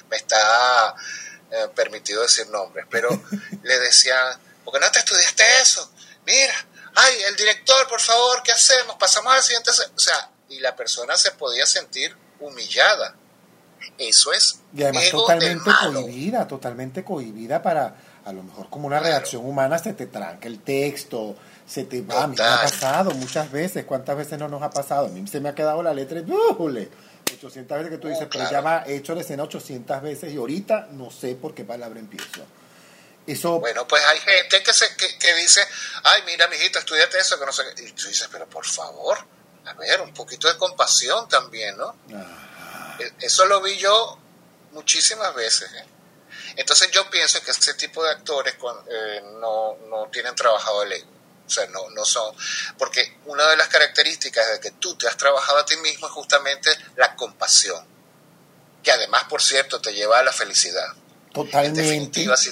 me 0.09 0.17
está 0.17 0.95
eh, 1.51 1.67
permitido 1.73 2.21
decir 2.21 2.47
nombres, 2.49 2.85
pero 2.89 3.09
le 3.63 3.79
decían, 3.79 4.39
¿por 4.63 4.73
qué 4.73 4.79
no 4.79 4.91
te 4.91 4.99
estudiaste 4.99 5.43
eso? 5.61 5.91
Mira, 6.25 6.53
ay, 6.95 7.13
el 7.27 7.35
director, 7.35 7.87
por 7.87 7.99
favor, 7.99 8.43
¿qué 8.43 8.51
hacemos? 8.51 8.95
Pasamos 8.97 9.33
al 9.33 9.41
siguiente. 9.41 9.71
O 9.71 9.99
sea, 9.99 10.29
y 10.49 10.59
la 10.59 10.75
persona 10.75 11.17
se 11.17 11.31
podía 11.31 11.65
sentir 11.65 12.15
humillada. 12.39 13.15
Eso 13.97 14.33
es. 14.33 14.59
Y 14.75 14.83
además 14.83 15.09
totalmente 15.09 15.71
cohibida, 15.81 16.47
totalmente 16.47 17.03
cohibida 17.03 17.61
para 17.61 17.95
a 18.29 18.33
lo 18.33 18.43
mejor 18.43 18.69
como 18.69 18.85
una 18.87 18.99
reacción 18.99 19.43
humana 19.43 19.79
se 19.79 19.93
te 19.93 20.05
tranca 20.05 20.47
el 20.47 20.61
texto, 20.61 21.35
se 21.67 21.85
te 21.85 22.01
va. 22.01 22.23
A 22.23 22.27
mí 22.27 22.35
me 22.37 22.43
ha 22.43 22.61
pasado 22.61 23.11
muchas 23.11 23.51
veces. 23.51 23.85
¿Cuántas 23.85 24.15
veces 24.15 24.37
no 24.37 24.47
nos 24.47 24.61
ha 24.61 24.69
pasado? 24.69 25.07
A 25.07 25.09
mí 25.09 25.25
se 25.27 25.39
me 25.39 25.49
ha 25.49 25.55
quedado 25.55 25.81
la 25.81 25.93
letra 25.93 26.19
y 26.19 26.31
800 26.31 27.77
veces 27.77 27.91
que 27.91 27.97
tú 27.97 28.07
dices, 28.07 28.27
pero 28.31 28.49
ya 28.49 28.61
va 28.61 28.83
hecho 28.87 29.15
la 29.15 29.21
escena 29.21 29.43
800 29.43 30.01
veces 30.01 30.33
y 30.33 30.37
ahorita 30.37 30.89
no 30.91 31.09
sé 31.11 31.35
por 31.35 31.53
qué 31.55 31.63
palabra 31.63 31.99
empiezo. 31.99 32.45
Eso... 33.25 33.59
Bueno, 33.59 33.87
pues 33.87 34.03
hay 34.05 34.19
gente 34.19 34.63
que, 34.63 34.73
se, 34.73 34.95
que, 34.95 35.33
dice, 35.35 35.61
ay, 36.03 36.21
mira, 36.25 36.47
mijito, 36.47 36.79
estudiate 36.79 37.19
eso, 37.19 37.39
que 37.39 37.45
no 37.45 37.51
sé 37.51 37.63
qué. 37.75 37.83
Y 37.83 37.91
tú 37.91 38.07
dices, 38.07 38.27
pero 38.31 38.47
por 38.47 38.65
favor, 38.65 39.17
a 39.65 39.73
ver, 39.73 40.01
un 40.01 40.13
poquito 40.13 40.47
de 40.47 40.57
compasión 40.57 41.27
también, 41.27 41.77
¿no? 41.77 41.95
E, 42.99 43.13
eso 43.21 43.45
lo 43.45 43.61
vi 43.61 43.77
yo 43.77 44.17
muchísimas 44.71 45.33
veces. 45.35 45.71
¿eh? 45.73 45.85
Entonces 46.55 46.89
yo 46.91 47.09
pienso 47.09 47.41
que 47.41 47.51
ese 47.51 47.73
tipo 47.75 48.03
de 48.03 48.11
actores 48.11 48.55
eh, 48.89 49.21
no, 49.39 49.77
no 49.89 50.07
tienen 50.11 50.35
trabajado 50.35 50.83
el 50.83 50.93
ego. 50.93 51.09
O 51.45 51.51
sea, 51.51 51.65
no, 51.67 51.89
no 51.89 52.05
son. 52.05 52.35
Porque 52.77 53.17
una 53.25 53.47
de 53.49 53.57
las 53.57 53.67
características 53.69 54.51
de 54.51 54.59
que 54.59 54.71
tú 54.71 54.95
te 54.95 55.07
has 55.07 55.17
trabajado 55.17 55.59
a 55.59 55.65
ti 55.65 55.75
mismo 55.77 56.05
es 56.05 56.13
justamente 56.13 56.69
la 56.95 57.15
compasión. 57.15 57.83
Que 58.83 58.91
además, 58.91 59.23
por 59.25 59.41
cierto, 59.41 59.81
te 59.81 59.93
lleva 59.93 60.19
a 60.19 60.23
la 60.23 60.31
felicidad. 60.31 60.93
Totalmente. 61.33 61.81
En 61.81 61.87
definitiva, 61.87 62.37
si, 62.37 62.51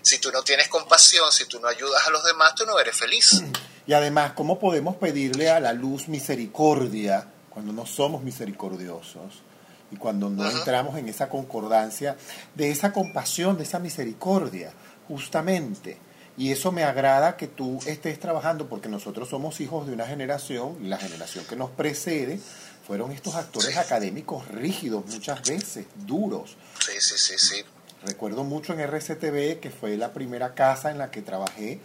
si 0.00 0.18
tú 0.18 0.30
no 0.30 0.42
tienes 0.42 0.68
compasión, 0.68 1.32
si 1.32 1.46
tú 1.46 1.58
no 1.58 1.66
ayudas 1.66 2.06
a 2.06 2.10
los 2.10 2.22
demás, 2.24 2.54
tú 2.54 2.64
no 2.64 2.78
eres 2.78 2.96
feliz. 2.96 3.42
Y 3.86 3.92
además, 3.92 4.32
¿cómo 4.34 4.58
podemos 4.58 4.96
pedirle 4.96 5.50
a 5.50 5.58
la 5.58 5.72
luz 5.72 6.06
misericordia 6.08 7.32
cuando 7.50 7.72
no 7.72 7.86
somos 7.86 8.22
misericordiosos? 8.22 9.42
Y 9.90 9.96
cuando 9.96 10.28
no 10.28 10.50
entramos 10.50 10.96
en 10.98 11.08
esa 11.08 11.28
concordancia 11.28 12.16
de 12.54 12.70
esa 12.70 12.92
compasión, 12.92 13.56
de 13.56 13.64
esa 13.64 13.78
misericordia, 13.78 14.72
justamente. 15.08 15.98
Y 16.38 16.52
eso 16.52 16.70
me 16.70 16.84
agrada 16.84 17.36
que 17.36 17.46
tú 17.46 17.78
estés 17.86 18.20
trabajando 18.20 18.68
porque 18.68 18.88
nosotros 18.88 19.28
somos 19.28 19.60
hijos 19.60 19.86
de 19.86 19.94
una 19.94 20.06
generación, 20.06 20.76
y 20.82 20.88
la 20.88 20.98
generación 20.98 21.44
que 21.46 21.56
nos 21.56 21.70
precede 21.70 22.38
fueron 22.86 23.10
estos 23.12 23.34
actores 23.36 23.76
académicos 23.76 24.46
rígidos 24.48 25.04
muchas 25.06 25.42
veces, 25.42 25.86
duros. 25.94 26.56
Sí, 26.78 26.92
sí, 26.98 27.14
sí, 27.16 27.34
sí. 27.38 27.64
Recuerdo 28.04 28.44
mucho 28.44 28.74
en 28.74 28.80
RCTV, 28.80 29.60
que 29.60 29.70
fue 29.70 29.96
la 29.96 30.12
primera 30.12 30.54
casa 30.54 30.90
en 30.90 30.98
la 30.98 31.10
que 31.10 31.22
trabajé. 31.22 31.80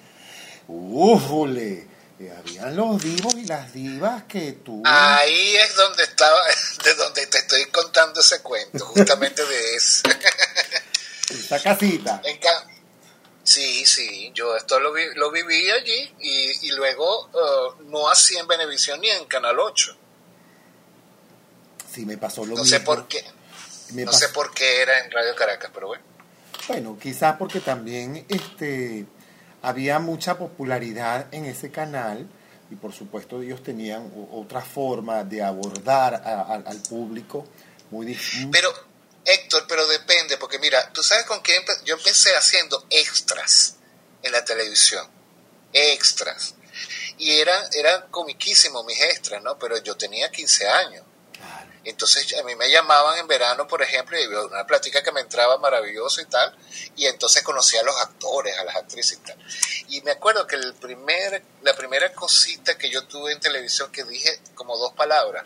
¡Ufule! 0.68 1.88
Eh, 2.22 2.32
habían 2.38 2.76
los 2.76 3.02
divos 3.02 3.34
y 3.34 3.46
las 3.46 3.74
divas 3.74 4.24
que 4.24 4.52
tú... 4.52 4.84
Ahí 4.86 5.56
es 5.56 5.76
donde 5.76 6.04
estaba, 6.04 6.38
de 6.84 6.94
donde 6.94 7.26
te 7.26 7.40
estoy 7.40 7.66
contando 7.66 8.22
ese 8.22 8.42
cuento, 8.42 8.86
justamente 8.86 9.44
de 9.44 9.76
eso. 9.76 10.04
Esa 11.30 11.60
casita. 11.62 12.22
En, 12.24 12.40
Sí, 13.44 13.86
sí, 13.88 14.32
yo 14.36 14.56
esto 14.56 14.80
lo, 14.80 14.94
vi, 14.94 15.04
lo 15.16 15.32
viví 15.32 15.72
allí 15.72 16.14
y, 16.20 16.68
y 16.68 16.72
luego 16.74 17.26
uh, 17.28 17.84
no 17.86 18.08
así 18.08 18.38
en 18.38 18.48
Venevisión 18.48 19.02
ni 19.02 19.10
en 19.10 19.26
Canal 19.26 19.58
8. 19.58 19.98
Sí, 21.92 22.06
me 22.06 22.18
pasó 22.18 22.46
lo 22.46 22.56
no 22.56 22.62
mismo. 22.62 22.66
Sé 22.66 22.82
por 22.82 23.08
qué, 23.08 23.26
no 23.94 24.14
sé 24.14 24.30
por 24.30 24.54
qué 24.54 24.84
era 24.84 25.00
en 25.00 25.12
Radio 25.12 25.36
Caracas, 25.36 25.72
pero 25.74 25.88
bueno. 25.88 26.04
Bueno, 26.68 27.00
quizás 27.02 27.36
porque 27.38 27.62
también 27.62 28.26
este, 28.30 29.08
había 29.62 29.99
mucha 29.99 30.38
popularidad 30.38 31.28
en 31.34 31.45
ese 31.45 31.72
canal 31.72 32.28
y 32.70 32.76
por 32.76 32.93
supuesto 32.93 33.41
ellos 33.41 33.62
tenían 33.62 34.12
otra 34.32 34.62
forma 34.62 35.24
de 35.24 35.43
abordar 35.43 36.16
al 36.16 36.82
público 36.82 37.45
muy 37.89 38.05
difícil. 38.05 38.49
Pero 38.51 38.72
Héctor, 39.26 39.66
pero 39.68 39.88
depende, 39.88 40.38
porque 40.38 40.57
mira, 40.57 40.91
tú 40.93 41.03
sabes 41.03 41.26
con 41.26 41.41
qué 41.43 41.53
yo 41.86 41.95
empecé 41.95 42.36
haciendo 42.36 42.86
extras 42.89 43.76
en 44.24 44.32
la 44.32 44.43
televisión. 44.43 45.07
Extras. 45.74 46.55
Y 47.18 47.32
eran, 47.32 47.64
eran 47.74 48.09
comiquísimos 48.09 48.84
mis 48.86 48.99
extras, 48.99 49.43
¿no? 49.43 49.59
Pero 49.59 49.78
yo 49.78 49.95
tenía 49.95 50.32
15 50.32 50.68
años. 50.68 51.05
Entonces 51.84 52.34
a 52.40 52.44
mí 52.44 52.56
me 52.56 52.70
llamaban 52.70 53.18
en 53.18 53.28
verano, 53.28 53.68
por 53.68 53.82
ejemplo, 53.82 54.20
y 54.20 54.24
había 54.24 54.42
una 54.42 54.66
plática 54.68 55.02
que 55.02 55.12
me 55.12 55.22
entraba 55.22 55.58
maravilloso 55.58 56.22
y 56.22 56.26
tal, 56.26 56.56
y 56.96 57.08
entonces 57.08 57.42
conocía 57.42 57.82
a 57.82 57.84
los 57.84 58.00
actores, 58.00 58.58
a 58.58 58.64
las 58.64 58.76
actrices 58.76 59.18
y 59.18 59.26
tal. 59.26 59.38
Y 59.90 60.02
me 60.02 60.12
acuerdo 60.12 60.46
que 60.46 60.58
el 60.58 60.74
primer, 60.76 61.44
la 61.64 61.76
primera 61.76 62.14
cosita 62.14 62.78
que 62.78 62.90
yo 62.90 63.06
tuve 63.06 63.32
en 63.32 63.40
televisión 63.40 63.92
que 63.92 64.04
dije 64.04 64.40
como 64.54 64.78
dos 64.78 64.94
palabras, 64.94 65.46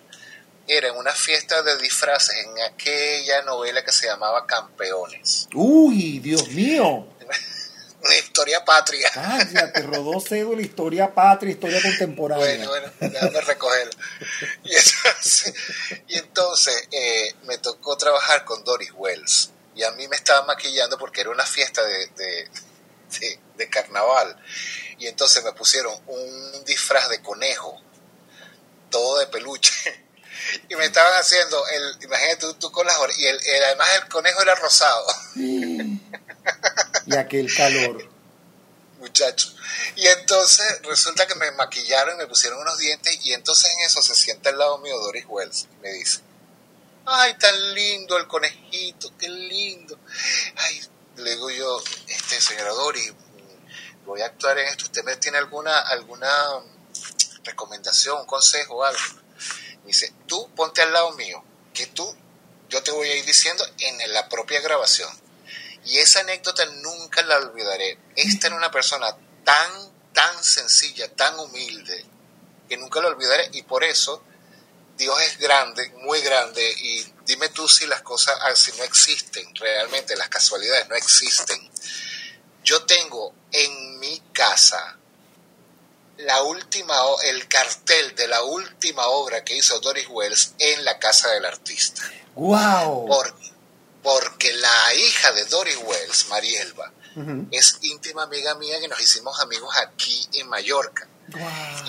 era 0.67 0.87
en 0.89 0.95
una 0.95 1.13
fiesta 1.13 1.61
de 1.61 1.77
disfraces 1.77 2.35
en 2.43 2.59
aquella 2.61 3.43
novela 3.43 3.83
que 3.83 3.91
se 3.91 4.07
llamaba 4.07 4.45
Campeones. 4.45 5.47
Uy, 5.53 6.19
Dios 6.19 6.47
mío. 6.49 7.07
Historia 8.13 8.63
patria. 8.63 9.09
ya 9.51 9.71
te 9.71 9.81
rodó 9.81 10.19
cedo 10.19 10.55
la 10.55 10.61
historia 10.61 11.13
patria, 11.13 11.51
historia 11.51 11.81
contemporánea. 11.81 12.45
Bueno, 12.45 12.69
bueno, 12.69 12.91
déjame 12.99 13.41
recogerla. 13.41 13.93
Y 16.07 16.17
entonces, 16.17 16.87
eh, 16.91 17.33
me 17.43 17.57
tocó 17.57 17.97
trabajar 17.97 18.45
con 18.45 18.63
Doris 18.63 18.91
Wells. 18.93 19.51
Y 19.75 19.83
a 19.83 19.91
mí 19.91 20.07
me 20.07 20.15
estaba 20.15 20.45
maquillando 20.45 20.97
porque 20.97 21.21
era 21.21 21.31
una 21.31 21.45
fiesta 21.45 21.83
de, 21.83 22.07
de, 22.07 23.39
de 23.57 23.69
carnaval. 23.69 24.37
Y 24.99 25.07
entonces 25.07 25.43
me 25.43 25.51
pusieron 25.53 25.93
un 26.07 26.63
disfraz 26.65 27.09
de 27.09 27.21
conejo, 27.21 27.81
todo 28.89 29.19
de 29.19 29.27
peluche 29.27 30.05
y 30.69 30.75
me 30.75 30.85
estaban 30.85 31.13
haciendo 31.13 31.61
el 31.67 32.03
imagínate 32.03 32.53
tú, 32.59 32.71
con 32.71 32.85
las 32.85 32.97
y 33.17 33.25
el, 33.25 33.39
además 33.65 33.87
el 34.01 34.09
conejo 34.09 34.41
era 34.41 34.55
rosado 34.55 35.05
y 37.05 37.15
aquel 37.15 37.53
calor. 37.53 38.09
Muchacho. 38.99 39.53
Y 39.95 40.07
entonces 40.07 40.81
resulta 40.83 41.27
que 41.27 41.35
me 41.35 41.51
maquillaron 41.51 42.17
me 42.17 42.27
pusieron 42.27 42.59
unos 42.59 42.77
dientes 42.77 43.19
y 43.23 43.33
entonces 43.33 43.71
en 43.71 43.85
eso 43.85 44.01
se 44.01 44.15
sienta 44.15 44.49
al 44.49 44.57
lado 44.57 44.77
mío 44.79 44.97
Doris 44.99 45.25
Wells 45.27 45.67
y 45.71 45.81
me 45.81 45.91
dice 45.91 46.21
ay 47.05 47.37
tan 47.37 47.73
lindo 47.75 48.17
el 48.17 48.27
conejito 48.27 49.11
qué 49.19 49.29
lindo 49.29 49.99
ay 50.55 50.81
le 51.17 51.31
digo 51.31 51.51
yo 51.51 51.83
este 52.07 52.41
señora 52.41 52.71
Doris 52.71 53.13
voy 54.05 54.21
a 54.21 54.27
actuar 54.27 54.57
en 54.59 54.67
esto. 54.67 54.85
Usted 54.85 55.03
me 55.03 55.15
tiene 55.17 55.37
alguna 55.37 55.77
alguna 55.79 56.29
recomendación 57.43 58.19
un 58.19 58.25
consejo 58.25 58.83
algo 58.83 59.25
dice, 59.85 60.13
tú 60.27 60.49
ponte 60.55 60.81
al 60.81 60.93
lado 60.93 61.11
mío, 61.13 61.43
que 61.73 61.87
tú, 61.87 62.15
yo 62.69 62.81
te 62.83 62.91
voy 62.91 63.07
a 63.07 63.15
ir 63.15 63.25
diciendo 63.25 63.63
en 63.79 64.13
la 64.13 64.27
propia 64.29 64.61
grabación. 64.61 65.09
Y 65.85 65.97
esa 65.99 66.21
anécdota 66.21 66.65
nunca 66.65 67.21
la 67.21 67.37
olvidaré. 67.37 67.97
Esta 68.15 68.47
era 68.47 68.55
una 68.55 68.71
persona 68.71 69.15
tan, 69.43 69.71
tan 70.13 70.43
sencilla, 70.43 71.13
tan 71.15 71.39
humilde, 71.39 72.05
que 72.67 72.77
nunca 72.77 73.01
la 73.01 73.09
olvidaré. 73.09 73.49
Y 73.53 73.61
por 73.63 73.83
eso 73.83 74.23
Dios 74.97 75.21
es 75.21 75.37
grande, 75.37 75.89
muy 76.01 76.21
grande. 76.21 76.73
Y 76.79 77.05
dime 77.25 77.49
tú 77.49 77.67
si 77.67 77.85
las 77.85 78.01
cosas, 78.01 78.35
ah, 78.41 78.55
si 78.55 78.71
no 78.73 78.83
existen 78.83 79.53
realmente, 79.55 80.15
las 80.15 80.29
casualidades 80.29 80.89
no 80.89 80.95
existen. 80.95 81.69
Yo 82.63 82.83
tengo 82.85 83.33
en 83.51 83.99
mi 83.99 84.19
casa 84.33 84.97
la 86.17 86.41
última, 86.43 86.95
el 87.23 87.47
cartel 87.47 88.15
de 88.15 88.27
la 88.27 88.41
última 88.43 89.05
obra 89.07 89.43
que 89.43 89.55
hizo 89.55 89.79
Doris 89.79 90.07
Wells 90.09 90.53
en 90.57 90.85
la 90.85 90.97
casa 90.97 91.29
del 91.31 91.45
artista. 91.45 92.01
¡Wow! 92.35 93.07
porque 93.07 93.54
la 94.53 94.93
hija 94.93 95.31
de 95.31 95.45
Doris 95.45 95.77
Wells, 95.83 96.27
Marielba, 96.27 96.91
es 97.51 97.77
íntima 97.81 98.23
amiga 98.23 98.55
mía 98.55 98.79
que 98.79 98.87
nos 98.87 98.99
hicimos 98.99 99.39
amigos 99.39 99.75
aquí 99.77 100.27
en 100.33 100.47
Mallorca. 100.49 101.07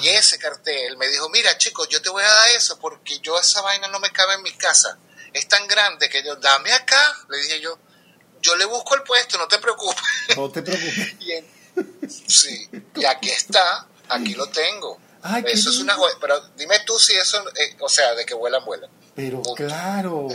Y 0.02 0.08
ese 0.08 0.38
cartel 0.38 0.96
me 0.96 1.08
dijo, 1.08 1.28
mira 1.28 1.58
chicos, 1.58 1.88
yo 1.88 2.00
te 2.00 2.08
voy 2.08 2.22
a 2.22 2.26
dar 2.26 2.50
eso 2.50 2.78
porque 2.78 3.18
yo 3.20 3.38
esa 3.38 3.60
vaina 3.60 3.88
no 3.88 4.00
me 4.00 4.10
cabe 4.10 4.34
en 4.34 4.42
mi 4.42 4.52
casa. 4.52 4.98
Es 5.32 5.46
tan 5.48 5.66
grande 5.68 6.08
que 6.08 6.24
yo, 6.24 6.36
dame 6.36 6.72
acá, 6.72 7.16
le 7.28 7.38
dije 7.38 7.60
yo, 7.60 7.78
yo 8.40 8.56
le 8.56 8.64
busco 8.64 8.94
el 8.94 9.02
puesto, 9.02 9.36
no 9.36 9.46
te 9.46 9.58
preocupes. 9.58 10.02
No 10.36 10.50
te 10.50 10.62
preocupes. 10.62 11.16
sí, 12.26 12.70
y 12.94 13.04
aquí 13.04 13.30
está, 13.30 13.86
Aquí 14.08 14.34
lo 14.34 14.48
tengo. 14.48 14.98
Eso 15.46 15.70
es 15.70 15.78
una 15.78 15.96
pero 16.20 16.34
dime 16.56 16.76
tú 16.84 16.98
si 16.98 17.14
eso, 17.14 17.38
eh, 17.50 17.76
o 17.80 17.88
sea, 17.88 18.14
de 18.14 18.24
que 18.24 18.34
vuelan, 18.34 18.64
vuelan. 18.64 18.90
Pero 19.14 19.42
claro, 19.54 20.28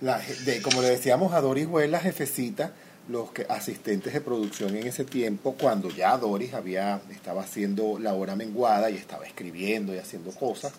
de, 0.44 0.62
como 0.62 0.82
le 0.82 0.90
decíamos 0.90 1.32
a 1.32 1.40
Doris 1.40 1.66
Vuela, 1.66 2.00
jefecita, 2.00 2.72
los 3.08 3.30
que, 3.30 3.46
asistentes 3.48 4.12
de 4.12 4.20
producción 4.20 4.76
en 4.76 4.86
ese 4.86 5.04
tiempo, 5.04 5.54
cuando 5.58 5.90
ya 5.90 6.16
Doris 6.16 6.54
había, 6.54 7.00
estaba 7.10 7.42
haciendo 7.42 7.98
la 7.98 8.14
hora 8.14 8.34
menguada 8.34 8.90
y 8.90 8.96
estaba 8.96 9.26
escribiendo 9.26 9.94
y 9.94 9.98
haciendo 9.98 10.32
cosas, 10.32 10.72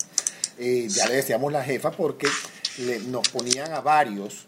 eh, 0.58 0.88
ya 0.90 1.08
le 1.08 1.16
decíamos 1.16 1.52
la 1.54 1.64
jefa 1.64 1.92
porque 1.92 2.28
le, 2.80 3.00
nos 3.00 3.30
ponían 3.30 3.72
a 3.74 3.80
varios 3.80 4.48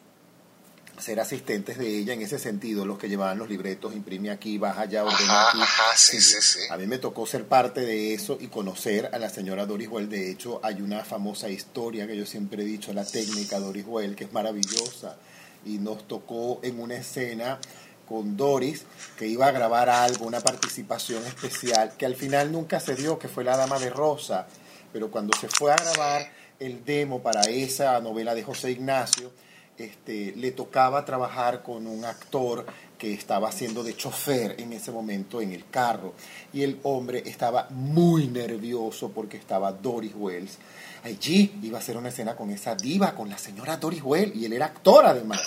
ser 1.00 1.20
asistentes 1.20 1.78
de 1.78 1.97
ella 1.97 2.14
en 2.14 2.22
ese 2.22 2.39
sentido, 2.39 2.86
los 2.86 2.97
que 2.97 3.10
llevaban 3.10 3.38
los 3.38 3.50
libretos, 3.50 3.95
imprime 3.95 4.32
aquí, 4.32 4.58
baja 4.58 4.82
allá, 4.82 5.04
ordena 5.04 5.50
aquí. 5.50 5.60
Ajá, 5.62 5.95
sí, 5.95 6.20
sí, 6.22 6.38
sí. 6.41 6.60
A 6.70 6.78
mí 6.78 6.88
me 6.88 6.97
tocó 6.97 7.26
ser 7.26 7.45
parte 7.45 7.82
de 7.82 8.14
eso 8.14 8.38
y 8.39 8.47
conocer 8.47 9.10
a 9.14 9.18
la 9.18 9.30
señora 9.30 9.66
Doris 9.66 9.88
Well. 9.89 10.10
De 10.10 10.30
hecho, 10.30 10.60
hay 10.64 10.82
una 10.82 11.04
famosa 11.04 11.50
historia 11.50 12.08
que 12.08 12.18
yo 12.18 12.26
siempre 12.26 12.64
he 12.64 12.66
dicho, 12.66 12.93
la 12.93 13.06
técnica 13.06 13.60
Doris 13.60 13.86
Well, 13.88 14.16
que 14.16 14.26
es 14.26 14.34
maravillosa. 14.34 15.18
Y 15.66 15.78
nos 15.78 16.08
tocó 16.08 16.60
en 16.64 16.80
una 16.80 16.95
escena 16.95 17.60
con 18.08 18.36
Doris, 18.36 18.86
que 19.18 19.28
iba 19.28 19.47
a 19.47 19.52
grabar 19.52 19.89
algo, 19.89 20.26
una 20.26 20.41
participación 20.41 21.24
especial, 21.26 21.93
que 21.95 22.08
al 22.08 22.16
final 22.16 22.52
nunca 22.52 22.80
se 22.80 22.95
dio, 22.95 23.20
que 23.20 23.28
fue 23.28 23.43
La 23.43 23.56
Dama 23.56 23.78
de 23.78 23.91
Rosa, 23.91 24.47
pero 24.91 25.12
cuando 25.12 25.38
se 25.38 25.47
fue 25.47 25.72
a 25.72 25.76
grabar 25.76 26.32
el 26.60 26.84
demo 26.84 27.22
para 27.22 27.41
esa 27.41 28.00
novela 28.00 28.34
de 28.34 28.43
José 28.43 28.72
Ignacio, 28.72 29.32
este, 29.80 30.34
le 30.36 30.52
tocaba 30.52 31.06
trabajar 31.06 31.64
con 31.64 31.88
un 31.88 32.06
actor 32.06 32.66
que 32.98 33.14
estaba 33.14 33.48
haciendo 33.48 33.82
de 33.82 33.96
chofer 33.96 34.56
en 34.60 34.74
ese 34.74 34.92
momento 34.92 35.42
en 35.42 35.54
el 35.54 35.70
carro. 35.70 36.14
Y 36.52 36.64
el 36.64 36.80
hombre 36.84 37.24
estaba 37.26 37.68
muy 37.70 38.28
nervioso 38.28 39.10
porque 39.10 39.38
estaba 39.38 39.72
Doris 39.72 40.14
Wells. 40.16 40.58
Allí 41.04 41.58
iba 41.64 41.78
a 41.78 41.82
hacer 41.82 41.96
una 41.96 42.10
escena 42.10 42.36
con 42.36 42.50
esa 42.50 42.76
diva, 42.76 43.16
con 43.16 43.30
la 43.30 43.38
señora 43.38 43.78
Doris 43.78 44.02
Wells, 44.04 44.36
y 44.36 44.46
él 44.46 44.54
era 44.54 44.66
actor 44.66 45.06
además. 45.06 45.42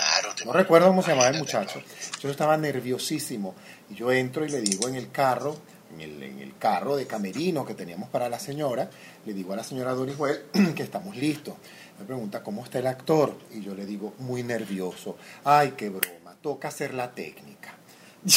no 0.47 0.53
recuerdo 0.53 0.89
cómo 0.89 1.03
se 1.03 1.11
llamaba 1.11 1.29
el 1.29 1.39
muchacho. 1.39 1.83
Yo 2.21 2.31
estaba 2.31 2.57
nerviosísimo. 2.57 3.55
Y 3.91 3.97
yo 3.97 4.11
entro 4.11 4.47
y 4.47 4.49
le 4.49 4.63
digo 4.63 4.89
en 4.89 4.95
el 4.95 5.11
carro, 5.11 5.57
en 5.99 6.41
el, 6.41 6.53
carro 6.59 6.97
de 6.97 7.07
camerino 7.07 7.67
que 7.67 7.75
teníamos 7.75 8.09
para 8.09 8.29
la 8.29 8.39
señora, 8.39 8.89
le 9.27 9.33
digo 9.33 9.53
a 9.53 9.57
la 9.57 9.65
señora 9.65 9.95
Doris 9.95 10.19
Wells 10.19 10.41
que 10.77 10.83
estamos 10.83 11.17
listos. 11.17 11.55
Me 11.99 12.05
pregunta, 12.05 12.43
¿cómo 12.43 12.65
está 12.65 12.79
el 12.79 12.87
actor? 12.87 13.37
Y 13.53 13.63
yo 13.63 13.75
le 13.75 13.85
digo, 13.85 14.15
muy 14.19 14.43
nervioso. 14.43 15.17
Ay, 15.45 15.75
qué 15.77 15.89
broma, 15.89 16.37
toca 16.41 16.69
hacer 16.69 16.95
la 16.95 17.13
técnica. 17.13 17.77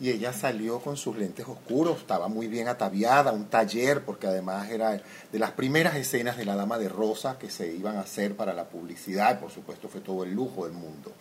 Y 0.00 0.08
ella 0.08 0.32
salió 0.32 0.80
con 0.80 0.96
sus 0.96 1.16
lentes 1.16 1.46
oscuros, 1.46 1.98
estaba 1.98 2.28
muy 2.28 2.46
bien 2.46 2.68
ataviada, 2.68 3.32
un 3.32 3.50
taller, 3.50 4.02
porque 4.02 4.26
además 4.26 4.70
era 4.70 5.02
de 5.30 5.38
las 5.38 5.50
primeras 5.50 5.94
escenas 5.96 6.38
de 6.38 6.46
La 6.46 6.56
Dama 6.56 6.78
de 6.78 6.88
Rosa 6.88 7.36
que 7.38 7.50
se 7.50 7.74
iban 7.74 7.96
a 7.96 8.00
hacer 8.00 8.34
para 8.34 8.54
la 8.54 8.64
publicidad, 8.64 9.36
y 9.36 9.42
por 9.42 9.50
supuesto 9.50 9.88
fue 9.88 10.00
todo 10.00 10.24
el 10.24 10.32
lujo 10.32 10.64
del 10.64 10.72
mundo. 10.72 11.12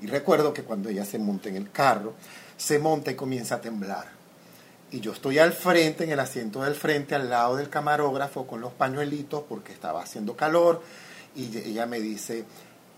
Y 0.00 0.06
recuerdo 0.06 0.54
que 0.54 0.62
cuando 0.62 0.88
ella 0.88 1.04
se 1.04 1.18
monta 1.18 1.50
en 1.50 1.56
el 1.56 1.70
carro, 1.70 2.14
se 2.56 2.78
monta 2.78 3.10
y 3.10 3.14
comienza 3.14 3.56
a 3.56 3.60
temblar 3.60 4.22
y 4.92 5.00
yo 5.00 5.12
estoy 5.12 5.38
al 5.38 5.54
frente, 5.54 6.04
en 6.04 6.10
el 6.10 6.20
asiento 6.20 6.62
del 6.62 6.74
frente, 6.74 7.14
al 7.14 7.30
lado 7.30 7.56
del 7.56 7.70
camarógrafo, 7.70 8.46
con 8.46 8.60
los 8.60 8.72
pañuelitos, 8.74 9.42
porque 9.48 9.72
estaba 9.72 10.02
haciendo 10.02 10.36
calor, 10.36 10.82
y 11.34 11.56
ella 11.56 11.86
me 11.86 11.98
dice, 11.98 12.44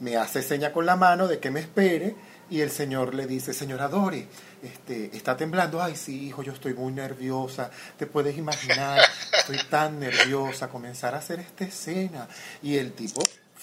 me 0.01 0.17
hace 0.17 0.43
seña 0.43 0.73
con 0.73 0.87
la 0.87 0.97
mano 0.97 1.29
de 1.29 1.39
que 1.39 1.53
me 1.53 1.61
espere, 1.61 2.17
y 2.51 2.61
el 2.61 2.71
señor 2.71 3.15
le 3.15 3.29
dice, 3.29 3.55
señora 3.55 3.89
Dori, 3.89 4.27
este, 4.63 5.17
está 5.17 5.37
temblando, 5.37 5.81
ay 5.81 5.95
sí, 5.95 6.27
hijo, 6.27 6.43
yo 6.43 6.53
estoy 6.53 6.75
muy 6.75 6.93
nerviosa, 6.93 7.71
te 7.97 8.07
puedes 8.07 8.37
imaginar, 8.37 9.01
estoy 9.39 9.59
tan 9.71 10.01
nerviosa, 10.01 10.69
comenzar 10.69 11.15
a 11.15 11.19
hacer 11.19 11.39
esta 11.39 11.65
escena. 11.65 12.29
Y 12.61 12.77
el 12.77 12.93
tipo 12.93 13.23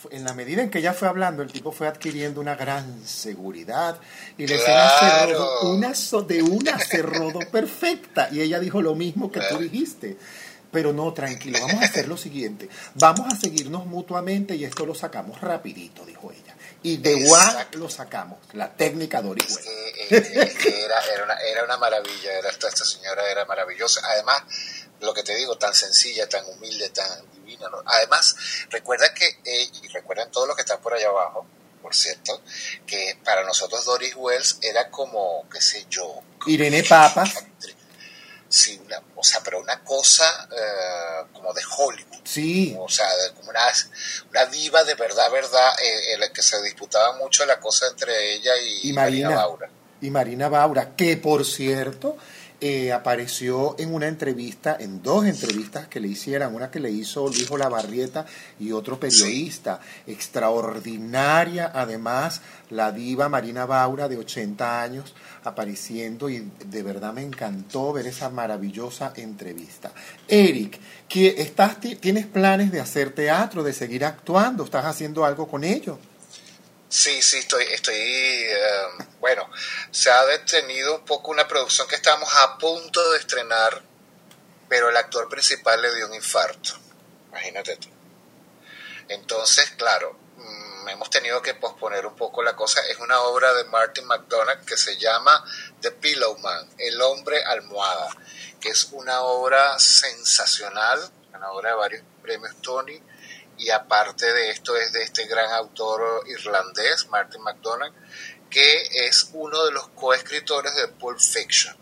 en 0.10 0.24
la 0.24 0.34
medida 0.34 0.62
en 0.62 0.70
que 0.70 0.80
ella 0.80 0.94
fue 0.94 1.08
hablando, 1.08 1.44
el 1.44 1.52
tipo 1.52 1.72
fue 1.72 1.88
adquiriendo 1.88 2.42
una 2.42 2.56
gran 2.56 3.06
seguridad 3.06 4.00
y 4.38 4.48
le 4.48 4.58
claro. 4.58 5.62
una 5.70 5.94
de 6.28 6.44
una 6.44 6.80
se 6.80 7.02
rodó 7.02 7.40
perfecta 7.52 8.30
y 8.32 8.42
ella 8.42 8.60
dijo 8.60 8.82
lo 8.82 8.96
mismo 8.96 9.32
que 9.32 9.42
tú 9.42 9.58
dijiste. 9.58 10.18
Pero 10.72 10.94
no, 10.94 11.14
tranquilo, 11.14 11.60
vamos 11.60 11.84
a 11.84 11.86
hacer 11.86 12.08
lo 12.08 12.16
siguiente. 12.16 12.70
Vamos 12.94 13.32
a 13.32 13.36
seguirnos 13.36 13.86
mutuamente 13.86 14.56
y 14.56 14.64
esto 14.64 14.86
lo 14.86 14.96
sacamos 14.96 15.42
rapidito, 15.42 16.06
dijo 16.06 16.32
ella. 16.32 16.56
Y 16.82 16.98
de 16.98 17.12
igual 17.12 17.68
lo 17.74 17.90
sacamos, 17.90 18.40
la 18.54 18.72
técnica 18.72 19.22
Doris. 19.22 19.60
era, 20.10 21.00
era, 21.14 21.24
una, 21.26 21.36
era 21.36 21.66
una 21.66 21.78
maravilla, 21.78 22.32
era, 22.40 22.50
esta, 22.50 22.70
esta 22.70 22.86
señora 22.86 23.30
era 23.30 23.44
maravillosa. 23.46 24.02
Además, 24.14 24.44
lo 25.02 25.14
que 25.14 25.24
te 25.24 25.36
digo, 25.36 25.58
tan 25.58 25.74
sencilla, 25.74 26.28
tan 26.30 26.46
humilde, 26.46 26.90
tan 26.90 27.20
divina. 27.52 27.70
Además, 27.86 28.36
recuerda 28.70 29.14
que, 29.14 29.26
eh, 29.46 29.70
y 29.84 29.88
recuerden 29.90 30.32
todos 30.32 30.48
los 30.48 30.56
que 30.56 30.62
están 30.62 30.82
por 30.82 30.94
allá 30.94 31.10
abajo, 31.10 31.46
por 31.82 31.96
cierto, 31.96 32.42
que 32.86 33.18
para 33.24 33.44
nosotros 33.44 33.84
Doris 33.86 34.14
Wells 34.16 34.60
era 34.62 34.90
como, 34.90 35.48
qué 35.52 35.62
sé 35.62 35.86
yo. 35.90 36.22
Irene 36.46 36.84
Papa. 36.84 37.26
Sí, 38.48 38.80
una, 38.86 39.02
o 39.16 39.24
sea, 39.24 39.40
pero 39.42 39.62
una 39.62 39.82
cosa 39.82 40.26
eh, 40.52 41.26
como 41.32 41.54
de 41.54 41.62
Hollywood. 41.78 42.20
Sí. 42.26 42.76
O 42.78 42.90
sea, 42.90 43.08
como 43.38 43.50
una, 43.50 43.62
una 44.30 44.46
diva 44.48 44.84
de 44.84 44.96
verdad, 44.96 45.32
verdad, 45.32 45.70
eh, 45.82 46.14
en 46.14 46.20
la 46.20 46.34
que 46.34 46.42
se 46.42 46.62
disputaba 46.62 47.18
mucho 47.18 47.46
la 47.46 47.60
cosa 47.60 47.88
entre 47.88 48.34
ella 48.34 48.52
y, 48.58 48.92
Marina, 48.92 49.30
Marina 49.30 49.36
Baura. 49.36 49.70
Y 50.02 50.10
Marina 50.10 50.50
Baura, 50.50 50.96
que 50.98 51.16
por 51.16 51.46
cierto 51.46 52.18
eh, 52.64 52.94
apareció 52.94 53.76
en 53.80 53.92
una 53.92 54.08
entrevista, 54.08 54.78
en 54.80 55.02
dos 55.02 55.26
entrevistas 55.26 55.88
que 55.88 56.00
le 56.00 56.08
hicieran, 56.08 56.54
una 56.54 56.70
que 56.70 56.80
le 56.80 56.92
hizo 56.92 57.28
Luis 57.28 57.50
Olavarrieta 57.50 58.28
y 58.60 58.72
otro 58.72 59.00
periodista. 59.00 59.80
Extraordinaria, 60.06 61.72
además, 61.74 62.42
la 62.70 62.92
diva 62.92 63.30
Marina 63.30 63.66
Baura, 63.66 64.08
de 64.08 64.18
80 64.18 64.84
años, 64.84 65.16
apareciendo 65.44 66.30
y 66.30 66.52
de 66.66 66.84
verdad 66.84 67.14
me 67.14 67.24
encantó 67.24 67.94
ver 67.94 68.06
esa 68.06 68.30
maravillosa 68.30 69.12
entrevista. 69.16 69.92
Eric, 70.28 70.80
estás, 71.10 71.80
¿tienes 71.80 72.28
planes 72.28 72.72
de 72.72 72.80
hacer 72.80 73.10
teatro, 73.12 73.64
de 73.64 73.74
seguir 73.74 74.06
actuando? 74.06 74.66
¿Estás 74.66 74.86
haciendo 74.86 75.26
algo 75.26 75.48
con 75.48 75.64
ello? 75.64 75.98
Sí, 76.92 77.22
sí, 77.22 77.38
estoy, 77.38 77.64
estoy, 77.72 77.96
eh, 77.96 78.88
bueno, 79.22 79.50
se 79.92 80.12
ha 80.12 80.26
detenido 80.26 80.98
un 80.98 81.06
poco 81.06 81.32
una 81.32 81.48
producción 81.48 81.88
que 81.88 81.96
estamos 81.96 82.30
a 82.36 82.58
punto 82.58 83.12
de 83.12 83.20
estrenar, 83.20 83.82
pero 84.68 84.90
el 84.90 84.98
actor 84.98 85.30
principal 85.30 85.82
le 85.82 85.96
dio 85.96 86.08
un 86.08 86.14
infarto, 86.14 86.74
imagínate 87.30 87.78
tú. 87.78 87.88
Entonces, 89.08 89.72
claro, 89.78 90.20
mm, 90.36 90.90
hemos 90.90 91.10
tenido 91.10 91.42
que 91.42 91.54
posponer 91.54 92.06
un 92.06 92.18
poco 92.18 92.44
la 92.44 92.58
cosa. 92.58 92.82
Es 92.82 92.98
una 92.98 93.22
obra 93.22 93.54
de 93.54 93.64
Martin 93.64 94.06
McDonagh 94.06 94.66
que 94.66 94.76
se 94.76 94.98
llama 94.98 95.46
The 95.80 95.92
Pillow 95.92 96.40
Man, 96.40 96.70
El 96.78 97.02
hombre 97.02 97.42
almohada, 97.42 98.10
que 98.60 98.68
es 98.68 98.90
una 98.92 99.22
obra 99.22 99.80
sensacional, 99.80 101.10
una 101.34 101.52
obra 101.52 101.70
de 101.70 101.76
varios 101.78 102.04
premios 102.22 102.54
Tony 102.62 103.02
y 103.62 103.70
aparte 103.70 104.34
de 104.34 104.50
esto 104.50 104.76
es 104.76 104.92
de 104.92 105.04
este 105.04 105.28
gran 105.28 105.52
autor 105.54 106.28
irlandés, 106.28 107.08
Martin 107.10 107.44
McDonagh, 107.44 107.94
que 108.50 109.08
es 109.08 109.30
uno 109.34 109.66
de 109.66 109.72
los 109.72 109.88
coescritores 109.90 110.76
de 110.76 110.88
Pulp 110.88 111.20
Fiction. 111.20 111.76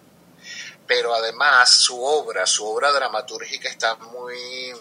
Pero 0.85 1.13
además 1.15 1.69
su 1.69 2.03
obra, 2.03 2.45
su 2.45 2.67
obra 2.67 2.91
dramatúrgica 2.91 3.69
está 3.69 3.95
muy, 3.95 4.73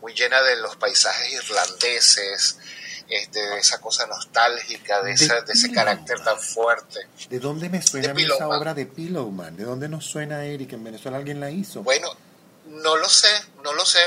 muy 0.00 0.14
llena 0.14 0.42
de 0.42 0.56
los 0.56 0.74
paisajes 0.76 1.32
irlandeses, 1.32 2.58
este, 3.08 3.40
de 3.40 3.58
esa 3.58 3.80
cosa 3.80 4.04
nostálgica, 4.08 5.02
de, 5.02 5.14
de 5.14 5.52
ese 5.52 5.70
carácter 5.70 6.18
tan 6.24 6.40
fuerte. 6.40 7.06
¿De 7.30 7.38
dónde 7.38 7.68
me 7.68 7.80
suena 7.82 8.12
esa 8.20 8.48
obra 8.48 8.74
de 8.74 8.86
Pillowman? 8.86 9.56
¿De 9.56 9.62
dónde 9.62 9.88
nos 9.88 10.04
suena 10.04 10.44
Eric? 10.44 10.72
¿En 10.72 10.82
Venezuela 10.82 11.18
alguien 11.18 11.38
la 11.38 11.52
hizo? 11.52 11.84
Bueno, 11.84 12.08
no 12.64 12.96
lo 12.96 13.08
sé, 13.08 13.30
no 13.62 13.72
lo 13.74 13.84
sé 13.84 14.00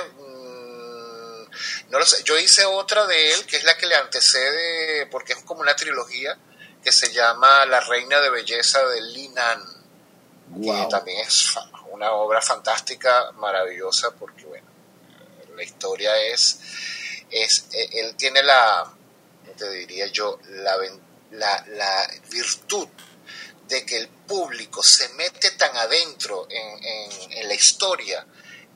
no 1.90 2.00
lo 2.00 2.06
sé. 2.06 2.24
Yo 2.24 2.38
hice 2.38 2.66
otra 2.66 3.06
de 3.08 3.34
él, 3.34 3.46
que 3.46 3.58
es 3.58 3.64
la 3.64 3.78
que 3.78 3.88
le 3.88 3.96
antecede, 3.96 5.08
porque 5.08 5.34
es 5.34 5.40
como 5.44 5.62
una 5.62 5.76
trilogía, 5.76 6.38
que 6.84 6.92
se 6.92 7.12
llama 7.12 7.66
La 7.66 7.80
Reina 7.82 8.20
de 8.22 8.30
Belleza 8.30 8.86
de 8.88 9.02
Linan. 9.02 9.64
Que 10.64 10.88
también 10.90 11.20
es 11.28 11.56
una 11.92 12.12
obra 12.14 12.42
fantástica, 12.42 13.32
maravillosa, 13.34 14.12
porque, 14.12 14.46
bueno, 14.46 14.68
la 15.56 15.64
historia 15.64 16.18
es. 16.18 16.60
es 17.30 17.66
e, 17.72 18.00
él 18.00 18.16
tiene 18.16 18.42
la. 18.44 18.92
te 19.58 19.70
diría 19.72 20.08
yo? 20.08 20.40
La, 20.50 20.76
la, 21.32 21.66
la 21.68 22.10
virtud 22.30 22.88
de 23.68 23.86
que 23.86 23.98
el 23.98 24.08
público 24.08 24.82
se 24.82 25.10
mete 25.10 25.52
tan 25.52 25.76
adentro 25.78 26.48
en, 26.50 26.84
en, 26.84 27.32
en 27.34 27.48
la 27.48 27.54
historia 27.54 28.26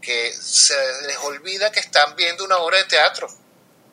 que 0.03 0.33
se 0.33 0.75
les 1.07 1.17
olvida 1.19 1.71
que 1.71 1.79
están 1.79 2.15
viendo 2.15 2.43
una 2.43 2.57
obra 2.57 2.77
de 2.77 2.83
teatro. 2.83 3.27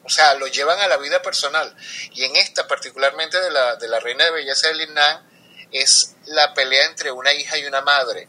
O 0.03 0.11
sea, 0.11 0.35
lo 0.35 0.47
llevan 0.49 0.79
a 0.81 0.89
la 0.89 0.97
vida 0.97 1.23
personal. 1.23 1.75
Y 2.13 2.25
en 2.25 2.37
esta, 2.37 2.67
particularmente 2.67 3.41
de 3.41 3.51
la, 3.51 3.77
de 3.77 3.89
la 3.89 4.01
Reina 4.01 4.25
de 4.25 4.33
Belleza 4.33 4.69
de 4.69 4.75
Linnan, 4.75 5.31
es 5.71 6.17
la 6.27 6.53
pelea 6.53 6.87
entre 6.87 7.13
una 7.13 7.33
hija 7.33 7.57
y 7.59 7.67
una 7.67 7.81
madre. 7.81 8.29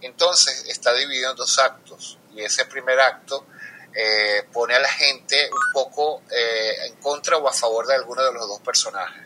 Entonces 0.00 0.64
está 0.68 0.92
dividido 0.92 1.30
en 1.30 1.36
dos 1.36 1.58
actos. 1.58 2.18
Y 2.34 2.42
ese 2.42 2.64
primer 2.66 3.00
acto 3.00 3.46
eh, 3.94 4.44
pone 4.52 4.74
a 4.74 4.80
la 4.80 4.88
gente 4.88 5.48
un 5.50 5.72
poco 5.72 6.22
eh, 6.30 6.86
en 6.86 6.96
contra 6.96 7.36
o 7.36 7.48
a 7.48 7.52
favor 7.52 7.86
de 7.86 7.94
alguno 7.94 8.24
de 8.24 8.32
los 8.32 8.48
dos 8.48 8.60
personajes. 8.60 9.22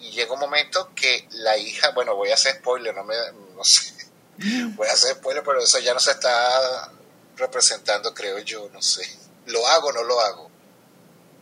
Y 0.00 0.10
llega 0.10 0.34
un 0.34 0.40
momento 0.40 0.92
que 0.94 1.28
la 1.32 1.56
hija, 1.56 1.90
bueno, 1.90 2.14
voy 2.14 2.30
a 2.30 2.34
hacer 2.34 2.56
spoiler, 2.56 2.94
no, 2.94 3.04
me, 3.04 3.14
no 3.54 3.64
sé, 3.64 4.09
voy 4.76 4.88
a 4.88 4.92
hacer 4.92 5.16
spoiler, 5.16 5.42
pero 5.44 5.62
eso 5.62 5.78
ya 5.78 5.94
no 5.94 6.00
se 6.00 6.12
está 6.12 6.92
representando, 7.36 8.12
creo 8.14 8.38
yo, 8.40 8.68
no 8.72 8.80
sé. 8.82 9.02
¿Lo 9.46 9.66
hago 9.66 9.88
o 9.88 9.92
no 9.92 10.02
lo 10.02 10.20
hago? 10.20 10.50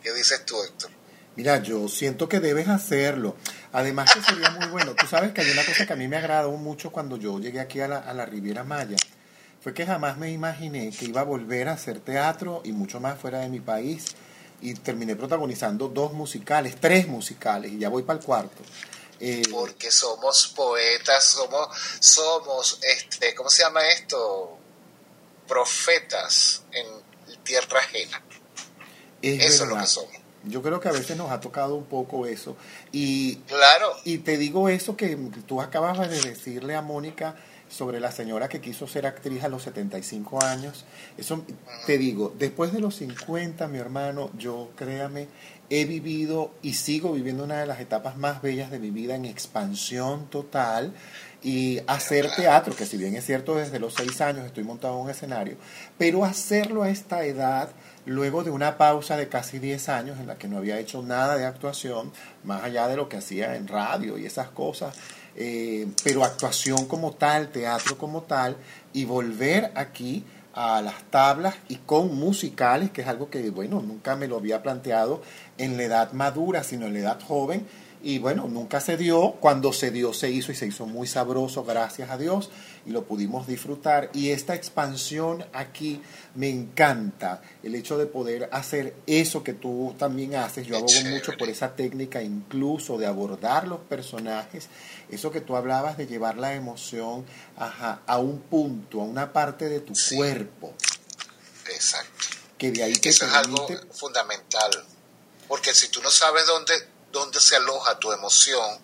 ¿Qué 0.03 0.13
dices 0.13 0.45
tú, 0.45 0.63
Héctor? 0.63 0.91
Mira, 1.37 1.63
yo 1.63 1.89
siento 1.89 2.29
que 2.29 2.41
debes 2.41 2.69
hacerlo. 2.69 3.37
Además 3.73 4.13
que 4.13 4.23
sería 4.23 4.51
muy 4.51 4.67
bueno. 4.69 4.95
Tú 4.95 5.07
sabes 5.07 5.33
que 5.33 5.41
hay 5.43 5.51
una 5.51 5.65
cosa 5.65 5.87
que 5.87 5.93
a 5.93 5.97
mí 5.97 6.09
me 6.09 6.17
agradó 6.17 6.51
mucho 6.53 6.91
cuando 6.91 7.17
yo 7.17 7.39
llegué 7.39 7.61
aquí 7.61 7.81
a 7.81 7.89
la, 7.89 7.99
a 7.99 8.13
la 8.15 8.27
Riviera 8.27 8.65
Maya. 8.65 8.97
Fue 9.61 9.75
que 9.75 9.87
jamás 9.87 10.17
me 10.17 10.31
imaginé 10.31 10.91
que 10.91 11.05
iba 11.05 11.21
a 11.21 11.25
volver 11.25 11.69
a 11.69 11.73
hacer 11.73 12.01
teatro 12.01 12.63
y 12.65 12.73
mucho 12.73 12.99
más 13.01 13.19
fuera 13.21 13.41
de 13.41 13.49
mi 13.49 13.61
país. 13.61 14.15
y 14.61 14.75
terminé 14.75 15.15
protagonizando 15.15 15.89
dos 15.89 16.13
musicales, 16.13 16.77
tres 16.81 17.07
musicales, 17.07 17.73
y 17.73 17.79
ya 17.79 17.89
voy 17.89 18.03
para 18.03 18.19
el 18.19 18.25
cuarto. 18.25 18.63
Eh, 19.21 19.43
Porque 19.51 19.91
somos 19.91 20.53
poetas, 20.55 21.25
somos, 21.25 21.69
somos, 21.99 22.79
este, 22.83 23.35
¿cómo 23.35 23.51
se 23.51 23.63
llama 23.63 23.81
esto? 23.89 24.57
Profetas 25.47 26.63
en 26.73 26.87
tierra 27.43 27.81
ajena. 27.81 28.23
eso 29.23 29.65
es 29.65 29.69
lo 29.69 29.77
que 29.77 29.87
somos. 29.87 30.13
Yo 30.45 30.63
creo 30.63 30.81
que 30.81 30.89
a 30.89 30.93
veces 30.93 31.17
nos 31.17 31.31
ha 31.31 31.41
tocado 31.41 31.75
un 31.75 31.87
poco 31.87 32.27
eso. 32.27 32.57
Y, 32.93 33.37
claro. 33.49 33.93
y 34.05 34.19
te 34.19 34.37
digo 34.37 34.69
eso 34.69 34.97
que 34.97 35.17
tú 35.47 35.61
acabas 35.61 36.09
de 36.09 36.21
decirle 36.21 36.77
a 36.77 36.83
Mónica 36.83 37.35
sobre 37.69 38.01
la 38.01 38.13
señora 38.13 38.49
que 38.49 38.61
quiso 38.61 38.87
ser 38.87 39.07
actriz 39.07 39.43
a 39.45 39.49
los 39.49 39.63
75 39.63 40.43
años. 40.45 40.85
Eso 41.17 41.45
te 41.87 41.99
digo, 41.99 42.33
después 42.39 42.73
de 42.73 42.81
los 42.81 42.97
50, 42.97 43.67
mi 43.69 43.79
hermano, 43.79 44.31
yo 44.39 44.71
créame, 44.77 45.29
he 45.71 45.85
vivido 45.85 46.53
y 46.63 46.75
sigo 46.75 47.13
viviendo 47.13 47.45
una 47.45 47.61
de 47.61 47.67
las 47.67 47.81
etapas 47.81 48.17
más 48.17 48.41
bellas 48.41 48.71
de 48.71 48.79
mi 48.79 48.91
vida 48.91 49.15
en 49.15 49.25
expansión 49.25 50.27
total 50.31 50.95
y 51.43 51.81
hacer 51.87 52.31
teatro, 52.35 52.75
que 52.75 52.87
si 52.87 52.97
bien 52.97 53.15
es 53.15 53.25
cierto 53.25 53.55
desde 53.55 53.79
los 53.79 53.95
6 53.95 54.21
años 54.23 54.47
estoy 54.47 54.65
montado 54.65 54.95
en 54.95 55.05
un 55.05 55.11
escenario, 55.11 55.57
pero 55.97 56.25
hacerlo 56.25 56.83
a 56.83 56.91
esta 56.91 57.25
edad 57.25 57.71
luego 58.07 58.43
de 58.43 58.51
una 58.51 58.79
pausa 58.79 59.17
de 59.17 59.29
casi 59.29 59.59
10 59.59 59.89
años 59.89 60.19
en 60.19 60.27
la 60.27 60.37
que 60.37 60.49
no 60.49 60.59
había 60.59 60.79
hecho 60.79 61.03
nada 61.03 61.37
de 61.37 61.45
actuación, 61.45 62.13
más 62.43 62.65
allá 62.65 62.89
de 62.89 62.97
lo 62.97 63.09
que 63.09 63.19
hacía 63.19 63.55
en 63.55 63.69
radio 63.69 64.19
y 64.19 64.27
esas 64.27 64.49
cosas, 64.49 64.97
eh, 65.37 65.87
pero 66.03 66.25
actuación 66.25 66.87
como 66.87 67.13
tal, 67.13 67.51
teatro 67.51 67.99
como 67.99 68.23
tal, 68.23 68.57
y 68.93 69.05
volver 69.05 69.71
aquí 69.77 70.25
a 70.61 70.83
las 70.83 71.05
tablas 71.05 71.55
y 71.69 71.77
con 71.77 72.17
musicales, 72.17 72.91
que 72.91 73.03
es 73.03 73.07
algo 73.07 73.31
que, 73.31 73.49
bueno, 73.51 73.81
nunca 73.81 74.17
me 74.17 74.27
lo 74.27 74.39
había 74.39 74.61
planteado 74.61 75.23
en 75.57 75.77
la 75.77 75.85
edad 75.85 76.13
madura, 76.15 76.65
sino 76.65 76.87
en 76.87 76.95
la 76.95 76.99
edad 76.99 77.21
joven, 77.23 77.65
y 78.03 78.19
bueno, 78.19 78.47
nunca 78.49 78.81
se 78.81 78.97
dio, 78.97 79.33
cuando 79.41 79.73
se 79.73 79.91
dio 79.91 80.13
se 80.13 80.31
hizo 80.31 80.53
y 80.53 80.55
se 80.55 80.67
hizo 80.67 80.87
muy 80.87 81.07
sabroso, 81.07 81.65
gracias 81.65 82.11
a 82.11 82.17
Dios, 82.17 82.51
y 82.87 82.91
lo 82.91 83.05
pudimos 83.05 83.47
disfrutar. 83.47 84.11
Y 84.15 84.31
esta 84.31 84.55
expansión 84.55 85.45
aquí 85.53 86.01
me 86.35 86.49
encanta, 86.49 87.43
el 87.63 87.75
hecho 87.75 87.99
de 87.99 88.07
poder 88.07 88.49
hacer 88.53 88.95
eso 89.07 89.43
que 89.43 89.53
tú 89.53 89.95
también 89.99 90.37
haces, 90.37 90.67
yo 90.67 90.77
abogo 90.77 90.93
mucho 91.11 91.33
por 91.37 91.49
esa 91.49 91.75
técnica 91.75 92.23
incluso 92.23 92.99
de 92.99 93.07
abordar 93.07 93.67
los 93.67 93.81
personajes, 93.81 94.69
eso 95.11 95.31
que 95.31 95.41
tú 95.41 95.57
hablabas 95.57 95.97
de 95.97 96.07
llevar 96.07 96.39
la 96.39 96.55
emoción 96.55 97.27
a 97.57 98.19
un 98.19 98.41
punto, 98.43 99.01
a 99.01 99.05
una 99.05 99.33
parte 99.33 99.69
de 99.69 99.81
tu 99.81 99.93
cuerpo. 100.15 100.73
Exacto. 101.67 102.11
Que 102.57 102.71
de 102.73 102.83
ahí 102.83 102.95
que 102.95 103.11
Eso 103.11 103.27
es 103.27 103.33
algo 103.33 103.67
fundamental, 103.93 104.71
porque 105.47 105.75
si 105.75 105.89
tú 105.89 106.01
no 106.03 106.11
sabes 106.11 106.47
dónde 106.47 106.75
dónde 107.13 107.41
se 107.41 107.57
aloja 107.57 107.99
tu 107.99 108.13
emoción, 108.13 108.81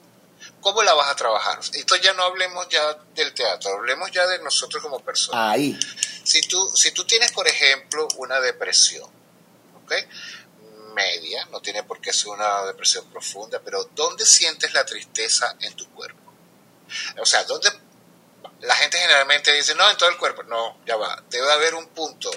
¿cómo 0.60 0.82
la 0.82 0.94
vas 0.94 1.10
a 1.10 1.16
trabajar? 1.16 1.60
Esto 1.72 1.96
ya 1.96 2.12
no 2.14 2.22
hablemos 2.24 2.68
ya 2.68 2.94
del 3.14 3.32
teatro, 3.34 3.72
hablemos 3.74 4.10
ya 4.10 4.26
de 4.26 4.38
nosotros 4.40 4.82
como 4.82 5.00
personas. 5.00 5.54
Ahí. 5.54 5.78
Si 6.24 6.40
tú, 6.42 6.70
si 6.74 6.92
tú 6.92 7.04
tienes, 7.04 7.32
por 7.32 7.46
ejemplo, 7.46 8.08
una 8.16 8.40
depresión, 8.40 9.10
¿ok? 9.82 9.92
Media, 10.94 11.44
no 11.50 11.60
tiene 11.60 11.82
por 11.82 12.00
qué 12.00 12.12
ser 12.12 12.28
una 12.28 12.64
depresión 12.64 13.04
profunda, 13.10 13.60
pero 13.60 13.84
¿dónde 13.94 14.24
sientes 14.24 14.72
la 14.72 14.84
tristeza 14.84 15.56
en 15.60 15.74
tu 15.74 15.88
cuerpo? 15.90 16.32
O 17.20 17.26
sea, 17.26 17.44
¿dónde 17.44 17.70
la 18.60 18.74
gente 18.76 18.98
generalmente 18.98 19.52
dice, 19.52 19.74
no, 19.74 19.90
en 19.90 19.96
todo 19.96 20.08
el 20.08 20.16
cuerpo? 20.16 20.44
No, 20.44 20.78
ya 20.86 20.96
va. 20.96 21.22
Debe 21.28 21.50
haber 21.52 21.74
un 21.74 21.88
punto 21.88 22.30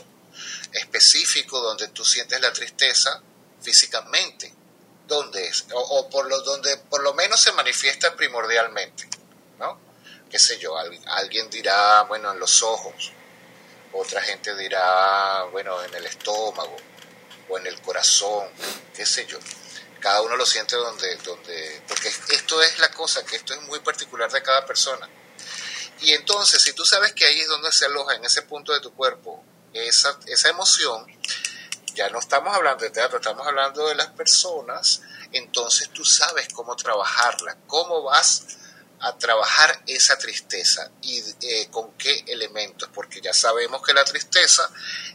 específico 0.74 1.62
donde 1.62 1.88
tú 1.90 2.04
sientes 2.04 2.42
la 2.42 2.52
tristeza 2.52 3.22
físicamente 3.62 4.57
dónde 5.08 5.48
es, 5.48 5.66
o, 5.74 6.10
por 6.10 6.28
lo 6.28 6.42
donde 6.42 6.78
por 6.78 7.02
lo 7.02 7.14
menos 7.14 7.42
se 7.42 7.52
manifiesta 7.54 8.16
primordialmente, 8.16 9.08
¿no? 9.58 9.80
Qué 10.30 10.40
sé 10.40 10.60
yo, 10.60 10.76
alguien 10.78 11.50
dirá, 11.50 12.04
bueno, 12.04 12.32
en 12.32 12.40
los 12.40 12.62
ojos, 12.62 13.12
otra 13.94 14.22
gente 14.22 14.56
dirá, 14.56 15.44
bueno, 15.52 15.82
en 15.84 15.94
el 15.96 16.06
estómago 16.06 16.76
o 17.50 17.58
en 17.58 17.68
el 17.68 17.82
corazón, 17.82 18.50
qué 18.94 19.06
sé 19.06 19.26
yo. 19.26 19.40
Cada 20.00 20.22
uno 20.22 20.36
lo 20.36 20.46
siente 20.46 20.76
donde, 20.76 21.16
donde, 21.18 21.82
porque 21.88 22.10
esto 22.10 22.62
es 22.62 22.78
la 22.80 22.92
cosa, 22.92 23.26
que 23.26 23.38
esto 23.38 23.54
es 23.54 23.62
muy 23.64 23.80
particular 23.80 24.32
de 24.32 24.44
cada 24.44 24.66
persona. 24.66 25.10
Y 26.02 26.14
entonces, 26.14 26.62
si 26.62 26.74
tú 26.74 26.86
sabes 26.86 27.14
que 27.14 27.26
ahí 27.26 27.40
es 27.40 27.48
donde 27.48 27.72
se 27.72 27.86
aloja, 27.86 28.16
en 28.16 28.26
ese 28.26 28.44
punto 28.44 28.74
de 28.74 28.82
tu 28.82 28.94
cuerpo, 28.94 29.44
esa, 29.74 30.20
esa 30.28 30.50
emoción, 30.50 31.06
ya 31.98 32.10
no 32.10 32.20
estamos 32.20 32.56
hablando 32.56 32.84
de 32.84 32.92
teatro, 32.92 33.18
estamos 33.18 33.46
hablando 33.48 33.88
de 33.88 33.96
las 33.96 34.10
personas, 34.10 35.02
entonces 35.32 35.90
tú 35.90 36.06
sabes 36.06 36.48
cómo 36.54 36.76
trabajarla, 36.76 37.58
cómo 37.66 38.04
vas 38.04 38.46
a 39.00 39.18
trabajar 39.18 39.82
esa 39.88 40.16
tristeza 40.20 40.92
y 41.02 41.24
eh, 41.42 41.68
con 41.72 41.94
qué 41.94 42.24
elementos, 42.28 42.88
porque 42.94 43.20
ya 43.20 43.34
sabemos 43.34 43.82
que 43.82 43.96
la 43.96 44.06
tristeza 44.06 44.70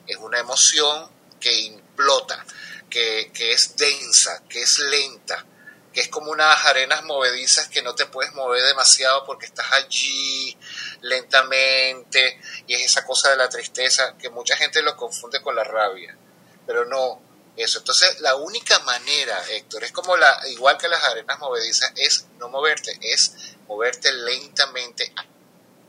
es 0.08 0.16
una 0.16 0.40
emoción 0.40 1.08
que 1.38 1.54
implota, 1.54 2.44
que, 2.90 3.30
que 3.32 3.52
es 3.52 3.76
densa, 3.76 4.42
que 4.48 4.62
es 4.62 4.80
lenta, 4.80 5.46
que 5.92 6.00
es 6.00 6.08
como 6.08 6.32
unas 6.32 6.66
arenas 6.66 7.04
movedizas 7.04 7.68
que 7.68 7.82
no 7.82 7.94
te 7.94 8.06
puedes 8.06 8.34
mover 8.34 8.64
demasiado 8.64 9.24
porque 9.24 9.46
estás 9.46 9.70
allí 9.70 10.58
lentamente 11.02 12.40
y 12.66 12.74
es 12.74 12.86
esa 12.86 13.04
cosa 13.04 13.30
de 13.30 13.36
la 13.36 13.48
tristeza 13.48 14.16
que 14.18 14.30
mucha 14.30 14.56
gente 14.56 14.82
lo 14.82 14.96
confunde 14.96 15.40
con 15.40 15.54
la 15.54 15.62
rabia 15.62 16.18
pero 16.66 16.84
no 16.84 17.20
eso. 17.56 17.78
Entonces, 17.78 18.20
la 18.20 18.36
única 18.36 18.78
manera, 18.80 19.42
Héctor, 19.50 19.84
es 19.84 19.92
como 19.92 20.16
la, 20.16 20.40
igual 20.48 20.78
que 20.78 20.88
las 20.88 21.02
arenas 21.04 21.38
movedizas, 21.38 21.92
es 21.96 22.26
no 22.38 22.48
moverte, 22.48 22.98
es 23.02 23.34
moverte 23.68 24.12
lentamente, 24.12 25.12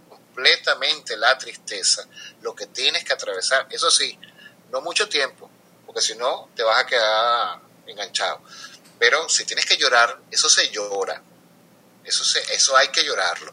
completamente 0.10 1.18
la 1.18 1.38
tristeza, 1.38 2.08
lo 2.42 2.56
que 2.56 2.68
tienes 2.68 3.04
que 3.04 3.14
atravesar. 3.14 3.68
Eso 3.70 3.90
sí, 3.90 4.18
no 4.72 4.82
mucho 4.82 5.08
tiempo, 5.08 5.50
porque 5.86 6.02
si 6.02 6.16
no, 6.16 6.50
te 6.56 6.64
vas 6.64 6.84
a 6.84 6.86
quedar 6.86 7.62
enganchado. 7.88 8.42
Pero 9.00 9.28
si 9.30 9.46
tienes 9.46 9.66
que 9.66 9.78
llorar, 9.78 10.20
eso 10.32 10.50
se 10.50 10.70
llora. 10.70 11.22
Eso, 12.04 12.24
se, 12.26 12.40
eso 12.54 12.76
hay 12.76 12.90
que 12.90 13.04
llorarlo. 13.04 13.52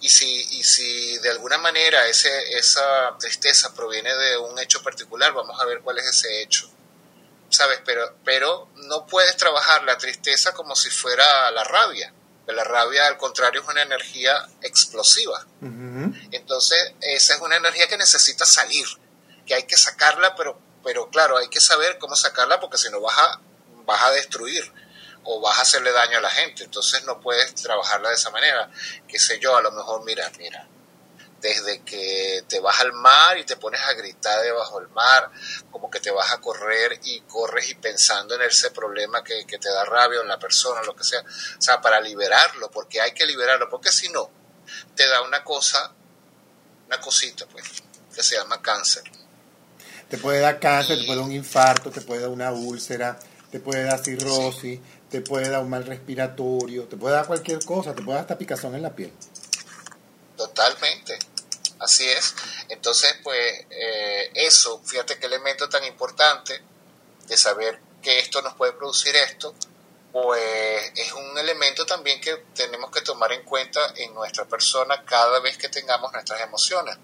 Y 0.00 0.08
si, 0.08 0.46
y 0.58 0.62
si 0.62 1.18
de 1.18 1.30
alguna 1.30 1.58
manera 1.58 2.06
ese, 2.06 2.56
esa 2.56 3.16
tristeza 3.18 3.74
proviene 3.74 4.14
de 4.14 4.36
un 4.36 4.58
hecho 4.58 4.82
particular, 4.82 5.32
vamos 5.32 5.60
a 5.60 5.64
ver 5.64 5.80
cuál 5.80 5.98
es 5.98 6.06
ese 6.06 6.42
hecho. 6.42 6.70
¿Sabes? 7.50 7.80
Pero, 7.84 8.16
pero 8.24 8.68
no 8.76 9.06
puedes 9.06 9.36
trabajar 9.36 9.82
la 9.84 9.98
tristeza 9.98 10.52
como 10.52 10.76
si 10.76 10.90
fuera 10.90 11.50
la 11.50 11.64
rabia. 11.64 12.12
La 12.46 12.64
rabia, 12.64 13.06
al 13.06 13.18
contrario, 13.18 13.60
es 13.60 13.68
una 13.68 13.82
energía 13.82 14.48
explosiva. 14.62 15.46
Entonces, 16.30 16.94
esa 17.00 17.34
es 17.34 17.40
una 17.40 17.56
energía 17.56 17.88
que 17.88 17.98
necesita 17.98 18.46
salir, 18.46 18.86
que 19.46 19.54
hay 19.54 19.64
que 19.64 19.76
sacarla, 19.76 20.34
pero, 20.34 20.58
pero 20.82 21.10
claro, 21.10 21.36
hay 21.36 21.48
que 21.48 21.60
saber 21.60 21.98
cómo 21.98 22.16
sacarla 22.16 22.58
porque 22.58 22.78
si 22.78 22.90
no 22.90 23.00
vas 23.00 23.18
a, 23.18 23.40
vas 23.84 24.02
a 24.02 24.10
destruir 24.12 24.72
o 25.30 25.40
vas 25.40 25.58
a 25.58 25.62
hacerle 25.62 25.92
daño 25.92 26.18
a 26.18 26.20
la 26.22 26.30
gente. 26.30 26.64
Entonces 26.64 27.04
no 27.04 27.20
puedes 27.20 27.54
trabajarla 27.54 28.08
de 28.08 28.14
esa 28.14 28.30
manera. 28.30 28.70
Qué 29.06 29.18
sé 29.18 29.38
yo, 29.38 29.54
a 29.56 29.60
lo 29.60 29.70
mejor, 29.72 30.02
mira, 30.04 30.30
mira, 30.38 30.66
desde 31.38 31.82
que 31.82 32.44
te 32.48 32.60
vas 32.60 32.80
al 32.80 32.94
mar 32.94 33.36
y 33.36 33.44
te 33.44 33.56
pones 33.56 33.80
a 33.82 33.92
gritar 33.92 34.42
debajo 34.42 34.80
del 34.80 34.88
mar, 34.88 35.30
como 35.70 35.90
que 35.90 36.00
te 36.00 36.10
vas 36.10 36.32
a 36.32 36.40
correr 36.40 36.98
y 37.04 37.20
corres 37.20 37.68
y 37.68 37.74
pensando 37.74 38.36
en 38.36 38.42
ese 38.42 38.70
problema 38.70 39.22
que, 39.22 39.44
que 39.46 39.58
te 39.58 39.68
da 39.68 39.84
rabia 39.84 40.22
en 40.22 40.28
la 40.28 40.38
persona, 40.38 40.82
lo 40.82 40.96
que 40.96 41.04
sea, 41.04 41.20
o 41.20 41.60
sea, 41.60 41.78
para 41.78 42.00
liberarlo, 42.00 42.70
porque 42.70 42.98
hay 42.98 43.12
que 43.12 43.26
liberarlo, 43.26 43.68
porque 43.68 43.92
si 43.92 44.08
no, 44.08 44.30
te 44.94 45.06
da 45.06 45.20
una 45.20 45.44
cosa, 45.44 45.92
una 46.86 47.00
cosita, 47.00 47.44
pues, 47.46 47.64
que 48.14 48.22
se 48.22 48.36
llama 48.36 48.62
cáncer. 48.62 49.04
Te 50.08 50.16
puede 50.16 50.40
dar 50.40 50.58
cáncer, 50.58 50.98
te 50.98 51.04
puede 51.04 51.18
dar 51.18 51.28
un 51.28 51.34
infarto, 51.34 51.90
te 51.90 52.00
puede 52.00 52.22
dar 52.22 52.30
una 52.30 52.50
úlcera, 52.50 53.18
te 53.50 53.60
puede 53.60 53.84
dar 53.84 54.02
cirrosis, 54.02 54.80
te 55.10 55.20
puede 55.22 55.48
dar 55.48 55.62
un 55.62 55.70
mal 55.70 55.84
respiratorio, 55.84 56.84
te 56.84 56.96
puede 56.96 57.14
dar 57.14 57.26
cualquier 57.26 57.64
cosa, 57.64 57.94
te 57.94 58.02
puede 58.02 58.16
dar 58.16 58.22
hasta 58.22 58.38
picazón 58.38 58.74
en 58.74 58.82
la 58.82 58.94
piel. 58.94 59.12
Totalmente, 60.36 61.18
así 61.80 62.08
es. 62.08 62.34
Entonces, 62.68 63.14
pues 63.22 63.66
eh, 63.70 64.30
eso, 64.34 64.80
fíjate 64.84 65.18
qué 65.18 65.26
elemento 65.26 65.68
tan 65.68 65.84
importante 65.84 66.60
de 67.26 67.36
saber 67.36 67.80
que 68.02 68.18
esto 68.18 68.42
nos 68.42 68.54
puede 68.54 68.72
producir 68.72 69.16
esto, 69.16 69.54
pues 70.12 70.92
es 70.94 71.12
un 71.12 71.36
elemento 71.38 71.84
también 71.84 72.20
que 72.20 72.36
tenemos 72.54 72.90
que 72.90 73.00
tomar 73.00 73.32
en 73.32 73.42
cuenta 73.42 73.92
en 73.96 74.14
nuestra 74.14 74.46
persona 74.46 75.04
cada 75.04 75.40
vez 75.40 75.58
que 75.58 75.68
tengamos 75.68 76.12
nuestras 76.12 76.40
emociones, 76.40 76.96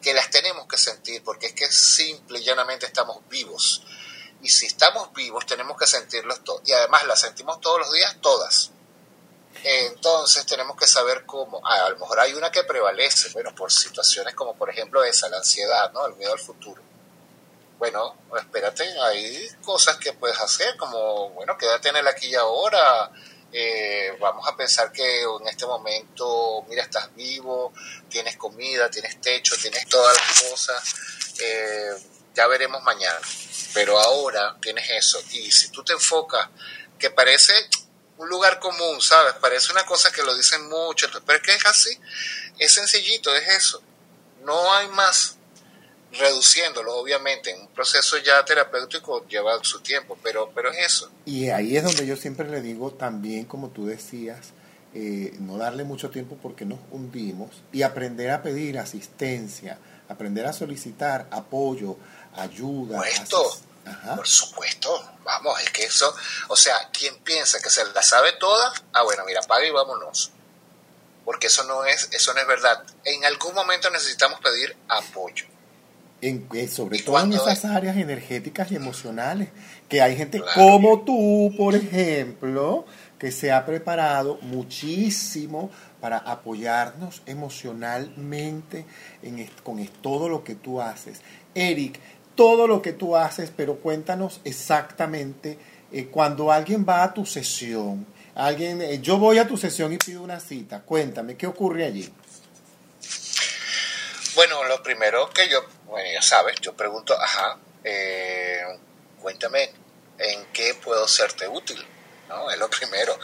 que 0.00 0.12
las 0.12 0.30
tenemos 0.30 0.66
que 0.66 0.76
sentir, 0.76 1.22
porque 1.24 1.46
es 1.46 1.52
que 1.52 1.66
simple 1.70 2.40
y 2.40 2.44
llanamente 2.44 2.86
estamos 2.86 3.18
vivos 3.28 3.82
y 4.44 4.48
si 4.50 4.66
estamos 4.66 5.10
vivos 5.14 5.46
tenemos 5.46 5.76
que 5.78 5.86
sentirlos 5.86 6.44
todos. 6.44 6.60
Y 6.66 6.72
además 6.72 7.06
las 7.06 7.20
sentimos 7.20 7.60
todos 7.60 7.78
los 7.78 7.92
días, 7.92 8.14
todas. 8.20 8.70
Entonces 9.62 10.44
tenemos 10.44 10.76
que 10.76 10.86
saber 10.86 11.24
cómo. 11.24 11.66
a 11.66 11.88
lo 11.88 11.98
mejor 11.98 12.20
hay 12.20 12.34
una 12.34 12.52
que 12.52 12.62
prevalece, 12.64 13.30
bueno, 13.32 13.54
por 13.54 13.72
situaciones 13.72 14.34
como 14.34 14.54
por 14.54 14.68
ejemplo 14.68 15.02
esa, 15.02 15.30
la 15.30 15.38
ansiedad, 15.38 15.90
¿no? 15.92 16.06
El 16.06 16.16
miedo 16.16 16.32
al 16.34 16.38
futuro. 16.38 16.82
bueno, 17.78 18.16
espérate, 18.38 18.84
hay 19.00 19.48
cosas 19.64 19.96
que 19.96 20.12
puedes 20.12 20.38
hacer, 20.38 20.76
como, 20.76 21.30
bueno, 21.30 21.56
quédate 21.56 21.88
en 21.88 21.96
el 21.96 22.08
aquí 22.08 22.28
y 22.28 22.34
ahora, 22.34 23.10
eh, 23.52 24.16
vamos 24.20 24.46
a 24.46 24.56
pensar 24.56 24.92
que 24.92 25.22
en 25.22 25.48
este 25.48 25.66
momento, 25.66 26.64
mira, 26.68 26.82
estás 26.82 27.14
vivo, 27.14 27.72
tienes 28.10 28.36
comida, 28.36 28.90
tienes 28.90 29.20
techo, 29.20 29.56
tienes 29.56 29.86
todas 29.88 30.16
las 30.16 30.42
cosas, 30.50 30.94
eh, 31.40 31.94
ya 32.34 32.46
veremos 32.46 32.82
mañana, 32.82 33.18
pero 33.72 33.98
ahora 33.98 34.56
tienes 34.60 34.88
eso, 34.90 35.22
y 35.32 35.50
si 35.50 35.70
tú 35.70 35.82
te 35.82 35.92
enfocas, 35.92 36.48
que 36.98 37.10
parece 37.10 37.52
un 38.18 38.28
lugar 38.28 38.60
común, 38.60 39.00
¿sabes? 39.00 39.34
Parece 39.34 39.72
una 39.72 39.84
cosa 39.84 40.12
que 40.12 40.22
lo 40.22 40.34
dicen 40.36 40.68
mucho, 40.68 41.08
pero 41.26 41.38
es 41.38 41.44
que 41.44 41.54
es 41.54 41.66
así, 41.66 41.98
es 42.58 42.72
sencillito, 42.72 43.34
es 43.34 43.48
eso, 43.48 43.82
no 44.44 44.72
hay 44.74 44.88
más 44.88 45.36
reduciéndolo, 46.18 46.96
obviamente, 46.96 47.50
en 47.50 47.62
un 47.62 47.68
proceso 47.68 48.16
ya 48.18 48.44
terapéutico 48.44 49.26
lleva 49.26 49.52
su 49.62 49.80
tiempo, 49.80 50.16
pero, 50.22 50.50
pero 50.54 50.70
es 50.70 50.86
eso. 50.86 51.10
Y 51.24 51.48
ahí 51.48 51.76
es 51.76 51.82
donde 51.82 52.06
yo 52.06 52.16
siempre 52.16 52.48
le 52.48 52.60
digo 52.60 52.92
también, 52.92 53.44
como 53.46 53.70
tú 53.70 53.86
decías, 53.86 54.52
eh, 54.94 55.34
no 55.40 55.58
darle 55.58 55.82
mucho 55.82 56.10
tiempo 56.10 56.38
porque 56.40 56.64
nos 56.64 56.78
hundimos 56.90 57.62
y 57.72 57.82
aprender 57.82 58.30
a 58.30 58.42
pedir 58.42 58.78
asistencia, 58.78 59.78
aprender 60.08 60.46
a 60.46 60.52
solicitar 60.52 61.26
apoyo, 61.30 61.96
ayuda. 62.36 62.98
Por 62.98 63.06
por 64.16 64.26
supuesto, 64.26 65.12
vamos, 65.24 65.60
es 65.62 65.70
que 65.70 65.84
eso, 65.84 66.14
o 66.48 66.56
sea, 66.56 66.88
quien 66.90 67.16
piensa 67.18 67.60
que 67.60 67.68
se 67.68 67.84
la 67.92 68.02
sabe 68.02 68.32
toda, 68.32 68.72
ah, 68.92 69.02
bueno, 69.02 69.24
mira, 69.26 69.42
paga 69.42 69.66
y 69.66 69.70
vámonos. 69.70 70.30
Porque 71.24 71.46
eso 71.46 71.64
no 71.64 71.84
es, 71.84 72.08
eso 72.12 72.34
no 72.34 72.40
es 72.40 72.46
verdad. 72.46 72.82
En 73.04 73.24
algún 73.24 73.54
momento 73.54 73.90
necesitamos 73.90 74.40
pedir 74.40 74.76
apoyo. 74.88 75.46
En, 76.20 76.48
eh, 76.54 76.68
sobre 76.68 77.00
todo 77.00 77.18
en 77.20 77.32
esas 77.34 77.64
áreas 77.64 77.96
energéticas 77.96 78.70
y 78.72 78.76
emocionales, 78.76 79.48
que 79.88 80.00
hay 80.00 80.16
gente 80.16 80.42
como 80.54 81.02
tú, 81.02 81.52
por 81.56 81.74
ejemplo, 81.74 82.86
que 83.18 83.32
se 83.32 83.52
ha 83.52 83.64
preparado 83.64 84.38
muchísimo 84.42 85.70
para 86.00 86.18
apoyarnos 86.18 87.22
emocionalmente 87.26 88.84
en, 89.22 89.46
con 89.62 89.86
todo 90.02 90.28
lo 90.28 90.44
que 90.44 90.54
tú 90.54 90.80
haces. 90.80 91.20
Eric, 91.54 92.00
todo 92.34 92.66
lo 92.66 92.82
que 92.82 92.92
tú 92.92 93.16
haces, 93.16 93.50
pero 93.56 93.76
cuéntanos 93.76 94.40
exactamente 94.44 95.58
eh, 95.92 96.06
cuando 96.06 96.50
alguien 96.50 96.84
va 96.88 97.04
a 97.04 97.14
tu 97.14 97.24
sesión, 97.24 98.06
alguien, 98.34 98.82
eh, 98.82 99.00
yo 99.00 99.18
voy 99.18 99.38
a 99.38 99.46
tu 99.46 99.56
sesión 99.56 99.92
y 99.92 99.98
pido 99.98 100.22
una 100.22 100.40
cita, 100.40 100.80
cuéntame, 100.80 101.36
¿qué 101.36 101.46
ocurre 101.46 101.84
allí? 101.84 102.12
Bueno, 104.34 104.64
lo 104.64 104.82
primero 104.82 105.30
que 105.30 105.48
yo, 105.48 105.64
bueno, 105.86 106.08
ya 106.12 106.22
sabes, 106.22 106.56
yo 106.60 106.74
pregunto, 106.74 107.16
ajá, 107.20 107.56
eh, 107.84 108.62
cuéntame 109.22 109.70
en 110.18 110.46
qué 110.52 110.74
puedo 110.74 111.06
serte 111.06 111.46
útil, 111.46 111.84
¿no? 112.28 112.50
Es 112.50 112.58
lo 112.58 112.68
primero. 112.68 113.16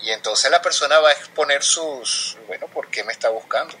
Y 0.00 0.10
entonces 0.10 0.50
la 0.50 0.62
persona 0.62 1.00
va 1.00 1.10
a 1.10 1.12
exponer 1.12 1.62
sus, 1.62 2.38
bueno, 2.46 2.66
¿por 2.68 2.88
qué 2.88 3.04
me 3.04 3.12
está 3.12 3.28
buscando? 3.28 3.74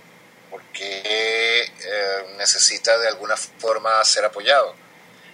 Porque 0.50 1.62
eh, 1.62 2.34
necesita 2.36 2.96
de 2.98 3.08
alguna 3.08 3.36
forma 3.36 4.04
ser 4.04 4.24
apoyado. 4.24 4.74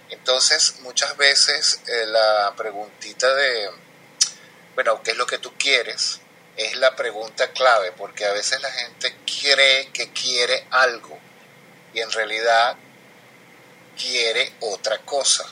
Entonces, 0.09 0.79
muchas 0.81 1.17
veces 1.17 1.81
eh, 1.87 2.05
la 2.05 2.53
preguntita 2.55 3.33
de, 3.33 3.71
bueno, 4.75 5.01
¿qué 5.03 5.11
es 5.11 5.17
lo 5.17 5.25
que 5.25 5.39
tú 5.39 5.53
quieres? 5.57 6.19
Es 6.55 6.75
la 6.77 6.95
pregunta 6.95 7.51
clave, 7.51 7.91
porque 7.93 8.25
a 8.25 8.31
veces 8.31 8.61
la 8.61 8.71
gente 8.71 9.15
cree 9.41 9.91
que 9.91 10.11
quiere 10.11 10.67
algo 10.71 11.17
y 11.93 12.01
en 12.01 12.11
realidad 12.11 12.75
quiere 13.97 14.53
otra 14.61 14.99
cosa. 14.99 15.45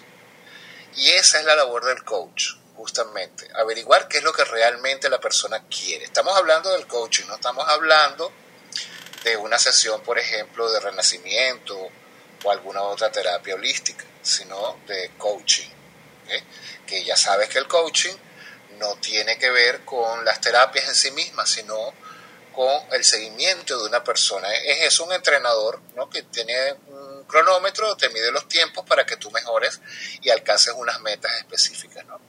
Y 0.96 1.10
esa 1.10 1.40
es 1.40 1.46
la 1.46 1.56
labor 1.56 1.86
del 1.86 2.04
coach, 2.04 2.52
justamente, 2.76 3.48
averiguar 3.56 4.08
qué 4.08 4.20
es 4.20 4.24
lo 4.24 4.32
que 4.32 4.46
realmente 4.46 5.10
la 5.10 5.20
persona 5.20 5.64
quiere. 5.68 6.06
Estamos 6.06 6.38
hablando 6.38 6.72
del 6.72 6.86
coaching, 6.86 7.26
no 7.28 7.36
estamos 7.36 7.68
hablando 7.68 8.32
de 9.24 9.38
una 9.38 9.58
sesión, 9.58 10.02
por 10.02 10.20
ejemplo, 10.20 10.72
de 10.72 10.80
renacimiento 10.80 11.90
o 12.44 12.52
alguna 12.52 12.82
otra 12.84 13.12
terapia 13.12 13.56
holística, 13.56 14.06
sino 14.22 14.80
de 14.88 15.12
coaching. 15.18 15.70
Que 16.86 17.04
ya 17.04 17.16
sabes 17.16 17.50
que 17.50 17.60
el 17.60 17.68
coaching 17.68 18.16
no 18.80 18.96
tiene 18.96 19.38
que 19.38 19.50
ver 19.50 19.86
con 19.86 20.26
las 20.26 20.42
terapias 20.42 20.88
en 20.88 20.96
sí 20.96 21.12
mismas, 21.12 21.50
sino 21.50 21.94
con 22.54 22.70
el 22.92 23.04
seguimiento 23.04 23.80
de 23.80 23.88
una 23.88 24.04
persona. 24.04 24.52
Es, 24.54 24.88
es 24.88 25.00
un 25.00 25.12
entrenador 25.12 25.80
¿no? 25.96 26.10
que 26.10 26.24
tiene 26.24 26.74
un 26.88 27.24
cronómetro, 27.26 27.96
te 27.98 28.10
mide 28.10 28.32
los 28.32 28.48
tiempos 28.48 28.86
para 28.86 29.06
que 29.06 29.18
tú 29.18 29.32
mejores 29.32 29.82
y 30.22 30.30
alcances 30.30 30.74
unas 30.78 31.00
metas 31.02 31.32
específicas, 31.40 32.06
¿no? 32.06 32.20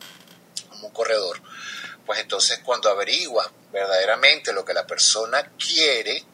como 0.68 0.88
un 0.88 0.92
corredor. 0.92 1.40
Pues 2.06 2.20
entonces 2.20 2.60
cuando 2.64 2.90
averiguas 2.90 3.48
verdaderamente 3.72 4.52
lo 4.52 4.64
que 4.64 4.74
la 4.74 4.86
persona 4.86 5.52
quiere, 5.58 6.24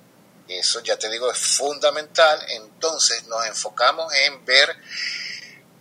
eso 0.58 0.80
ya 0.80 0.98
te 0.98 1.10
digo 1.10 1.30
es 1.30 1.38
fundamental. 1.38 2.44
Entonces 2.48 3.26
nos 3.26 3.46
enfocamos 3.46 4.12
en 4.14 4.44
ver 4.44 4.76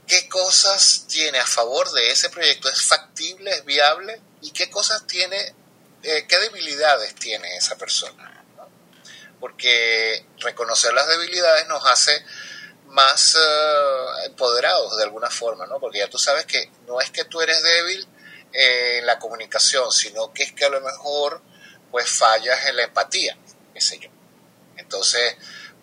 qué 0.07 0.27
cosas 0.27 1.05
tiene 1.07 1.39
a 1.39 1.45
favor 1.45 1.89
de 1.91 2.11
ese 2.11 2.29
proyecto, 2.29 2.67
es 2.67 2.81
factible, 2.81 3.51
es 3.51 3.63
viable 3.63 4.19
y 4.41 4.51
qué 4.51 4.69
cosas 4.69 5.05
tiene, 5.05 5.53
eh, 6.03 6.25
qué 6.27 6.37
debilidades 6.39 7.13
tiene 7.15 7.55
esa 7.55 7.77
persona. 7.77 8.43
Porque 9.39 10.25
reconocer 10.39 10.93
las 10.93 11.07
debilidades 11.07 11.67
nos 11.67 11.85
hace 11.85 12.11
más 12.87 13.35
eh, 13.35 14.25
empoderados 14.25 14.97
de 14.97 15.03
alguna 15.03 15.29
forma, 15.29 15.67
¿no? 15.67 15.79
Porque 15.79 15.99
ya 15.99 16.09
tú 16.09 16.17
sabes 16.17 16.45
que 16.45 16.71
no 16.87 16.99
es 16.99 17.11
que 17.11 17.25
tú 17.25 17.39
eres 17.41 17.61
débil 17.61 18.07
en 18.51 19.05
la 19.05 19.19
comunicación, 19.19 19.91
sino 19.91 20.33
que 20.33 20.43
es 20.43 20.53
que 20.53 20.65
a 20.65 20.69
lo 20.69 20.81
mejor 20.81 21.41
pues 21.91 22.09
fallas 22.09 22.65
en 22.65 22.77
la 22.77 22.83
empatía, 22.83 23.37
qué 23.73 23.81
sé 23.81 23.99
yo. 23.99 24.09
Entonces, 24.79 25.35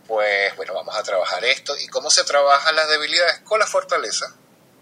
pues 0.06 0.54
bueno, 0.56 0.74
vamos 0.74 0.96
a 0.96 1.02
trabajar 1.02 1.44
esto. 1.44 1.76
¿Y 1.78 1.88
cómo 1.88 2.10
se 2.10 2.24
trabajan 2.24 2.76
las 2.76 2.88
debilidades? 2.88 3.40
Con 3.40 3.58
la 3.58 3.66
fortaleza, 3.66 4.34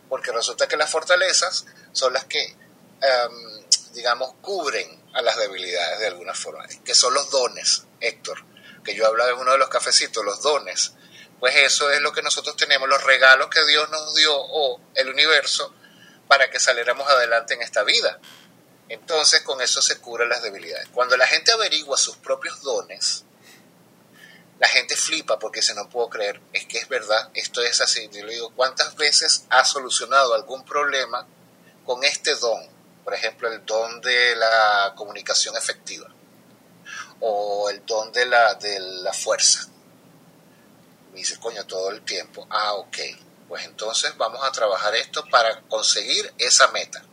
porque 0.09 0.33
resulta 0.33 0.69
que 0.69 0.77
las 0.77 0.91
fortalezas 0.91 1.67
son 1.93 2.13
las 2.13 2.25
que, 2.25 2.43
em, 2.43 3.65
digamos, 3.93 4.35
cubren 4.41 5.03
a 5.15 5.23
las 5.23 5.37
debilidades 5.37 6.01
de 6.01 6.07
alguna 6.09 6.35
forma, 6.35 6.67
que 6.85 6.95
son 6.95 7.15
los 7.15 7.31
dones, 7.31 7.85
Héctor, 8.01 8.45
que 8.85 8.95
yo 8.95 9.07
hablaba 9.07 9.31
en 9.31 9.39
uno 9.39 9.53
de 9.53 9.59
los 9.59 9.69
cafecitos, 9.69 10.25
los 10.25 10.43
dones. 10.43 10.93
Pues 11.41 11.57
eso 11.57 11.91
es 11.91 12.01
lo 12.01 12.13
que 12.13 12.23
nosotros 12.23 12.57
tenemos, 12.57 12.89
los 12.89 13.03
regalos 13.05 13.49
que 13.49 13.65
Dios 13.67 13.89
nos 13.91 14.15
dio 14.15 14.35
o 14.35 14.81
el 14.95 15.09
universo 15.09 15.75
para 16.29 16.51
que 16.51 16.59
saliéramos 16.59 17.09
adelante 17.09 17.55
en 17.55 17.63
esta 17.63 17.83
vida. 17.83 18.19
Entonces 18.89 19.43
con 19.43 19.61
eso 19.61 19.81
se 19.83 19.99
cubren 19.99 20.29
las 20.29 20.43
debilidades. 20.43 20.89
Cuando 20.89 21.17
la 21.17 21.27
gente 21.27 21.53
averigua 21.53 21.97
sus 21.97 22.17
propios 22.17 22.63
dones, 22.63 23.25
la 24.59 24.69
gente 24.69 24.97
flipa 24.97 25.39
porque 25.39 25.63
se 25.63 25.75
no 25.75 25.89
puedo 25.89 26.09
creer, 26.09 26.41
es 26.53 26.67
que 26.67 26.79
es 26.79 26.89
verdad, 26.89 27.31
esto 27.35 27.63
es 27.63 27.81
así. 27.81 28.09
Yo 28.13 28.25
le 28.25 28.35
digo, 28.35 28.53
¿cuántas 28.55 28.95
veces 28.97 29.45
ha 29.51 29.65
solucionado 29.65 30.35
algún 30.35 30.65
problema 30.65 31.27
con 31.85 32.05
este 32.05 32.35
don? 32.37 32.63
Por 33.03 33.15
ejemplo, 33.15 33.53
el 33.53 33.65
don 33.67 34.01
de 34.01 34.37
la 34.37 34.95
comunicación 34.97 35.57
efectiva 35.57 36.09
o 37.21 37.69
el 37.69 37.85
don 37.85 38.13
de 38.13 38.27
la, 38.27 38.55
de 38.55 38.79
la 38.81 39.13
fuerza. 39.13 39.69
Me 41.13 41.19
dice, 41.19 41.39
coño, 41.39 41.67
todo 41.67 41.91
el 41.91 42.03
tiempo. 42.03 42.47
Ah, 42.51 42.75
ok. 42.75 42.97
Pues 43.49 43.65
entonces 43.65 44.17
vamos 44.17 44.43
a 44.43 44.53
trabajar 44.53 44.95
esto 44.95 45.25
para 45.31 45.61
conseguir 45.63 46.33
esa 46.39 46.69
meta. 46.69 47.05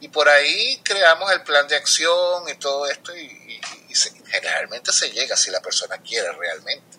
Y 0.00 0.08
por 0.08 0.28
ahí 0.28 0.80
creamos 0.82 1.30
el 1.32 1.42
plan 1.42 1.68
de 1.68 1.76
acción 1.76 2.48
y 2.48 2.54
todo 2.56 2.86
esto 2.86 3.16
y, 3.16 3.60
generalmente 4.26 4.92
se 4.92 5.10
llega 5.10 5.36
si 5.36 5.50
la 5.50 5.60
persona 5.60 5.98
quiere 5.98 6.30
realmente. 6.32 6.98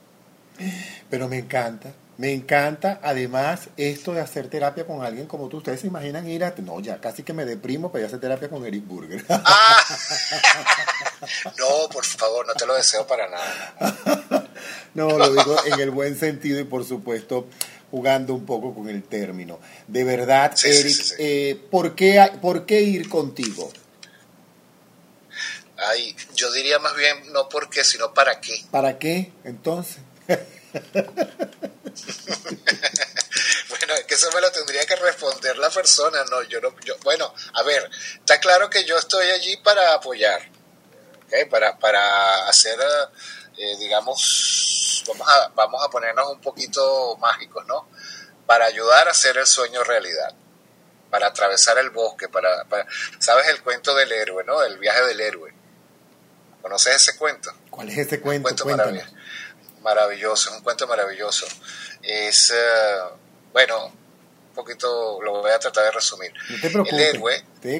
Pero 1.10 1.28
me 1.30 1.38
encanta, 1.38 1.94
me 2.18 2.34
encanta 2.34 3.00
además 3.02 3.70
esto 3.78 4.14
de 4.14 4.22
hacer 4.22 4.50
terapia 4.50 4.86
con 4.86 5.04
alguien 5.04 5.26
como 5.26 5.48
tú. 5.48 5.58
Ustedes 5.58 5.80
se 5.80 5.88
imaginan 5.88 6.30
ir 6.30 6.44
a... 6.44 6.54
No, 6.58 6.80
ya 6.80 7.00
casi 7.00 7.24
que 7.24 7.34
me 7.34 7.46
deprimo 7.46 7.92
para 7.92 8.02
ir 8.02 8.06
a 8.06 8.08
hacer 8.08 8.20
terapia 8.20 8.50
con 8.50 8.66
Eric 8.66 8.86
Burger. 8.86 9.26
Ah. 9.30 9.84
no, 11.58 11.90
por 11.92 12.06
favor, 12.06 12.46
no 12.46 12.54
te 12.54 12.66
lo 12.66 12.76
deseo 12.76 13.08
para 13.08 13.30
nada. 13.30 14.48
no, 14.94 15.18
lo 15.18 15.30
digo 15.30 15.56
en 15.66 15.80
el 15.80 15.90
buen 15.90 16.20
sentido 16.20 16.60
y 16.60 16.66
por 16.66 16.86
supuesto 16.86 17.48
jugando 17.92 18.34
un 18.34 18.46
poco 18.46 18.74
con 18.74 18.88
el 18.90 19.04
término. 19.04 19.60
De 19.88 20.06
verdad, 20.06 20.56
Eric, 20.64 21.16
eh, 21.20 21.62
¿por, 21.70 21.94
qué, 21.94 22.32
¿por 22.42 22.66
qué 22.66 22.82
ir 22.82 23.10
contigo? 23.10 23.70
Ay, 25.78 26.16
yo 26.36 26.52
diría 26.52 26.80
más 26.80 26.96
bien 26.96 27.34
no 27.34 27.50
por 27.50 27.70
qué, 27.70 27.84
sino 27.84 28.14
para 28.14 28.40
qué. 28.40 28.64
¿Para 28.72 28.98
qué, 28.98 29.34
entonces? 29.44 29.98
bueno, 30.28 30.46
es 33.96 34.06
que 34.08 34.14
eso 34.14 34.32
me 34.34 34.40
lo 34.42 34.52
tendría 34.52 34.86
que 34.86 34.96
responder 34.96 35.58
la 35.58 35.70
persona, 35.70 36.24
no, 36.30 36.44
yo 36.44 36.62
no, 36.62 36.74
yo, 36.86 36.96
bueno, 37.04 37.34
a 37.54 37.64
ver, 37.64 37.90
está 38.16 38.40
claro 38.40 38.70
que 38.70 38.86
yo 38.86 38.98
estoy 38.98 39.30
allí 39.32 39.58
para 39.58 39.96
apoyar, 39.96 40.42
para, 41.50 41.78
para 41.78 42.48
hacer, 42.48 42.80
eh, 43.58 43.76
digamos, 43.80 44.91
vamos 45.08 45.28
a, 45.28 45.48
vamos 45.56 45.84
a 45.84 45.90
ponernos 45.90 46.30
un 46.32 46.42
poquito 46.42 47.18
mágicos, 47.18 47.66
¿no? 47.68 47.88
para 48.52 48.66
ayudar 48.66 49.08
a 49.08 49.12
hacer 49.12 49.38
el 49.38 49.46
sueño 49.46 49.82
realidad, 49.82 50.34
para 51.10 51.28
atravesar 51.28 51.78
el 51.78 51.90
bosque, 51.90 52.28
para, 52.28 52.66
¿sabes 53.18 53.48
el 53.48 53.62
cuento 53.62 53.96
del 53.96 54.12
héroe, 54.12 54.44
no? 54.44 54.62
El 54.62 54.78
viaje 54.78 55.06
del 55.06 55.22
héroe. 55.22 55.54
¿Conoces 56.62 56.98
ese 56.98 57.18
cuento? 57.18 57.50
¿Cuál 57.70 57.88
es 57.88 58.00
ese 58.00 58.20
cuento? 58.20 58.50
Un 58.66 58.76
cuento 58.76 59.06
maravilloso, 59.82 60.50
es 60.50 60.58
un 60.58 60.64
cuento 60.64 60.86
maravilloso. 60.86 61.48
Es, 62.02 62.52
eh, 62.52 62.98
bueno, 63.54 63.86
un 63.86 64.54
poquito 64.54 65.22
lo 65.22 65.40
voy 65.40 65.52
a 65.52 65.58
tratar 65.60 65.86
de 65.86 65.92
resumir. 65.92 66.34
No 66.50 66.60
te 66.60 66.70
preocupes, 66.70 66.94
el 66.94 67.00
héroe, 67.00 67.46
te 67.62 67.78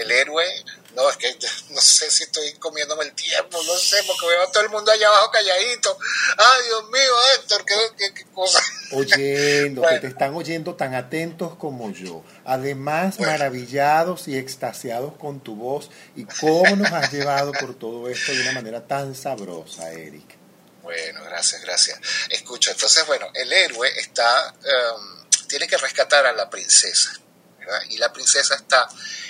el 0.00 0.10
héroe 0.10 0.46
no, 0.94 1.10
es 1.10 1.16
que 1.16 1.36
no 1.70 1.80
sé 1.80 2.10
si 2.10 2.22
estoy 2.24 2.52
comiéndome 2.54 3.04
el 3.04 3.12
tiempo, 3.12 3.62
no 3.64 3.76
sé, 3.76 4.02
porque 4.06 4.26
veo 4.26 4.42
a 4.42 4.52
todo 4.52 4.62
el 4.62 4.70
mundo 4.70 4.92
allá 4.92 5.08
abajo 5.08 5.30
calladito. 5.32 5.98
Ay, 6.36 6.62
Dios 6.66 6.84
mío, 6.90 7.12
Héctor, 7.34 7.64
qué, 7.64 8.24
cosa. 8.32 8.60
Oyendo, 8.92 9.82
que 9.82 9.98
te 9.98 10.06
están 10.06 10.34
oyendo 10.34 10.74
tan 10.74 10.94
atentos 10.94 11.56
como 11.56 11.90
yo. 11.90 12.22
Además, 12.44 13.18
maravillados 13.18 14.28
y 14.28 14.36
extasiados 14.36 15.16
con 15.16 15.40
tu 15.40 15.56
voz 15.56 15.90
y 16.14 16.24
cómo 16.24 16.76
nos 16.76 16.92
has 16.92 17.12
llevado 17.12 17.52
por 17.52 17.76
todo 17.78 18.08
esto 18.08 18.32
de 18.32 18.42
una 18.42 18.52
manera 18.52 18.86
tan 18.86 19.14
sabrosa, 19.14 19.90
Eric. 19.90 20.36
Bueno, 20.82 21.24
gracias, 21.24 21.62
gracias. 21.62 21.98
Escucha, 22.28 22.70
entonces, 22.70 23.04
bueno, 23.06 23.26
el 23.34 23.52
héroe 23.52 23.88
está, 23.98 24.54
em, 24.62 25.46
tiene 25.48 25.66
que 25.66 25.78
rescatar 25.78 26.26
a 26.26 26.32
la 26.32 26.48
princesa, 26.48 27.18
¿verdad? 27.58 27.80
Y 27.88 27.96
la 27.96 28.12
princesa 28.12 28.54
está 28.54 28.86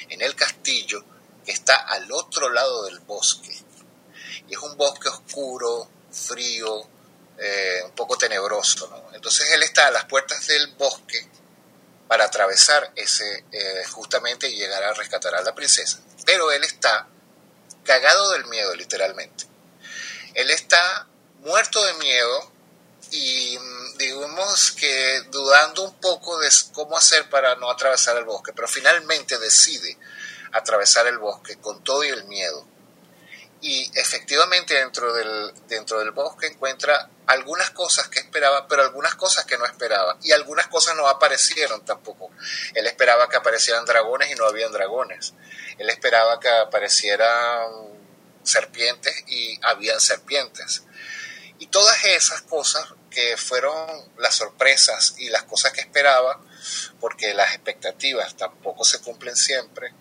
en 0.08 0.20
el 0.20 0.34
castillo 0.34 1.13
que 1.44 1.52
está 1.52 1.76
al 1.76 2.10
otro 2.12 2.48
lado 2.50 2.84
del 2.84 3.00
bosque. 3.00 3.56
Y 4.48 4.54
es 4.54 4.58
un 4.58 4.76
bosque 4.76 5.08
oscuro, 5.08 5.88
frío, 6.10 6.86
eh, 7.38 7.82
un 7.84 7.92
poco 7.92 8.16
tenebroso. 8.16 9.08
Entonces 9.12 9.50
él 9.52 9.62
está 9.62 9.88
a 9.88 9.90
las 9.90 10.04
puertas 10.04 10.46
del 10.46 10.68
bosque 10.74 11.28
para 12.08 12.24
atravesar 12.24 12.92
ese, 12.94 13.44
eh, 13.50 13.84
justamente 13.90 14.48
y 14.48 14.56
llegar 14.56 14.82
a 14.82 14.94
rescatar 14.94 15.34
a 15.34 15.42
la 15.42 15.54
princesa. 15.54 16.00
Pero 16.24 16.52
él 16.52 16.62
está 16.64 17.08
cagado 17.82 18.32
del 18.32 18.46
miedo, 18.46 18.74
literalmente. 18.74 19.46
Él 20.34 20.50
está 20.50 21.06
muerto 21.40 21.84
de 21.84 21.94
miedo 21.94 22.52
y 23.10 23.58
mm, 23.58 23.98
digamos 23.98 24.72
que 24.72 25.22
dudando 25.30 25.82
un 25.82 25.94
poco 26.00 26.38
de 26.38 26.48
cómo 26.72 26.96
hacer 26.96 27.28
para 27.28 27.54
no 27.56 27.70
atravesar 27.70 28.16
el 28.16 28.24
bosque, 28.24 28.52
pero 28.52 28.66
finalmente 28.66 29.38
decide 29.38 29.96
atravesar 30.54 31.06
el 31.06 31.18
bosque 31.18 31.56
con 31.56 31.84
todo 31.84 32.04
y 32.04 32.08
el 32.08 32.24
miedo. 32.24 32.66
Y 33.60 33.90
efectivamente 33.94 34.74
dentro 34.74 35.12
del, 35.14 35.52
dentro 35.68 35.98
del 35.98 36.10
bosque 36.10 36.48
encuentra 36.48 37.08
algunas 37.26 37.70
cosas 37.70 38.08
que 38.08 38.20
esperaba, 38.20 38.68
pero 38.68 38.82
algunas 38.82 39.14
cosas 39.14 39.46
que 39.46 39.56
no 39.56 39.64
esperaba. 39.64 40.18
Y 40.22 40.32
algunas 40.32 40.66
cosas 40.68 40.96
no 40.96 41.08
aparecieron 41.08 41.84
tampoco. 41.84 42.30
Él 42.74 42.86
esperaba 42.86 43.28
que 43.28 43.36
aparecieran 43.36 43.86
dragones 43.86 44.30
y 44.30 44.34
no 44.34 44.46
habían 44.46 44.70
dragones. 44.70 45.32
Él 45.78 45.88
esperaba 45.88 46.38
que 46.38 46.48
aparecieran 46.50 47.70
serpientes 48.42 49.24
y 49.28 49.58
habían 49.62 50.00
serpientes. 50.00 50.84
Y 51.58 51.68
todas 51.68 52.04
esas 52.04 52.42
cosas 52.42 52.86
que 53.10 53.36
fueron 53.36 53.74
las 54.18 54.34
sorpresas 54.34 55.14
y 55.18 55.30
las 55.30 55.44
cosas 55.44 55.72
que 55.72 55.80
esperaba, 55.80 56.40
porque 57.00 57.32
las 57.32 57.54
expectativas 57.54 58.36
tampoco 58.36 58.84
se 58.84 59.00
cumplen 59.00 59.36
siempre, 59.36 59.94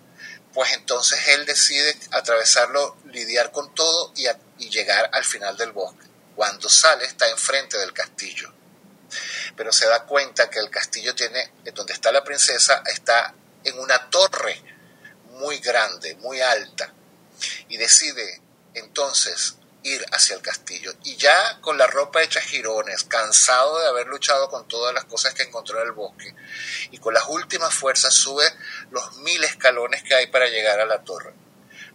pues 0.54 0.72
entonces 0.74 1.20
él 1.30 1.46
decide 1.46 1.98
atravesarlo, 2.12 2.98
lidiar 3.06 3.52
con 3.52 3.74
todo 3.74 4.14
y, 4.16 4.70
llegar 4.70 5.10
al 5.14 5.26
final 5.26 5.58
del 5.58 5.72
bosque. 5.72 6.06
Cuando 6.36 6.70
sale 6.70 7.06
está 7.06 7.28
enfrente 7.30 7.78
del 7.78 7.94
castillo, 7.94 8.54
pero 9.56 9.72
se 9.72 9.88
da 9.88 10.04
cuenta 10.06 10.50
que 10.50 10.60
el 10.60 10.70
castillo 10.70 11.14
tiene, 11.14 11.52
donde 11.74 11.94
está 11.94 12.12
la 12.12 12.24
princesa, 12.24 12.82
está 12.86 13.36
en 13.64 13.78
una 13.78 14.10
torre 14.10 14.64
muy 15.32 15.58
grande, 15.60 16.16
muy 16.16 16.42
alta, 16.42 16.94
y 17.68 17.78
decide 17.78 18.42
entonces 18.74 19.56
ir 19.84 20.06
hacia 20.12 20.36
el 20.36 20.42
castillo. 20.42 20.94
Y 21.04 21.16
ya 21.18 21.60
con 21.62 21.78
la 21.78 21.88
ropa 21.88 22.24
hecha 22.24 22.42
jirones, 22.42 23.04
cansado 23.04 23.80
de 23.80 23.88
haber 23.88 24.08
luchado 24.08 24.50
con 24.50 24.68
todas 24.68 24.94
las 24.94 25.06
cosas 25.06 25.34
que 25.34 25.44
encontró 25.44 25.80
en 25.80 25.88
el 25.88 25.92
bosque, 25.92 26.34
y 26.92 26.98
con 26.98 27.14
las 27.14 27.26
últimas 27.28 27.74
fuerzas 27.74 28.14
sube 28.14 28.46
los 28.92 29.18
mil 29.18 29.44
escalones 29.44 30.04
que 30.04 30.16
hay 30.16 30.28
para 30.28 30.48
llegar 30.48 30.80
a 30.80 30.86
la 30.86 31.04
torre. 31.04 31.34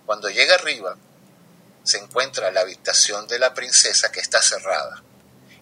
Cuando 0.07 0.29
llega 0.29 0.55
arriba, 0.55 0.97
se 1.83 1.99
encuentra 1.99 2.51
la 2.51 2.61
habitación 2.61 3.27
de 3.27 3.39
la 3.39 3.55
princesa 3.55 4.13
que 4.13 4.21
está 4.21 4.41
cerrada. 4.43 5.03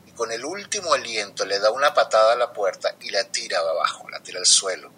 Y 0.06 0.12
con 0.12 0.32
el 0.32 0.44
último 0.44 0.94
aliento 0.94 1.44
le 1.44 1.58
da 1.58 1.70
una 1.70 1.94
patada 1.94 2.32
a 2.32 2.36
la 2.36 2.52
puerta 2.52 2.96
y 3.00 3.10
la 3.10 3.24
tira 3.24 3.58
abajo, 3.58 4.08
la 4.10 4.20
tira 4.20 4.40
al 4.40 4.46
suelo. 4.46 4.92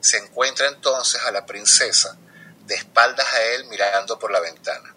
Se 0.00 0.18
encuentra 0.18 0.68
entonces 0.68 1.22
a 1.22 1.30
la 1.30 1.46
princesa 1.46 2.16
de 2.66 2.74
espaldas 2.74 3.26
a 3.32 3.42
él 3.42 3.64
mirando 3.66 4.18
por 4.18 4.30
la 4.30 4.40
ventana 4.40 4.93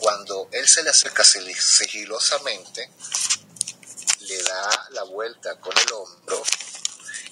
cuando 0.00 0.48
él 0.52 0.66
se 0.66 0.82
le 0.82 0.90
acerca 0.90 1.22
sigilosamente, 1.22 2.90
le 4.20 4.42
da 4.42 4.88
la 4.92 5.02
vuelta 5.04 5.60
con 5.60 5.76
el 5.76 5.92
hombro 5.92 6.42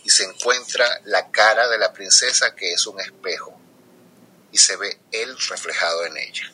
y 0.05 0.11
se 0.11 0.25
encuentra 0.25 1.01
la 1.05 1.31
cara 1.31 1.66
de 1.69 1.79
la 1.79 1.93
princesa 1.93 2.55
que 2.55 2.73
es 2.73 2.87
un 2.87 3.01
espejo 3.01 3.59
y 4.53 4.59
se 4.59 4.77
ve 4.77 5.01
él 5.12 5.37
reflejado 5.49 6.05
en 6.07 6.16
ella. 6.19 6.53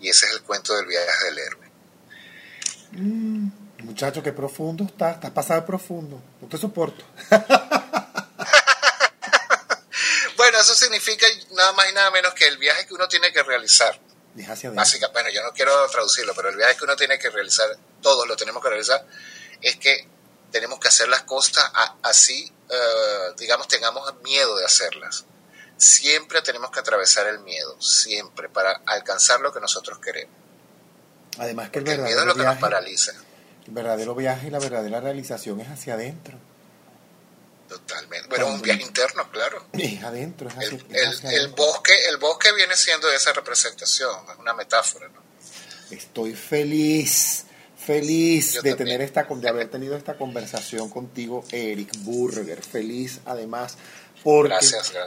Y 0.00 0.08
ese 0.08 0.26
es 0.26 0.32
el 0.32 0.42
cuento 0.42 0.74
del 0.74 0.86
viaje 0.86 1.24
del 1.26 1.38
héroe. 1.38 1.70
Mm, 2.92 3.48
muchacho, 3.84 4.22
qué 4.22 4.32
profundo 4.32 4.84
está, 4.84 5.12
estás 5.12 5.30
pasado 5.30 5.66
profundo, 5.66 6.20
no 6.40 6.48
te 6.48 6.56
soporto. 6.56 7.04
bueno, 10.36 10.58
eso 10.58 10.74
significa 10.74 11.26
nada 11.52 11.72
más 11.72 11.90
y 11.90 11.92
nada 11.92 12.10
menos 12.10 12.32
que 12.34 12.46
el 12.46 12.56
viaje 12.56 12.86
que 12.86 12.94
uno 12.94 13.06
tiene 13.06 13.30
que 13.32 13.42
realizar 13.42 14.00
Básica, 14.76 15.08
bueno, 15.12 15.28
yo 15.30 15.42
no 15.42 15.52
quiero 15.52 15.72
traducirlo, 15.88 16.32
pero 16.34 16.48
el 16.48 16.56
viaje 16.56 16.76
que 16.76 16.84
uno 16.84 16.96
tiene 16.96 17.18
que 17.18 17.30
realizar, 17.30 17.68
todos 18.00 18.26
lo 18.26 18.36
tenemos 18.36 18.62
que 18.62 18.68
realizar, 18.70 19.06
es 19.60 19.76
que 19.76 20.08
tenemos 20.50 20.78
que 20.78 20.88
hacer 20.88 21.08
las 21.08 21.22
cosas 21.22 21.70
así, 22.02 22.50
eh, 22.68 23.34
digamos, 23.38 23.68
tengamos 23.68 24.14
miedo 24.22 24.56
de 24.56 24.64
hacerlas. 24.64 25.24
Siempre 25.76 26.42
tenemos 26.42 26.70
que 26.70 26.80
atravesar 26.80 27.26
el 27.26 27.40
miedo, 27.40 27.80
siempre, 27.80 28.48
para 28.48 28.82
alcanzar 28.86 29.40
lo 29.40 29.52
que 29.52 29.60
nosotros 29.60 29.98
queremos. 29.98 30.34
Además 31.38 31.70
que 31.70 31.80
el, 31.80 31.88
el 31.88 32.02
miedo 32.02 32.20
es 32.20 32.26
lo 32.26 32.34
que 32.34 32.44
nos 32.44 32.58
paraliza. 32.58 33.12
El 33.66 33.72
verdadero 33.72 34.14
viaje 34.14 34.48
y 34.48 34.50
la 34.50 34.58
verdadera 34.58 35.00
realización 35.00 35.60
es 35.60 35.68
hacia 35.68 35.94
adentro. 35.94 36.38
Totalmente. 37.72 38.28
Bueno, 38.28 38.48
un 38.48 38.60
viaje 38.60 38.82
interno, 38.82 39.30
claro. 39.30 39.64
Es 39.72 40.02
adentro. 40.02 40.50
el, 40.60 41.48
bosque, 41.48 41.94
el 42.10 42.18
bosque 42.18 42.52
viene 42.52 42.76
siendo 42.76 43.10
esa 43.10 43.32
representación, 43.32 44.14
es 44.30 44.38
una 44.38 44.52
metáfora, 44.52 45.08
¿no? 45.08 45.22
Estoy 45.90 46.34
feliz, 46.34 47.46
feliz 47.78 48.60
de 48.62 48.74
tener 48.74 49.00
esta, 49.00 49.22
de 49.22 49.48
haber 49.48 49.70
tenido 49.70 49.96
esta 49.96 50.18
conversación 50.18 50.90
contigo, 50.90 51.44
Eric 51.50 51.92
Burger. 52.00 52.62
Feliz, 52.62 53.20
además, 53.24 53.78
porque 54.22 54.54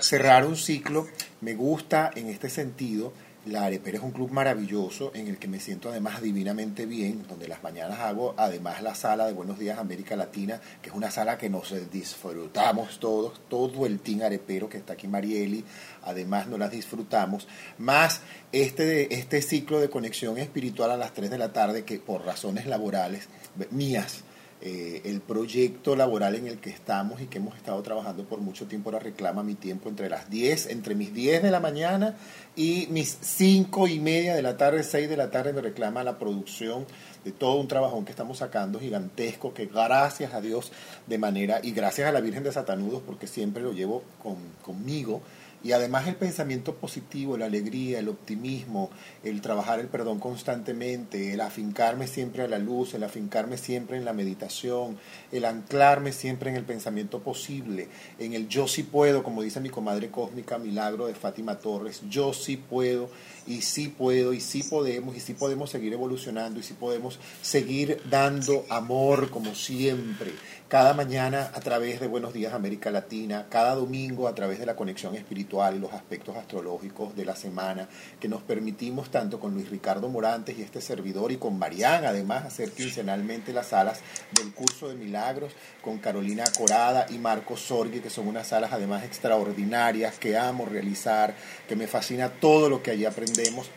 cerrar 0.01 0.45
un 0.45 0.57
ciclo 0.57 1.07
me 1.41 1.53
gusta 1.53 2.09
en 2.16 2.30
este 2.30 2.49
sentido 2.49 3.13
la 3.45 3.65
Arepera 3.65 3.97
es 3.97 4.03
un 4.03 4.11
club 4.11 4.31
maravilloso 4.31 5.11
en 5.13 5.27
el 5.27 5.37
que 5.37 5.47
me 5.47 5.59
siento 5.59 5.89
además 5.89 6.21
divinamente 6.21 6.85
bien, 6.85 7.25
donde 7.27 7.47
las 7.47 7.61
mañanas 7.61 7.99
hago 7.99 8.33
además 8.37 8.81
la 8.81 8.95
sala 8.95 9.27
de 9.27 9.33
Buenos 9.33 9.59
Días 9.59 9.77
América 9.77 10.15
Latina, 10.15 10.59
que 10.81 10.89
es 10.89 10.95
una 10.95 11.11
sala 11.11 11.37
que 11.37 11.49
nos 11.49 11.73
disfrutamos 11.91 12.99
todos, 12.99 13.39
todo 13.47 13.85
el 13.85 13.99
team 13.99 14.23
arepero 14.23 14.67
que 14.67 14.77
está 14.77 14.93
aquí 14.93 15.07
Marieli, 15.07 15.63
además 16.03 16.47
nos 16.47 16.57
las 16.57 16.71
disfrutamos, 16.71 17.47
más 17.77 18.21
este, 18.51 19.13
este 19.13 19.41
ciclo 19.43 19.79
de 19.79 19.89
conexión 19.89 20.37
espiritual 20.39 20.89
a 20.89 20.97
las 20.97 21.13
3 21.13 21.29
de 21.29 21.37
la 21.37 21.53
tarde 21.53 21.85
que 21.85 21.99
por 21.99 22.25
razones 22.25 22.65
laborales 22.65 23.27
mías, 23.69 24.23
eh, 24.61 25.01
el 25.05 25.21
proyecto 25.21 25.95
laboral 25.95 26.35
en 26.35 26.47
el 26.47 26.59
que 26.59 26.69
estamos 26.69 27.21
y 27.21 27.27
que 27.27 27.39
hemos 27.39 27.55
estado 27.55 27.81
trabajando 27.83 28.23
por 28.23 28.39
mucho 28.39 28.65
tiempo 28.65 28.89
ahora 28.89 29.03
reclama 29.03 29.43
mi 29.43 29.55
tiempo 29.55 29.89
entre 29.89 30.09
las 30.09 30.29
10, 30.29 30.67
entre 30.67 30.95
mis 30.95 31.13
10 31.13 31.43
de 31.43 31.51
la 31.51 31.59
mañana 31.59 32.15
y 32.55 32.87
mis 32.89 33.17
5 33.21 33.87
y 33.89 33.99
media 33.99 34.33
de 34.33 34.41
la 34.41 34.57
tarde, 34.57 34.83
6 34.83 35.09
de 35.09 35.17
la 35.17 35.29
tarde 35.29 35.51
me 35.53 35.61
reclama 35.61 36.03
la 36.03 36.17
producción 36.17 36.85
de 37.25 37.31
todo 37.31 37.55
un 37.59 37.67
trabajón 37.67 38.05
que 38.05 38.11
estamos 38.11 38.37
sacando 38.37 38.79
gigantesco, 38.79 39.53
que 39.53 39.65
gracias 39.65 40.33
a 40.33 40.41
Dios 40.41 40.71
de 41.05 41.17
manera, 41.17 41.59
y 41.61 41.71
gracias 41.71 42.07
a 42.07 42.11
la 42.11 42.21
Virgen 42.21 42.43
de 42.43 42.51
Satanudos, 42.51 43.01
porque 43.05 43.27
siempre 43.27 43.61
lo 43.61 43.73
llevo 43.73 44.03
con, 44.21 44.37
conmigo, 44.61 45.21
Y 45.66 45.72
además 45.72 46.07
el 46.07 46.13
pensamiento 46.13 46.76
positivo, 46.76 47.38
la 47.38 47.47
alegría, 47.47 47.97
el 47.97 48.07
optimismo, 48.07 48.91
el 49.24 49.41
trabajar 49.41 49.80
el 49.80 49.88
perdón 49.88 50.20
constantemente, 50.20 51.34
el 51.34 51.41
afincarme 51.41 52.05
siempre 52.05 52.43
a 52.43 52.47
la 52.47 52.59
luz, 52.59 52.93
el 52.93 53.03
afincarme 53.03 53.57
siempre 53.57 53.97
en 53.97 54.05
la 54.05 54.13
meditación, 54.13 54.99
el 55.32 55.43
anclarme 55.43 56.11
siempre 56.11 56.51
en 56.51 56.55
el 56.55 56.66
pensamiento 56.66 57.24
posible, 57.24 57.88
en 58.20 58.34
el 58.34 58.47
yo 58.47 58.68
sí 58.68 58.84
puedo, 58.84 59.24
como 59.24 59.41
dice 59.41 59.59
mi 59.59 59.70
comadre 59.70 60.11
cósmica 60.11 60.59
Milagro 60.59 61.07
de 61.07 61.16
Fátima 61.16 61.57
Torres, 61.57 62.03
yo 62.11 62.32
sí 62.32 62.57
puedo 62.57 63.09
y 63.47 63.61
sí 63.61 63.87
puedo 63.87 64.33
y 64.33 64.41
sí 64.41 64.63
podemos 64.63 65.15
y 65.15 65.19
sí 65.19 65.33
podemos 65.33 65.69
seguir 65.69 65.93
evolucionando 65.93 66.59
y 66.59 66.63
sí 66.63 66.73
podemos 66.73 67.19
seguir 67.41 68.01
dando 68.09 68.65
amor 68.69 69.29
como 69.29 69.55
siempre 69.55 70.31
cada 70.67 70.95
mañana 70.95 71.51
a 71.53 71.59
través 71.59 71.99
de 71.99 72.07
Buenos 72.07 72.33
Días 72.33 72.53
América 72.53 72.89
Latina, 72.89 73.45
cada 73.49 73.75
domingo 73.75 74.27
a 74.27 74.33
través 74.33 74.57
de 74.57 74.65
la 74.65 74.75
conexión 74.75 75.13
espiritual 75.13 75.75
y 75.75 75.79
los 75.79 75.93
aspectos 75.93 76.35
astrológicos 76.35 77.15
de 77.15 77.23
la 77.23 77.35
semana, 77.35 77.87
que 78.19 78.27
nos 78.27 78.41
permitimos 78.41 79.11
tanto 79.11 79.39
con 79.39 79.53
Luis 79.53 79.69
Ricardo 79.69 80.09
Morantes 80.09 80.57
y 80.57 80.63
este 80.63 80.81
servidor 80.81 81.31
y 81.31 81.37
con 81.37 81.59
Marián, 81.59 82.03
además, 82.05 82.45
hacer 82.45 82.71
quincenalmente 82.71 83.53
las 83.53 83.67
salas 83.67 84.01
del 84.35 84.51
curso 84.53 84.89
de 84.89 84.95
milagros 84.95 85.53
con 85.83 85.99
Carolina 85.99 86.45
Corada 86.57 87.05
y 87.11 87.19
Marco 87.19 87.57
Sorgi, 87.57 87.99
que 87.99 88.09
son 88.09 88.27
unas 88.27 88.47
salas 88.47 88.73
además 88.73 89.03
extraordinarias 89.03 90.17
que 90.17 90.35
amo 90.35 90.65
realizar, 90.65 91.35
que 91.69 91.75
me 91.75 91.85
fascina 91.85 92.29
todo 92.29 92.69
lo 92.69 92.81
que 92.81 92.89
allí 92.89 93.05
aprendemos 93.36 93.69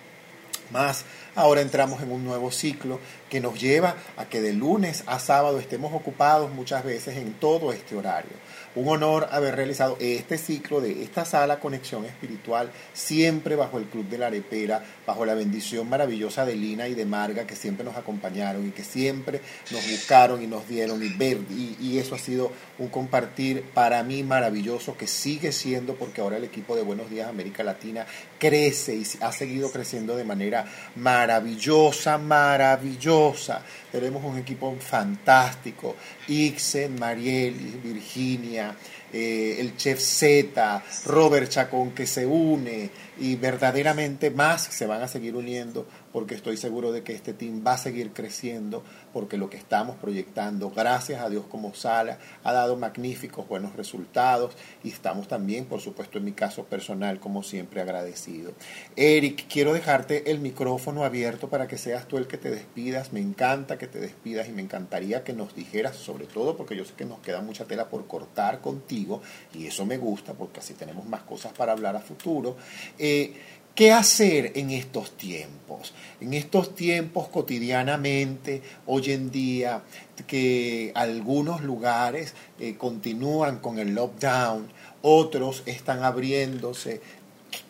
más 0.71 1.05
ahora 1.39 1.61
entramos 1.61 2.03
en 2.03 2.11
un 2.11 2.25
nuevo 2.25 2.51
ciclo 2.51 2.99
que 3.31 3.41
nos 3.41 3.61
lleva 3.61 3.95
a 4.17 4.25
que 4.25 4.41
de 4.41 4.53
lunes 4.53 5.05
a 5.07 5.19
sábado 5.21 5.61
estemos 5.61 5.93
ocupados 5.95 6.51
muchas 6.51 6.85
veces 6.85 7.17
en 7.17 7.35
todo 7.35 7.73
este 7.73 7.95
horario. 7.95 8.33
Un 8.75 8.89
honor 8.89 9.29
haber 9.31 9.55
realizado 9.55 9.97
este 10.01 10.37
ciclo 10.37 10.81
de 10.81 11.03
esta 11.03 11.25
sala 11.25 11.61
Conexión 11.61 12.05
Espiritual, 12.05 12.71
siempre 12.93 13.55
bajo 13.55 13.79
el 13.79 13.85
Club 13.85 14.09
de 14.09 14.19
la 14.19 14.27
Arepera, 14.29 14.83
bajo 15.07 15.25
la 15.25 15.35
bendición 15.35 15.89
maravillosa 15.89 16.45
de 16.45 16.57
Lina 16.57 16.89
y 16.89 16.95
de 16.95 17.05
Marga, 17.05 17.47
que 17.47 17.57
siempre 17.57 17.85
nos 17.85 17.97
acompañaron 17.97 18.67
y 18.67 18.71
que 18.71 18.85
siempre 18.85 19.41
nos 19.71 19.89
buscaron 19.89 20.43
y 20.43 20.47
nos 20.47 20.69
dieron 20.69 21.03
y 21.03 21.99
eso 21.99 22.15
ha 22.15 22.19
sido 22.19 22.51
un 22.79 22.89
compartir 22.89 23.63
para 23.75 24.03
mí 24.03 24.23
maravilloso, 24.23 24.97
que 24.97 25.07
sigue 25.07 25.53
siendo, 25.53 25.95
porque 25.95 26.21
ahora 26.21 26.37
el 26.37 26.45
equipo 26.45 26.77
de 26.77 26.83
Buenos 26.83 27.11
Días 27.11 27.29
América 27.29 27.63
Latina 27.63 28.07
crece 28.39 28.95
y 28.95 29.05
ha 29.21 29.33
seguido 29.33 29.71
creciendo 29.71 30.17
de 30.17 30.25
manera 30.25 30.65
maravillosa, 30.97 32.19
maravillosa. 32.19 33.63
Tenemos 33.91 34.25
un 34.25 34.39
equipo 34.39 34.75
fantástico. 34.79 35.97
Ixen, 36.29 36.99
Mariel, 36.99 37.55
Virginia, 37.83 38.75
eh, 39.13 39.57
el 39.59 39.77
chef 39.77 40.01
Z, 40.01 40.83
Robert 41.07 41.49
Chacón 41.49 41.93
que 41.93 42.07
se 42.07 42.27
une 42.27 42.91
y 43.19 43.37
verdaderamente 43.37 44.31
más 44.31 44.65
se 44.65 44.87
van 44.87 45.03
a 45.03 45.09
seguir 45.09 45.35
uniendo 45.35 45.87
porque 46.13 46.35
estoy 46.35 46.57
seguro 46.57 46.93
de 46.93 47.03
que 47.03 47.15
este 47.15 47.33
team 47.33 47.65
va 47.67 47.75
a 47.75 47.79
seguir 47.79 48.13
creciendo, 48.13 48.85
porque 49.19 49.37
lo 49.37 49.51
que 49.51 49.57
estamos 49.57 49.97
proyectando, 49.97 50.71
gracias 50.71 51.21
a 51.21 51.29
Dios 51.29 51.45
como 51.51 51.75
sala, 51.75 52.19
ha 52.45 52.53
dado 52.53 52.77
magníficos 52.77 53.49
buenos 53.49 53.75
resultados 53.75 54.55
y 54.85 54.91
estamos 54.91 55.27
también, 55.27 55.65
por 55.65 55.81
supuesto, 55.81 56.19
en 56.19 56.25
mi 56.25 56.31
caso 56.31 56.67
personal, 56.67 57.19
como 57.19 57.43
siempre, 57.43 57.81
agradecido. 57.81 58.53
Eric, 58.95 59.47
quiero 59.49 59.73
dejarte 59.73 60.31
el 60.31 60.39
micrófono 60.39 61.03
abierto 61.03 61.49
para 61.49 61.67
que 61.67 61.79
seas 61.79 62.07
tú 62.07 62.17
el 62.17 62.29
que 62.29 62.39
te 62.39 62.49
despidas. 62.49 63.13
Me 63.13 63.19
encanta 63.19 63.77
que 63.77 63.89
te 63.89 63.99
despidas 63.99 64.49
y 64.49 64.53
me 64.53 64.63
encantaría 64.63 65.25
que 65.25 65.33
nos 65.33 65.53
dijeras, 65.53 65.97
sobre 65.97 66.27
todo 66.27 66.57
porque 66.57 66.77
yo 66.77 66.85
sé 66.85 66.95
que 66.95 67.05
nos 67.05 67.19
queda 67.19 67.41
mucha 67.41 67.65
tela 67.65 67.89
por 67.89 68.07
cortar 68.07 68.61
contigo 68.61 69.21
y 69.53 69.67
eso 69.67 69.85
me 69.85 69.97
gusta 69.97 70.35
porque 70.35 70.61
así 70.61 70.75
tenemos 70.75 71.07
más 71.07 71.23
cosas 71.23 71.53
para 71.55 71.73
hablar 71.73 71.97
a 71.97 72.01
futuro. 72.01 72.57
Eh, 73.01 73.35
¿Qué 73.79 73.93
hacer 73.93 74.55
en 74.57 74.73
estos 74.73 75.17
tiempos? 75.17 75.95
En 76.21 76.35
estos 76.35 76.75
tiempos 76.75 77.29
cotidianamente, 77.29 78.61
hoy 78.87 79.13
en 79.13 79.31
día, 79.31 79.85
que 80.27 80.91
algunos 80.97 81.61
lugares 81.63 82.35
eh, 82.59 82.75
continúan 82.77 83.61
con 83.61 83.79
el 83.79 83.95
lockdown, 83.95 84.69
otros 85.03 85.63
están 85.65 86.03
abriéndose. 86.03 87.01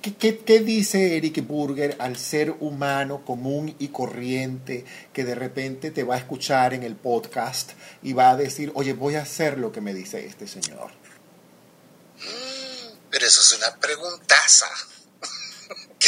¿Qué, 0.01 0.39
¿Qué, 0.39 0.61
dice 0.61 1.19
Eric 1.19 1.47
Burger 1.47 1.95
al 1.99 2.17
ser 2.17 2.55
humano 2.61 3.23
común 3.27 3.77
y 3.79 3.89
corriente 3.89 4.87
que 5.13 5.27
de 5.27 5.35
repente 5.35 5.91
te 5.91 6.05
va 6.05 6.15
a 6.15 6.19
escuchar 6.19 6.73
en 6.73 6.85
el 6.85 6.97
podcast 6.97 7.73
y 8.03 8.15
va 8.15 8.31
a 8.31 8.37
decir, 8.37 8.73
oye, 8.75 8.95
voy 8.95 9.17
a 9.17 9.23
hacer 9.25 9.59
lo 9.59 9.73
que 9.73 9.83
me 9.83 9.93
dice 9.93 10.25
este 10.25 10.47
señor? 10.47 10.91
Pero 13.11 13.27
eso 13.27 13.43
es 13.43 13.59
una 13.59 13.79
preguntaza. 13.79 14.69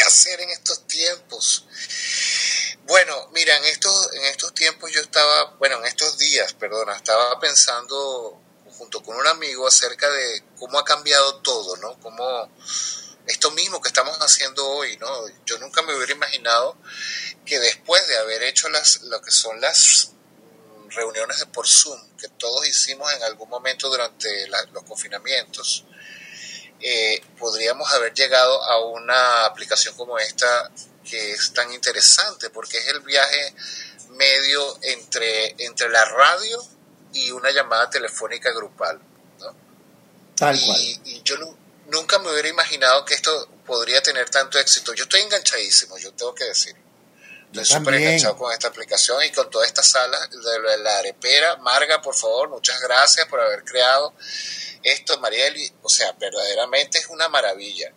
¿Qué 0.00 0.06
hacer 0.06 0.40
en 0.40 0.48
estos 0.48 0.86
tiempos? 0.86 1.66
Bueno, 2.84 3.28
mira, 3.34 3.54
en 3.58 3.64
estos, 3.64 4.14
en 4.14 4.24
estos 4.24 4.54
tiempos 4.54 4.90
yo 4.90 5.02
estaba, 5.02 5.56
bueno, 5.58 5.76
en 5.76 5.84
estos 5.84 6.16
días, 6.16 6.54
perdona, 6.54 6.96
estaba 6.96 7.38
pensando 7.38 8.40
junto 8.78 9.02
con 9.02 9.16
un 9.16 9.26
amigo 9.26 9.68
acerca 9.68 10.08
de 10.08 10.42
cómo 10.58 10.78
ha 10.78 10.86
cambiado 10.86 11.42
todo, 11.42 11.76
¿no? 11.76 12.00
Cómo 12.00 12.50
esto 13.26 13.50
mismo 13.50 13.82
que 13.82 13.88
estamos 13.88 14.16
haciendo 14.20 14.66
hoy, 14.66 14.96
¿no? 14.96 15.28
Yo 15.44 15.58
nunca 15.58 15.82
me 15.82 15.94
hubiera 15.94 16.14
imaginado 16.14 16.78
que 17.44 17.58
después 17.58 18.08
de 18.08 18.16
haber 18.16 18.42
hecho 18.44 18.70
las, 18.70 19.02
lo 19.02 19.20
que 19.20 19.30
son 19.30 19.60
las 19.60 20.12
reuniones 20.88 21.40
de 21.40 21.46
por 21.46 21.68
Zoom, 21.68 22.16
que 22.16 22.28
todos 22.28 22.66
hicimos 22.66 23.12
en 23.12 23.22
algún 23.24 23.50
momento 23.50 23.90
durante 23.90 24.48
los 24.72 24.82
confinamientos, 24.84 25.84
eh, 26.80 27.22
podríamos 27.38 27.92
haber 27.92 28.14
llegado 28.14 28.62
a 28.62 28.84
una 28.84 29.44
aplicación 29.44 29.94
como 29.96 30.18
esta 30.18 30.70
que 31.08 31.32
es 31.32 31.52
tan 31.52 31.72
interesante 31.72 32.50
porque 32.50 32.78
es 32.78 32.88
el 32.88 33.00
viaje 33.00 33.54
medio 34.10 34.78
entre, 34.82 35.54
entre 35.64 35.88
la 35.88 36.04
radio 36.04 36.62
y 37.12 37.30
una 37.30 37.50
llamada 37.50 37.90
telefónica 37.90 38.52
grupal. 38.52 39.00
Tal 40.36 40.56
y, 40.56 40.66
cual. 40.66 40.80
y 41.04 41.22
yo 41.22 41.36
nunca 41.88 42.18
me 42.18 42.30
hubiera 42.30 42.48
imaginado 42.48 43.04
que 43.04 43.14
esto 43.14 43.48
podría 43.66 44.02
tener 44.02 44.28
tanto 44.30 44.58
éxito. 44.58 44.94
Yo 44.94 45.04
estoy 45.04 45.20
enganchadísimo, 45.20 45.98
yo 45.98 46.12
tengo 46.12 46.34
que 46.34 46.44
decir. 46.44 46.74
Estoy 47.52 47.64
súper 47.64 47.94
enganchado 47.94 48.36
con 48.36 48.52
esta 48.52 48.68
aplicación 48.68 49.24
y 49.24 49.30
con 49.32 49.50
toda 49.50 49.66
esta 49.66 49.82
sala 49.82 50.18
de 50.28 50.78
la 50.78 50.98
arepera. 50.98 51.56
Marga, 51.56 52.00
por 52.00 52.14
favor, 52.14 52.48
muchas 52.48 52.80
gracias 52.80 53.26
por 53.26 53.40
haber 53.40 53.64
creado 53.64 54.14
esto, 54.82 55.18
Marieli, 55.20 55.70
o 55.82 55.88
sea, 55.88 56.12
verdaderamente 56.18 56.98
es 56.98 57.08
una 57.08 57.28
maravilla. 57.28 57.92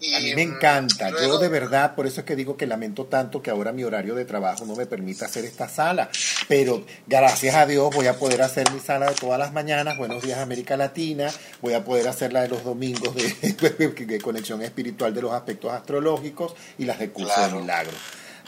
Y, 0.00 0.14
a 0.14 0.20
mí 0.20 0.34
me 0.34 0.42
encanta, 0.42 1.08
luego, 1.10 1.34
yo 1.34 1.38
de 1.38 1.48
verdad, 1.48 1.94
por 1.94 2.06
eso 2.06 2.20
es 2.20 2.26
que 2.26 2.34
digo 2.34 2.56
que 2.56 2.66
lamento 2.66 3.06
tanto 3.06 3.40
que 3.40 3.50
ahora 3.50 3.72
mi 3.72 3.84
horario 3.84 4.14
de 4.14 4.24
trabajo 4.24 4.66
no 4.66 4.74
me 4.74 4.86
permita 4.86 5.26
hacer 5.26 5.44
esta 5.44 5.68
sala, 5.68 6.10
pero 6.48 6.84
gracias 7.06 7.54
a 7.54 7.64
Dios 7.64 7.94
voy 7.94 8.08
a 8.08 8.18
poder 8.18 8.42
hacer 8.42 8.70
mi 8.72 8.80
sala 8.80 9.08
de 9.08 9.14
todas 9.14 9.38
las 9.38 9.52
mañanas, 9.52 9.96
Buenos 9.96 10.22
Días 10.22 10.40
América 10.40 10.76
Latina, 10.76 11.32
voy 11.62 11.74
a 11.74 11.84
poder 11.84 12.08
hacer 12.08 12.32
la 12.32 12.42
de 12.42 12.48
los 12.48 12.64
domingos 12.64 13.14
de, 13.14 13.94
de 14.06 14.20
conexión 14.20 14.62
espiritual 14.62 15.14
de 15.14 15.22
los 15.22 15.32
aspectos 15.32 15.72
astrológicos 15.72 16.54
y 16.76 16.84
las 16.84 16.98
de 16.98 17.10
curso 17.10 17.32
claro. 17.32 17.54
de 17.54 17.60
milagros. 17.60 17.94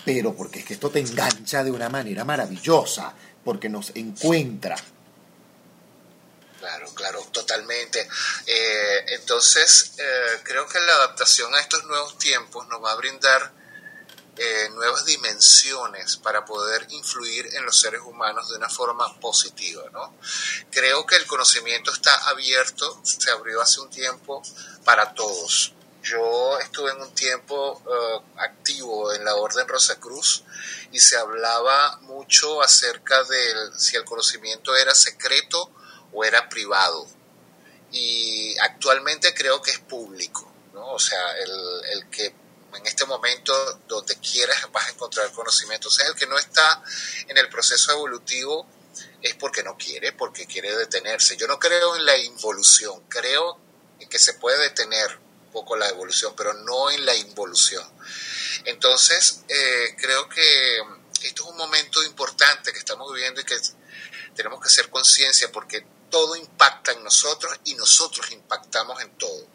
Pero 0.05 0.35
porque 0.35 0.59
es 0.59 0.65
que 0.65 0.75
esto 0.75 0.91
te 0.91 1.01
engancha 1.01 1.65
de 1.65 1.71
una 1.71 1.89
manera 1.89 2.25
maravillosa, 2.25 3.15
porque 3.45 3.69
nos 3.69 3.93
encuentra 3.95 4.77
Claro, 6.67 6.93
claro, 6.95 7.25
totalmente. 7.31 8.09
Eh, 8.45 9.05
entonces, 9.11 9.93
eh, 9.99 10.41
creo 10.43 10.67
que 10.67 10.81
la 10.81 10.95
adaptación 10.95 11.55
a 11.55 11.61
estos 11.61 11.85
nuevos 11.85 12.19
tiempos 12.19 12.67
nos 12.67 12.83
va 12.83 12.91
a 12.91 12.97
brindar 12.97 13.53
eh, 14.37 14.69
nuevas 14.75 15.05
dimensiones 15.05 16.17
para 16.17 16.45
poder 16.45 16.85
influir 16.91 17.55
en 17.55 17.65
los 17.65 17.79
seres 17.79 18.01
humanos 18.05 18.49
de 18.49 18.57
una 18.57 18.69
forma 18.69 19.15
positiva. 19.21 19.85
¿no? 19.93 20.19
Creo 20.73 21.07
que 21.07 21.15
el 21.15 21.27
conocimiento 21.27 21.93
está 21.93 22.13
abierto, 22.31 23.01
se 23.05 23.31
abrió 23.31 23.63
hace 23.63 23.81
un 23.81 23.89
tiempo 23.89 24.43
para 24.85 25.15
todos. 25.15 25.73
Yo 26.03 26.59
estuve 26.59 26.91
en 26.91 27.01
un 27.01 27.15
tiempo 27.15 27.81
activo 28.39 29.13
en 29.13 29.25
la 29.25 29.37
Orden 29.37 29.67
Rosacruz 29.69 30.43
y 30.91 30.99
se 30.99 31.17
hablaba 31.17 31.99
mucho 32.03 32.61
acerca 32.61 33.23
de 33.25 33.55
si 33.77 33.97
el 33.97 34.05
conocimiento 34.05 34.75
era 34.77 34.95
secreto 34.95 35.73
o 36.17 36.25
era 36.25 36.49
privado. 36.49 37.07
Y 37.93 38.57
actualmente 38.59 39.35
creo 39.35 39.61
que 39.61 39.71
es 39.71 39.79
público, 39.79 40.51
¿no? 40.73 40.93
O 40.93 40.99
sea, 40.99 41.33
el, 41.39 41.85
el 41.93 42.11
que 42.11 42.35
en 42.75 42.87
este 42.87 43.05
momento 43.05 43.81
donde 43.87 44.17
quieras 44.17 44.71
vas 44.73 44.89
a 44.89 44.91
encontrar 44.91 45.31
conocimiento. 45.33 45.89
O 45.89 45.91
sea, 45.91 46.07
el 46.07 46.15
que 46.15 46.27
no 46.27 46.39
está 46.39 46.83
en 47.29 47.37
el 47.37 47.49
proceso 47.49 47.93
evolutivo 47.93 48.67
es 49.23 49.35
porque 49.35 49.63
no 49.63 49.77
quiere, 49.77 50.13
porque 50.13 50.47
quiere 50.47 50.75
detenerse. 50.75 51.37
Yo 51.37 51.47
no 51.47 51.59
creo 51.59 51.97
en 51.97 52.05
la 52.05 52.17
involución, 52.17 53.03
creo 53.09 53.59
en 53.99 54.09
que 54.09 54.19
se 54.19 54.35
puede 54.35 54.59
detener 54.59 55.19
un 55.47 55.53
poco 55.53 55.77
la 55.77 55.89
evolución, 55.89 56.35
pero 56.37 56.55
no 56.55 56.91
en 56.91 57.05
la 57.05 57.15
involución. 57.15 57.85
Entonces, 58.65 59.43
eh, 59.49 59.97
creo 59.99 60.29
que 60.29 60.79
esto 61.23 61.45
es 61.45 61.51
un 61.51 61.57
momento 61.57 62.03
importante 62.05 62.73
que 62.73 62.79
estamos 62.79 63.13
viviendo 63.13 63.41
y 63.41 63.45
que 63.45 63.57
tenemos 64.35 64.61
que 64.61 64.69
hacer 64.69 64.91
conciencia 64.91 65.51
porque 65.51 65.87
todo 66.11 66.37
impacta 66.37 66.93
en 66.93 67.05
nosotros 67.05 67.59
y 67.65 67.75
nosotros 67.75 68.31
impactamos 68.33 69.01
en 69.03 69.11
todo. 69.17 69.47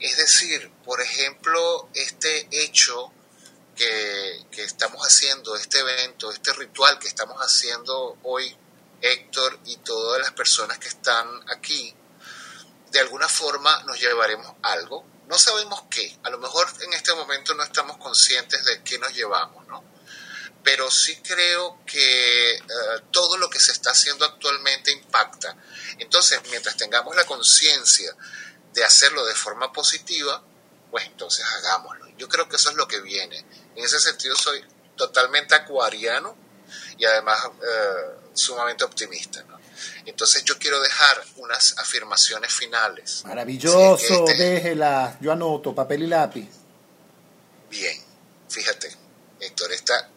Es 0.00 0.16
decir, 0.16 0.70
por 0.84 1.00
ejemplo, 1.00 1.88
este 1.94 2.48
hecho 2.50 3.12
que, 3.76 4.46
que, 4.50 4.64
estamos 4.64 5.02
haciendo, 5.06 5.56
este 5.56 5.78
evento, 5.78 6.30
este 6.30 6.52
ritual 6.52 6.98
que 6.98 7.08
estamos 7.08 7.38
haciendo 7.38 8.18
hoy, 8.22 8.56
Héctor 9.02 9.58
y 9.64 9.76
todas 9.78 10.20
las 10.20 10.32
personas 10.32 10.78
que 10.78 10.88
están 10.88 11.26
aquí, 11.50 11.94
de 12.90 13.00
alguna 13.00 13.28
forma 13.28 13.82
nos 13.84 14.00
llevaremos 14.00 14.52
algo. 14.62 15.04
No 15.28 15.38
sabemos 15.38 15.84
qué. 15.90 16.18
A 16.24 16.30
lo 16.30 16.38
mejor 16.38 16.66
en 16.80 16.92
este 16.92 17.14
momento 17.14 17.54
no 17.54 17.62
estamos 17.62 17.96
conscientes 17.98 18.64
de 18.64 18.82
qué 18.82 18.98
nos 18.98 19.14
llevamos, 19.14 19.66
¿no? 19.68 19.84
Pero 20.62 20.90
sí 20.90 21.16
creo 21.22 21.78
que 21.86 22.54
eh, 22.54 22.60
todo 23.10 23.38
lo 23.38 23.48
que 23.48 23.58
se 23.58 23.72
está 23.72 23.90
haciendo 23.90 24.24
actualmente 24.24 24.92
impacta. 24.92 25.56
Entonces, 25.98 26.40
mientras 26.50 26.76
tengamos 26.76 27.16
la 27.16 27.24
conciencia 27.24 28.14
de 28.74 28.84
hacerlo 28.84 29.24
de 29.24 29.34
forma 29.34 29.72
positiva, 29.72 30.42
pues 30.90 31.06
entonces 31.06 31.44
hagámoslo. 31.44 32.08
Yo 32.18 32.28
creo 32.28 32.48
que 32.48 32.56
eso 32.56 32.70
es 32.70 32.76
lo 32.76 32.86
que 32.86 33.00
viene. 33.00 33.38
En 33.74 33.84
ese 33.84 33.98
sentido 34.00 34.36
soy 34.36 34.62
totalmente 34.96 35.54
acuariano 35.54 36.36
y 36.98 37.04
además 37.04 37.38
eh, 37.46 38.20
sumamente 38.34 38.84
optimista. 38.84 39.42
¿no? 39.44 39.58
Entonces 40.04 40.44
yo 40.44 40.58
quiero 40.58 40.80
dejar 40.80 41.22
unas 41.36 41.78
afirmaciones 41.78 42.52
finales. 42.52 43.22
Maravilloso, 43.24 44.26
este 44.28 44.34
déjela. 44.34 45.16
Yo 45.20 45.32
anoto 45.32 45.74
papel 45.74 46.02
y 46.02 46.06
lápiz. 46.06 46.48
Bien, 47.70 47.96
fíjate, 48.48 48.94
Héctor, 49.38 49.72
esta 49.72 50.10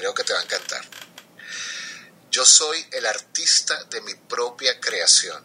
creo 0.00 0.14
que 0.14 0.24
te 0.24 0.32
va 0.32 0.40
a 0.40 0.42
encantar. 0.42 0.82
Yo 2.30 2.46
soy 2.46 2.86
el 2.92 3.04
artista 3.04 3.84
de 3.84 4.00
mi 4.00 4.14
propia 4.14 4.80
creación. 4.80 5.44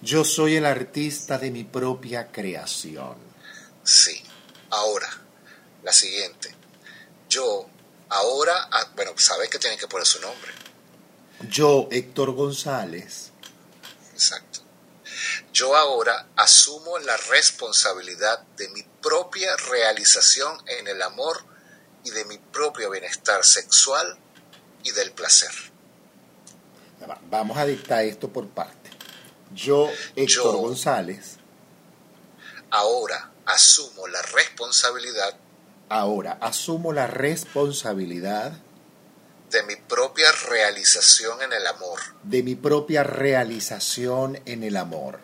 Yo 0.00 0.24
soy 0.24 0.56
el 0.56 0.66
artista 0.66 1.38
de 1.38 1.50
mi 1.50 1.64
propia 1.64 2.30
creación. 2.30 3.16
Sí. 3.82 4.22
Ahora, 4.70 5.08
la 5.82 5.92
siguiente. 5.92 6.54
Yo, 7.28 7.66
ahora, 8.10 8.68
ah, 8.70 8.92
bueno, 8.94 9.12
sabes 9.16 9.50
que 9.50 9.58
tienen 9.58 9.78
que 9.78 9.88
poner 9.88 10.06
su 10.06 10.20
nombre. 10.20 10.52
Yo, 11.48 11.88
Héctor 11.90 12.32
González. 12.32 13.32
Exacto. 14.12 14.60
Yo 15.52 15.74
ahora 15.76 16.28
asumo 16.36 16.98
la 17.00 17.16
responsabilidad 17.16 18.40
de 18.56 18.68
mi 18.68 18.82
propia 19.02 19.56
realización 19.56 20.62
en 20.66 20.86
el 20.86 21.02
amor 21.02 21.51
y 22.04 22.10
de 22.10 22.24
mi 22.24 22.38
propio 22.38 22.90
bienestar 22.90 23.44
sexual 23.44 24.18
y 24.82 24.90
del 24.92 25.12
placer. 25.12 25.50
Vamos 27.30 27.56
a 27.56 27.66
dictar 27.66 28.04
esto 28.04 28.28
por 28.28 28.48
parte. 28.48 28.90
Yo, 29.54 29.90
Héctor 30.16 30.56
González. 30.56 31.36
Ahora 32.70 33.30
asumo 33.46 34.06
la 34.08 34.22
responsabilidad. 34.22 35.36
Ahora 35.88 36.38
asumo 36.40 36.92
la 36.92 37.06
responsabilidad 37.06 38.52
de 39.50 39.62
mi 39.64 39.76
propia 39.76 40.32
realización 40.48 41.42
en 41.42 41.52
el 41.52 41.66
amor. 41.66 42.00
De 42.22 42.42
mi 42.42 42.54
propia 42.54 43.02
realización 43.02 44.40
en 44.46 44.64
el 44.64 44.78
amor. 44.78 45.20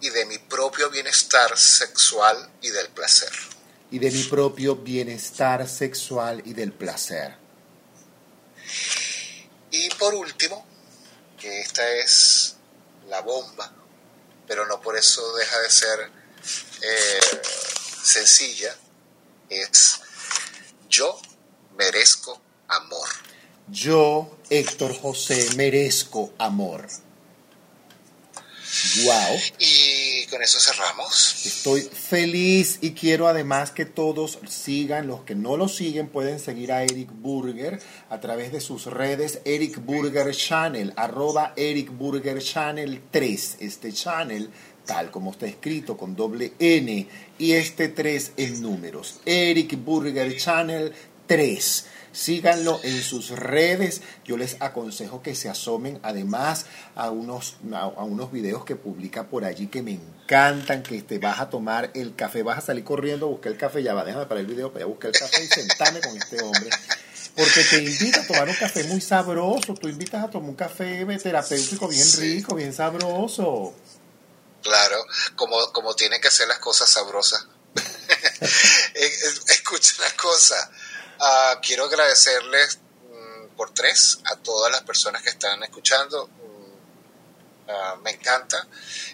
Y 0.00 0.10
de 0.10 0.26
mi 0.26 0.38
propio 0.38 0.90
bienestar 0.90 1.56
sexual 1.56 2.50
y 2.60 2.70
del 2.70 2.88
placer. 2.88 3.30
Y 3.90 3.98
de 3.98 4.10
mi 4.10 4.24
propio 4.24 4.76
bienestar 4.76 5.68
sexual 5.68 6.42
y 6.44 6.52
del 6.52 6.72
placer. 6.72 7.36
Y 9.70 9.88
por 9.90 10.14
último, 10.14 10.66
que 11.38 11.60
esta 11.60 11.88
es 11.96 12.56
la 13.08 13.20
bomba, 13.20 13.72
pero 14.46 14.66
no 14.66 14.80
por 14.80 14.96
eso 14.96 15.34
deja 15.36 15.58
de 15.60 15.70
ser 15.70 16.10
eh, 16.82 17.42
sencilla, 18.02 18.76
es 19.48 20.00
yo 20.88 21.20
merezco 21.76 22.40
amor. 22.68 23.08
Yo, 23.68 24.38
Héctor 24.50 24.94
José, 25.00 25.48
merezco 25.56 26.32
amor. 26.38 26.86
Wow. 29.04 29.38
Y 29.58 30.26
con 30.26 30.42
eso 30.42 30.58
cerramos. 30.58 31.46
Estoy 31.46 31.82
feliz 31.82 32.78
y 32.80 32.92
quiero 32.92 33.28
además 33.28 33.70
que 33.70 33.84
todos 33.84 34.38
sigan, 34.48 35.06
los 35.06 35.22
que 35.22 35.34
no 35.34 35.56
lo 35.56 35.68
siguen 35.68 36.08
pueden 36.08 36.40
seguir 36.40 36.72
a 36.72 36.82
Eric 36.82 37.10
Burger 37.12 37.80
a 38.10 38.20
través 38.20 38.52
de 38.52 38.60
sus 38.60 38.86
redes 38.86 39.40
Eric 39.44 39.84
Burger 39.84 40.34
Channel, 40.34 40.92
arroba 40.96 41.52
Eric 41.56 41.90
Burger 41.96 42.42
Channel 42.42 43.02
3. 43.10 43.56
Este 43.60 43.92
channel, 43.92 44.50
tal 44.86 45.10
como 45.10 45.32
está 45.32 45.46
escrito 45.46 45.96
con 45.96 46.16
doble 46.16 46.52
N 46.58 47.06
y 47.38 47.52
este 47.52 47.88
3 47.88 48.32
en 48.36 48.62
números. 48.62 49.20
Eric 49.24 49.82
Burger 49.82 50.36
Channel 50.36 50.92
3 51.26 51.86
síganlo 52.14 52.80
en 52.82 53.02
sus 53.02 53.30
redes. 53.30 54.00
Yo 54.24 54.36
les 54.36 54.56
aconsejo 54.60 55.20
que 55.20 55.34
se 55.34 55.50
asomen 55.50 56.00
además 56.02 56.66
a 56.94 57.10
unos, 57.10 57.56
a, 57.72 57.86
unos 57.86 58.32
videos 58.32 58.64
que 58.64 58.76
publica 58.76 59.28
por 59.28 59.44
allí 59.44 59.66
que 59.66 59.82
me 59.82 59.92
encantan, 59.92 60.82
que 60.82 61.02
te 61.02 61.18
vas 61.18 61.40
a 61.40 61.50
tomar 61.50 61.90
el 61.94 62.14
café, 62.14 62.42
vas 62.42 62.58
a 62.58 62.60
salir 62.62 62.84
corriendo 62.84 63.26
a 63.26 63.30
buscar 63.30 63.52
el 63.52 63.58
café, 63.58 63.82
ya 63.82 63.92
va, 63.92 64.04
déjame 64.04 64.26
para 64.26 64.40
el 64.40 64.46
video 64.46 64.72
para 64.72 64.86
buscar 64.86 65.10
el 65.12 65.18
café 65.18 65.44
y 65.44 65.48
sentarme 65.48 66.00
con 66.00 66.16
este 66.16 66.40
hombre. 66.42 66.70
Porque 67.36 67.64
te 67.64 67.82
invita 67.82 68.20
a 68.20 68.26
tomar 68.26 68.48
un 68.48 68.54
café 68.54 68.84
muy 68.84 69.00
sabroso, 69.00 69.74
tú 69.74 69.88
invitas 69.88 70.22
a 70.22 70.30
tomar 70.30 70.48
un 70.48 70.54
café 70.54 71.04
terapéutico 71.18 71.88
bien 71.88 72.06
rico, 72.18 72.54
bien 72.54 72.72
sabroso. 72.72 73.74
Claro, 74.62 74.96
como, 75.34 75.72
como 75.72 75.94
tienen 75.94 76.20
que 76.20 76.30
ser 76.30 76.48
las 76.48 76.58
cosas 76.58 76.88
sabrosas. 76.88 77.46
Eh, 78.94 79.06
eh, 79.06 79.34
escucha 79.48 79.94
una 79.98 80.10
cosa, 80.16 80.70
Ah, 81.26 81.58
quiero 81.62 81.86
agradecerles 81.86 82.78
mm, 83.10 83.56
por 83.56 83.72
tres 83.72 84.18
a 84.26 84.36
todas 84.36 84.70
las 84.70 84.82
personas 84.82 85.22
que 85.22 85.30
están 85.30 85.62
escuchando. 85.62 86.28
Ah, 87.66 87.96
me 88.02 88.10
encanta, 88.10 88.68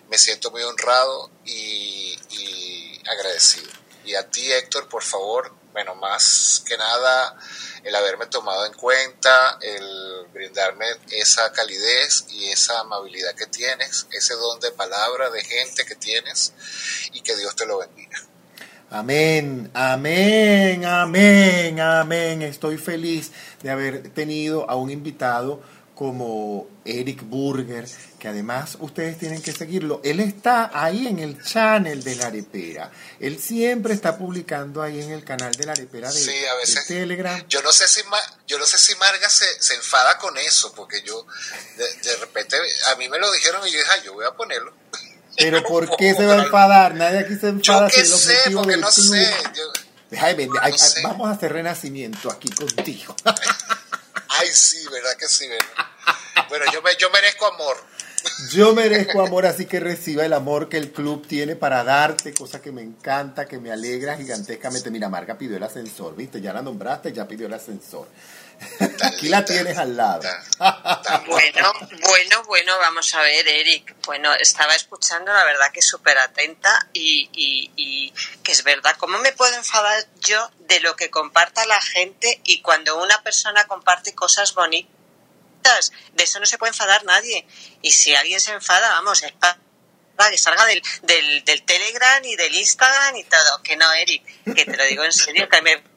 me 0.09 0.19
siento 0.19 0.51
muy 0.51 0.65
honrado 0.65 1.31
y, 1.45 2.19
y, 2.31 3.01
agradecido. 3.09 3.71
Y 4.05 4.17
a 4.17 4.29
ti, 4.29 4.51
Héctor, 4.51 4.89
por 4.89 5.05
favor, 5.05 5.55
bueno, 5.73 5.95
más 5.95 6.65
que 6.67 6.77
nada, 6.77 7.39
el 7.85 7.95
haberme 7.95 8.27
tomado 8.27 8.67
en 8.67 8.73
cuenta, 8.73 9.59
el 9.61 10.27
brindarme 10.33 10.87
esa 11.13 11.53
calidez 11.53 12.25
y 12.31 12.49
esa 12.51 12.81
amabilidad 12.81 13.37
que 13.37 13.47
tienes, 13.47 14.09
ese 14.11 14.35
don 14.35 14.59
de 14.59 14.73
palabra, 14.73 15.31
de 15.31 15.45
gente 15.45 15.87
que 15.87 15.95
tienes, 15.95 16.55
y 17.13 17.21
que 17.21 17.37
Dios 17.37 17.55
te 17.55 17.67
lo 17.67 17.79
bendiga. 17.79 18.30
Amén, 18.93 19.71
amén, 19.73 20.85
amén, 20.85 21.79
amén. 21.79 22.43
Estoy 22.43 22.77
feliz 22.77 23.31
de 23.63 23.71
haber 23.71 24.11
tenido 24.11 24.69
a 24.69 24.75
un 24.75 24.91
invitado 24.91 25.63
como 25.95 26.69
Eric 26.85 27.23
Burger, 27.23 27.87
que 28.19 28.27
además 28.27 28.79
ustedes 28.81 29.17
tienen 29.17 29.43
que 29.43 29.53
seguirlo. 29.53 30.01
Él 30.03 30.19
está 30.19 30.73
ahí 30.75 31.07
en 31.07 31.21
el 31.21 31.41
channel 31.41 32.03
de 32.03 32.17
la 32.17 32.27
arepera. 32.27 32.91
Él 33.21 33.39
siempre 33.39 33.95
está 33.95 34.19
publicando 34.19 34.83
ahí 34.83 35.01
en 35.01 35.13
el 35.13 35.23
canal 35.23 35.53
de 35.53 35.67
la 35.67 35.73
arepera 35.73 36.11
de, 36.11 36.21
Telegram. 36.89 37.45
Yo 37.49 37.63
no 37.63 37.71
sé 37.71 37.87
si 37.87 38.01
yo 38.49 38.59
no 38.59 38.67
sé 38.67 38.77
si 38.77 38.97
Marga 38.97 39.29
se, 39.29 39.47
se 39.63 39.75
enfada 39.75 40.19
con 40.19 40.37
eso, 40.37 40.73
porque 40.75 41.01
yo 41.03 41.25
de, 41.77 42.17
repente 42.17 42.57
a 42.89 42.97
mí 42.97 43.09
me 43.09 43.21
lo 43.21 43.31
dijeron 43.31 43.65
y 43.69 43.71
yo 43.71 43.79
dije, 43.79 43.91
yo 44.05 44.15
voy 44.15 44.25
a 44.27 44.33
ponerlo. 44.33 44.75
Pero 45.37 45.63
¿por 45.69 45.97
qué 45.97 46.15
se 46.15 46.27
va 46.27 46.35
a 46.35 46.45
enfadar? 46.45 46.95
Nadie 46.95 47.21
aquí 47.21 47.35
se 47.37 47.49
enfada. 47.49 47.89
Yo 47.89 47.95
qué 47.95 48.05
sé, 48.05 48.37
porque 48.53 48.77
no 48.77 48.91
sé. 48.91 49.27
Vamos 51.03 51.29
a 51.29 51.33
hacer 51.33 51.53
renacimiento 51.53 52.31
aquí 52.31 52.51
contigo. 52.51 53.15
Ay, 54.29 54.49
sí, 54.53 54.79
¿verdad 54.91 55.17
que 55.19 55.29
sí? 55.29 55.49
Bueno, 56.49 56.65
yo, 56.73 56.83
me, 56.83 56.91
yo 56.97 57.11
merezco 57.11 57.47
amor. 57.47 57.77
Yo 58.53 58.75
merezco 58.75 59.23
amor, 59.23 59.47
así 59.47 59.65
que 59.65 59.81
reciba 59.81 60.25
el 60.25 60.35
amor 60.35 60.69
que 60.69 60.77
el 60.77 60.93
club 60.93 61.27
tiene 61.27 61.57
para 61.57 61.85
darte, 61.85 62.35
cosa 62.35 62.61
que 62.61 62.71
me 62.71 62.83
encanta, 62.83 63.47
que 63.47 63.59
me 63.59 63.73
alegra 63.73 64.17
gigantescamente. 64.17 64.91
Mira, 64.91 65.09
Marga 65.09 65.39
pidió 65.39 65.57
el 65.57 65.63
ascensor, 65.63 66.15
¿viste? 66.17 66.41
Ya 66.41 66.53
la 66.53 66.61
nombraste, 66.61 67.13
ya 67.13 67.27
pidió 67.27 67.47
el 67.47 67.55
ascensor. 67.55 68.09
Aquí 69.03 69.29
la 69.29 69.45
tienes 69.45 69.77
al 69.79 69.97
lado. 69.97 70.29
bueno, 71.27 71.73
bueno, 72.03 72.43
bueno, 72.45 72.79
vamos 72.79 73.15
a 73.15 73.23
ver, 73.23 73.49
Eric. 73.49 73.95
Bueno, 74.05 74.35
estaba 74.35 74.75
escuchando, 74.75 75.33
la 75.33 75.45
verdad 75.45 75.71
que 75.73 75.83
súper 75.83 76.19
atenta 76.19 76.89
y, 76.93 77.31
y, 77.33 78.13
que 78.43 78.53
es 78.53 78.63
verdad. 78.63 78.97
¿Cómo 78.99 79.19
me 79.19 79.33
puedo 79.33 79.55
enfadar 79.57 80.07
yo 80.21 80.51
de 80.61 80.81
lo 80.81 80.97
que 80.97 81.11
comparta 81.11 81.65
la 81.67 81.81
gente 81.81 82.41
y 82.45 82.61
cuando 82.61 83.03
una 83.03 83.23
persona 83.23 83.67
comparte 83.67 84.15
cosas 84.15 84.55
bonitas? 84.55 85.93
De 86.13 86.25
eso 86.25 86.41
no 86.41 86.47
se 86.47 86.59
puede 86.59 86.71
enfadar 86.71 87.05
nadie. 87.05 87.47
Y 87.83 87.93
si 87.93 88.15
alguien 88.15 88.41
se 88.41 88.53
enfada, 88.53 88.91
vamos, 88.91 89.23
es 89.23 89.33
para 89.33 89.59
que 90.31 90.39
salga 90.39 90.67
del, 90.67 90.83
del, 91.03 91.45
del 91.45 91.63
Telegram 91.65 92.23
y 92.25 92.37
del 92.37 92.55
Instagram 92.55 93.17
y 93.17 93.25
todo. 93.25 93.63
Que 93.63 93.77
no, 93.77 93.91
Eric, 93.93 94.23
que 94.55 94.65
te 94.65 94.77
lo 94.77 94.85
digo 94.85 95.05
en 95.05 95.13
serio, 95.13 95.49
que 95.49 95.63
me 95.63 95.90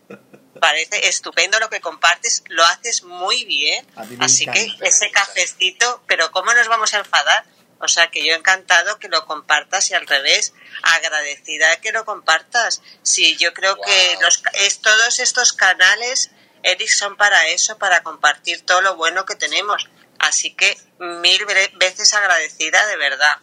parece 0.63 1.09
estupendo 1.09 1.59
lo 1.59 1.69
que 1.69 1.81
compartes, 1.81 2.41
lo 2.47 2.63
haces 2.63 3.03
muy 3.03 3.43
bien. 3.43 3.85
Así 4.21 4.45
que 4.45 4.73
ese 4.79 5.11
cafecito, 5.11 6.01
pero 6.07 6.31
¿cómo 6.31 6.53
nos 6.53 6.69
vamos 6.69 6.93
a 6.93 6.99
enfadar? 6.99 7.43
O 7.79 7.89
sea 7.89 8.09
que 8.09 8.25
yo 8.25 8.33
encantado 8.33 8.97
que 8.97 9.09
lo 9.09 9.25
compartas 9.25 9.91
y 9.91 9.93
al 9.93 10.07
revés, 10.07 10.53
agradecida 10.83 11.69
de 11.69 11.81
que 11.81 11.91
lo 11.91 12.05
compartas. 12.05 12.81
Sí, 13.01 13.35
yo 13.35 13.53
creo 13.53 13.75
que 13.75 14.17
los, 14.21 14.41
es, 14.53 14.79
todos 14.79 15.19
estos 15.19 15.51
canales, 15.51 16.31
Eric, 16.63 16.87
son 16.87 17.17
para 17.17 17.49
eso, 17.49 17.77
para 17.77 18.01
compartir 18.01 18.65
todo 18.65 18.79
lo 18.79 18.95
bueno 18.95 19.25
que 19.25 19.35
tenemos. 19.35 19.89
Así 20.17 20.53
que 20.53 20.77
mil 20.97 21.45
veces 21.73 22.13
agradecida 22.13 22.87
de 22.87 22.95
verdad. 22.95 23.35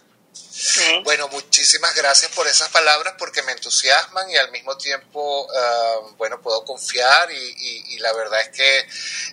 Bueno, 1.04 1.28
muchísimas 1.28 1.94
gracias 1.94 2.30
por 2.32 2.46
esas 2.46 2.68
palabras 2.68 3.14
porque 3.18 3.42
me 3.42 3.52
entusiasman 3.52 4.30
y 4.30 4.36
al 4.36 4.50
mismo 4.50 4.76
tiempo, 4.76 5.48
ah, 5.52 5.96
bueno, 6.18 6.40
puedo 6.40 6.64
confiar 6.64 7.30
y, 7.32 7.98
la 7.98 8.12
verdad 8.12 8.40
es 8.40 8.48
que 8.50 8.88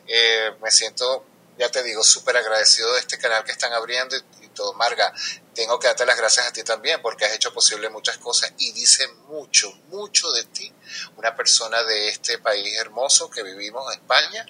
eh, 0.07 0.51
me 0.61 0.71
siento, 0.71 1.25
ya 1.57 1.69
te 1.69 1.83
digo, 1.83 2.03
súper 2.03 2.37
agradecido 2.37 2.93
de 2.93 2.99
este 2.99 3.17
canal 3.17 3.43
que 3.43 3.51
están 3.51 3.73
abriendo 3.73 4.15
y, 4.15 4.47
todo. 4.49 4.73
Marga, 4.73 5.13
tengo 5.53 5.77
que 5.79 5.85
darte 5.85 6.03
las 6.03 6.17
gracias 6.17 6.47
a 6.47 6.51
ti 6.51 6.63
también 6.63 6.99
porque 7.03 7.25
has 7.25 7.33
hecho 7.33 7.53
posible 7.53 7.89
muchas 7.89 8.17
cosas 8.17 8.51
y 8.57 8.71
dice 8.71 9.07
mucho, 9.27 9.71
mucho 9.89 10.31
de 10.31 10.45
ti, 10.45 10.73
una 11.15 11.35
persona 11.35 11.83
de 11.83 12.09
este 12.09 12.39
país 12.39 12.75
hermoso 12.75 13.29
que 13.29 13.43
vivimos, 13.43 13.93
España, 13.93 14.47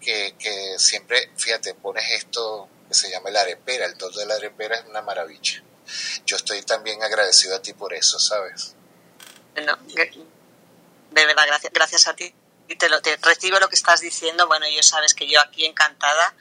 que, 0.00 0.34
que 0.38 0.78
siempre, 0.78 1.30
fíjate, 1.36 1.74
pones 1.74 2.10
esto 2.12 2.70
que 2.88 2.94
se 2.94 3.10
llama 3.10 3.28
el 3.28 3.36
arepera, 3.36 3.84
el 3.84 3.98
tol 3.98 4.14
de 4.14 4.24
la 4.24 4.36
arepera 4.36 4.76
es 4.76 4.86
una 4.86 5.02
maravilla 5.02 5.62
yo 6.26 6.36
estoy 6.36 6.62
también 6.62 7.02
agradecido 7.02 7.56
a 7.56 7.62
ti 7.62 7.72
por 7.72 7.94
eso, 7.94 8.18
¿sabes? 8.18 8.74
No, 9.64 9.76
de 11.14 11.26
verdad, 11.26 11.44
gracias, 11.46 11.72
gracias 11.72 12.08
a 12.08 12.14
ti. 12.14 12.34
Y 12.68 12.76
te, 12.76 12.88
lo, 12.88 13.00
te 13.00 13.16
recibo 13.16 13.58
lo 13.58 13.68
que 13.68 13.76
estás 13.76 14.00
diciendo. 14.00 14.46
Bueno, 14.46 14.66
yo 14.68 14.82
sabes 14.82 15.14
que 15.14 15.28
yo 15.28 15.40
aquí 15.40 15.64
encantada 15.64 16.34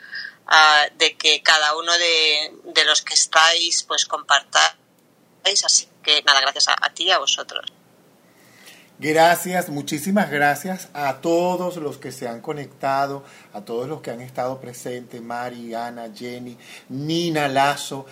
uh, 0.48 0.98
de 0.98 1.16
que 1.16 1.44
cada 1.44 1.78
uno 1.78 1.92
de, 1.94 2.54
de, 2.64 2.86
los 2.86 3.02
que 3.02 3.14
estáis, 3.14 3.84
pues 3.84 4.06
compartáis. 4.06 4.74
Así 5.64 5.90
que 6.02 6.24
nada, 6.24 6.42
gracias 6.42 6.70
a, 6.70 6.76
a 6.82 6.94
ti 6.94 7.06
y 7.06 7.12
a 7.12 7.20
vosotros. 7.20 7.66
Gracias, 9.00 9.70
muchísimas 9.70 10.30
gracias 10.30 10.88
a 10.94 11.16
todos 11.16 11.78
los 11.78 11.98
que 11.98 12.12
se 12.12 12.28
han 12.28 12.42
conectado, 12.42 13.24
a 13.52 13.62
todos 13.62 13.90
los 13.90 14.02
que 14.02 14.12
han 14.12 14.22
estado 14.22 14.62
presentes, 14.62 15.20
Mari, 15.20 15.74
Ana, 15.74 16.10
Jenny, 16.16 16.58
Nina 16.90 17.48
Lazo, 17.48 18.06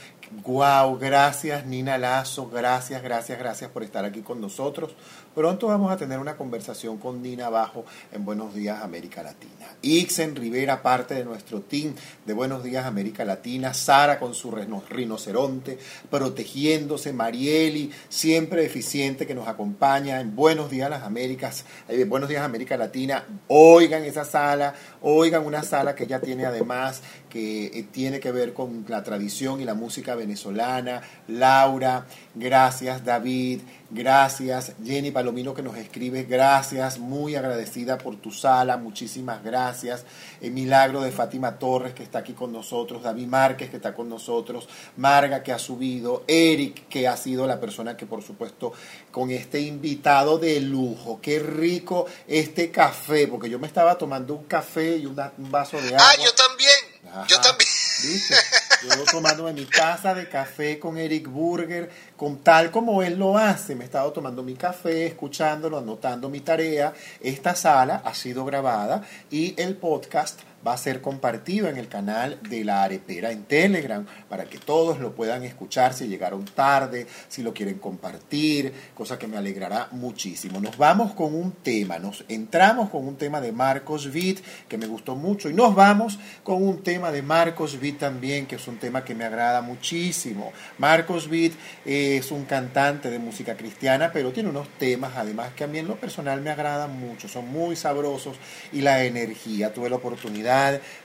Wow, 0.46 0.98
gracias 0.98 1.66
Nina 1.66 1.98
Lazo, 1.98 2.50
gracias, 2.50 3.04
gracias, 3.04 3.38
gracias 3.38 3.70
por 3.70 3.84
estar 3.84 4.06
aquí 4.06 4.22
con 4.22 4.40
nosotros. 4.40 4.96
Pronto 5.36 5.68
vamos 5.68 5.92
a 5.92 5.98
tener 5.98 6.20
una 6.20 6.38
conversación 6.38 6.98
con 7.00 7.22
Nina 7.22 7.48
Abajo 7.48 7.84
en 8.14 8.24
Buenos 8.24 8.54
Días 8.54 8.82
América 8.82 9.24
Latina. 9.24 9.68
Ixen 9.82 10.38
Rivera, 10.38 10.82
parte 10.82 11.16
de 11.16 11.26
nuestro 11.26 11.60
team 11.60 11.96
de 12.26 12.34
Buenos 12.34 12.64
Días 12.64 12.86
América 12.86 13.26
Latina. 13.26 13.74
Sara 13.74 14.20
con 14.20 14.34
su 14.34 14.52
rinoceronte, 14.52 15.78
protegiéndose. 16.10 17.14
Marieli, 17.14 17.92
siempre 18.10 18.66
eficiente, 18.66 19.26
que 19.26 19.36
nos 19.36 19.48
acompaña 19.48 20.20
en 20.20 20.36
Buenos 20.36 20.70
Días 20.70 20.90
Las 20.90 21.04
Américas, 21.04 21.66
eh, 21.90 22.06
Buenos 22.06 22.30
Días 22.30 22.44
América 22.44 22.78
Latina. 22.78 23.26
Oigan 23.48 24.04
esa 24.04 24.26
sala, 24.26 24.74
oigan 25.02 25.46
una 25.46 25.64
sala 25.64 25.96
que 25.96 26.04
ella 26.04 26.20
tiene 26.20 26.46
además 26.46 27.02
que 27.32 27.68
eh, 27.68 27.88
tiene 27.92 28.20
que 28.20 28.32
ver 28.32 28.54
con 28.54 28.86
la 28.90 29.04
tradición 29.04 29.62
y 29.62 29.66
la 29.66 29.74
música 29.74 30.16
venezolana. 30.16 31.02
Laura, 31.28 32.06
gracias 32.36 33.04
David. 33.04 33.62
Gracias, 33.94 34.72
Jenny 34.82 35.12
Palomino 35.12 35.54
que 35.54 35.62
nos 35.62 35.76
escribe, 35.76 36.24
gracias, 36.24 36.98
muy 36.98 37.36
agradecida 37.36 37.98
por 37.98 38.16
tu 38.16 38.32
sala, 38.32 38.78
muchísimas 38.78 39.44
gracias. 39.44 40.06
El 40.40 40.52
milagro 40.52 41.02
de 41.02 41.12
Fátima 41.12 41.60
Torres 41.60 41.94
que 41.94 42.02
está 42.02 42.21
aquí 42.22 42.34
con 42.34 42.52
nosotros, 42.52 43.04
David 43.04 43.28
Márquez 43.28 43.70
que 43.70 43.76
está 43.76 43.94
con 43.94 44.10
nosotros, 44.10 44.68
Marga 44.98 45.44
que 45.44 45.52
ha 45.52 45.60
subido, 45.60 46.24
Eric 46.28 46.88
que 46.88 47.08
ha 47.08 47.18
sido 47.18 47.46
la 47.46 47.60
persona 47.60 47.98
que 47.98 48.06
por 48.06 48.24
supuesto 48.24 48.74
con 49.12 49.32
este 49.32 49.60
invitado 49.60 50.38
de 50.38 50.60
lujo, 50.62 51.20
qué 51.22 51.40
rico 51.40 52.06
este 52.28 52.72
café, 52.72 53.28
porque 53.28 53.50
yo 53.50 53.60
me 53.60 53.68
estaba 53.68 53.98
tomando 53.98 54.34
un 54.34 54.46
café 54.46 54.98
y 54.98 55.06
un 55.06 55.16
vaso 55.38 55.78
de 55.82 55.90
agua. 55.90 56.00
Ah, 56.00 56.16
yo 56.24 56.34
también, 56.34 57.28
yo 57.28 57.40
también. 57.42 57.70
¿Viste? 58.04 58.36
Yo 58.84 59.04
tomando 59.12 59.48
en 59.48 59.56
mi 59.56 59.66
taza 59.66 60.16
de 60.16 60.28
café 60.28 60.80
con 60.80 60.98
Eric 60.98 61.28
Burger, 61.28 61.90
con 62.18 62.40
tal 62.40 62.72
como 62.72 63.04
él 63.04 63.16
lo 63.18 63.38
hace. 63.38 63.76
Me 63.76 63.84
he 63.84 63.86
estado 63.86 64.12
tomando 64.12 64.42
mi 64.42 64.56
café, 64.56 65.06
escuchándolo, 65.06 65.78
anotando 65.78 66.30
mi 66.30 66.40
tarea. 66.40 66.94
Esta 67.20 67.56
sala 67.56 68.02
ha 68.04 68.16
sido 68.16 68.44
grabada 68.44 69.04
y 69.30 69.54
el 69.62 69.76
podcast 69.76 70.40
va 70.66 70.74
a 70.74 70.78
ser 70.78 71.02
compartido 71.02 71.68
en 71.68 71.78
el 71.78 71.88
canal 71.88 72.40
de 72.48 72.64
la 72.64 72.84
Arepera 72.84 73.32
en 73.32 73.44
Telegram 73.44 74.06
para 74.30 74.46
que 74.46 74.58
todos 74.58 75.00
lo 75.00 75.14
puedan 75.16 75.44
escuchar 75.44 75.94
si 75.94 76.08
llegaron 76.08 76.46
tarde, 76.46 77.08
si 77.28 77.42
lo 77.42 77.54
quieren 77.54 77.80
compartir, 77.80 78.74
cosa 78.94 79.18
que 79.18 79.28
me 79.28 79.38
alegrará 79.38 79.88
muchísimo. 79.92 80.60
Nos 80.60 80.78
vamos 80.78 81.14
con 81.14 81.34
un 81.34 81.52
tema, 81.52 82.00
nos 82.00 82.24
entramos 82.28 82.90
con 82.90 83.08
un 83.08 83.16
tema 83.16 83.42
de 83.42 83.52
Marcos 83.52 84.08
Witt 84.08 84.40
que 84.68 84.78
me 84.78 84.88
gustó 84.88 85.16
mucho 85.16 85.50
y 85.50 85.54
nos 85.54 85.74
vamos 85.76 86.20
con 86.44 86.64
un 86.64 86.84
tema 86.84 87.12
de 87.12 87.22
Marcos 87.22 87.78
Witt 87.82 88.00
también 88.00 88.46
que 88.46 88.56
es 88.56 88.68
un 88.68 88.78
tema 88.78 89.04
que 89.04 89.16
me 89.16 89.26
agrada 89.26 89.62
muchísimo. 89.62 90.54
Marcos 90.78 91.28
Witt 91.28 91.54
es 91.86 92.32
un 92.32 92.46
cantante 92.46 93.10
de 93.10 93.20
música 93.20 93.58
cristiana, 93.58 94.12
pero 94.14 94.32
tiene 94.32 94.50
unos 94.50 94.70
temas 94.78 95.14
además 95.16 95.54
que 95.56 95.64
a 95.64 95.68
mí 95.68 95.80
en 95.80 95.88
lo 95.88 95.96
personal 95.96 96.42
me 96.42 96.50
agradan 96.52 97.00
mucho, 97.00 97.28
son 97.28 97.50
muy 97.50 97.76
sabrosos 97.76 98.38
y 98.72 98.82
la 98.82 99.04
energía, 99.04 99.74
tuve 99.74 99.90
la 99.90 99.96
oportunidad 99.96 100.51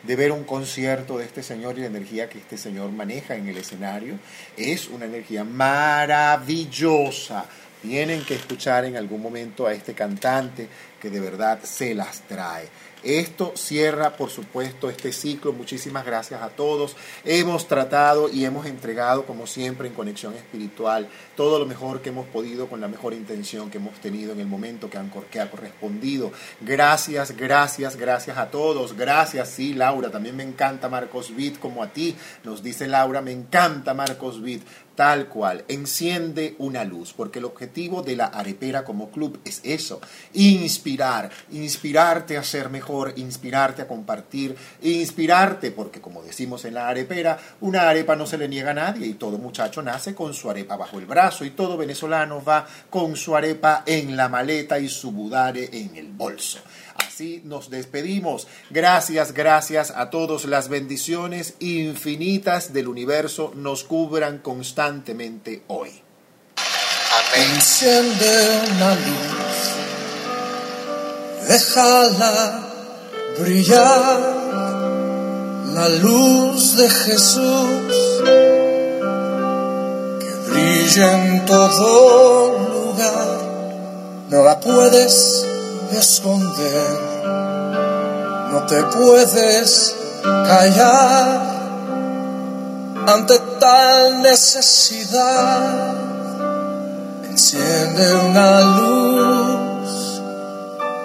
de 0.03 0.17
ver 0.17 0.33
un 0.33 0.45
concierto 0.45 1.19
de 1.19 1.25
este 1.25 1.43
señor 1.43 1.79
y 1.79 1.83
la 1.83 1.87
energía 1.87 2.29
que 2.29 2.39
este 2.39 2.59
señor 2.59 2.91
maneja 2.91 3.37
en 3.37 3.49
el 3.49 3.57
escenario 3.57 4.19
es 4.57 4.89
una 4.89 5.07
energía 5.07 5.45
maravillosa. 5.45 7.47
Tienen 7.83 8.25
que 8.25 8.35
escuchar 8.35 8.85
en 8.85 8.97
algún 8.97 9.23
momento 9.23 9.67
a 9.67 9.73
este 9.73 9.95
cantante 9.95 10.69
que 11.07 11.11
de 11.11 11.21
verdad 11.21 11.61
se 11.63 11.95
las 11.95 12.23
trae. 12.23 12.69
Esto 13.05 13.53
cierra, 13.55 14.17
por 14.17 14.31
supuesto, 14.31 14.91
este 14.91 15.13
ciclo. 15.13 15.53
Muchísimas 15.53 16.05
gracias 16.05 16.43
a 16.43 16.49
todos. 16.49 16.97
Hemos 17.25 17.69
tratado 17.69 18.29
y 18.29 18.45
hemos 18.45 18.67
entregado, 18.67 19.25
como 19.27 19.47
siempre, 19.47 19.87
en 19.87 19.95
conexión 19.95 20.35
espiritual, 20.35 21.09
todo 21.37 21.61
lo 21.61 21.67
mejor 21.67 22.03
que 22.03 22.09
hemos 22.09 22.27
podido 22.27 22.67
con 22.67 22.81
la 22.81 22.89
mejor 22.89 23.15
intención 23.15 23.71
que 23.71 23.79
hemos 23.79 23.95
tenido 24.01 24.33
en 24.33 24.41
el 24.41 24.49
momento 24.49 24.91
que, 24.91 24.99
han, 24.99 25.13
que 25.31 25.39
ha 25.39 25.49
correspondido. 25.49 26.33
Gracias, 26.61 27.37
gracias, 27.37 27.95
gracias 27.95 28.37
a 28.37 28.51
todos. 28.51 28.97
Gracias, 28.97 29.51
sí, 29.51 29.75
Laura. 29.75 30.11
También 30.11 30.35
me 30.35 30.43
encanta 30.43 30.89
Marcos 30.89 31.31
Witt, 31.31 31.61
como 31.61 31.85
a 31.85 31.93
ti. 31.93 32.17
Nos 32.43 32.61
dice 32.61 32.89
Laura, 32.89 33.21
me 33.21 33.31
encanta 33.31 33.95
Marcos 33.95 34.41
Witt 34.41 34.67
tal 34.97 35.29
cual, 35.29 35.65
enciende 35.69 36.57
una 36.59 36.85
luz, 36.85 37.13
porque 37.13 37.39
el 37.39 37.45
objetivo 37.45 38.03
de 38.03 38.17
la 38.17 38.27
arepera 38.27 38.85
como 38.85 39.11
club 39.11 39.39
es 39.45 39.61
eso, 39.63 40.01
inspirar, 40.33 41.31
inspirarte 41.53 42.37
a 42.37 42.43
ser 42.43 42.71
mejor, 42.71 43.13
inspirarte 43.17 43.83
a 43.83 43.87
compartir, 43.87 44.57
inspirarte, 44.83 45.71
porque 45.71 46.01
como 46.01 46.23
decimos 46.23 46.65
en 46.65 46.75
la 46.75 46.89
arepera, 46.89 47.39
una 47.61 47.89
arepa 47.89 48.17
no 48.17 48.27
se 48.27 48.39
le 48.39 48.49
niega 48.49 48.71
a 48.71 48.75
nadie 48.75 49.07
y 49.07 49.15
todo 49.15 49.39
muchacho 49.39 49.83
nace 49.83 50.15
con 50.15 50.33
su 50.35 50.51
arepa 50.51 50.77
bajo 50.77 50.99
el 50.99 51.07
brazo 51.07 51.45
y 51.45 51.51
todo 51.51 51.77
venezolano 51.77 52.43
va 52.43 52.67
con 52.89 53.17
su 53.17 53.37
arepa 53.37 53.83
en 53.87 54.17
la 54.17 54.29
maleta 54.29 54.79
y 54.79 54.89
su 54.89 55.13
budare 55.13 55.69
en 55.73 55.97
el 55.97 56.09
bolso. 56.09 56.59
Así 56.99 57.43
nos 57.45 57.71
despedimos. 57.71 58.47
Gracias, 58.71 59.33
gracias 59.33 59.91
a 59.91 60.11
todos. 60.11 60.45
Las 60.45 60.69
bendiciones 60.69 61.55
infinitas 61.61 62.73
del 62.73 62.89
universo 62.89 63.53
nos 63.55 63.85
cubran 63.85 64.39
constantemente 64.39 65.63
hoy. 65.69 65.91
Amén. 66.57 67.51
Enciende 67.55 68.61
una 68.75 68.95
luz, 68.95 69.73
déjala 71.49 72.67
brillar, 73.39 74.21
la 75.75 75.89
luz 75.89 76.77
de 76.77 76.91
Jesús 76.91 78.23
que 80.21 80.51
brilla 80.51 81.27
en 81.27 81.45
todo 81.47 82.59
lugar. 82.69 83.37
No 84.31 84.43
la 84.43 84.59
puedes 84.61 85.47
esconder, 85.93 87.01
no 88.53 88.67
te 88.67 88.83
puedes 88.85 89.95
callar 90.23 91.57
ante 93.07 93.39
tal 93.61 94.23
necesidad. 94.23 95.95
Enciende 97.29 98.15
una 98.15 98.61
luz 98.61 100.23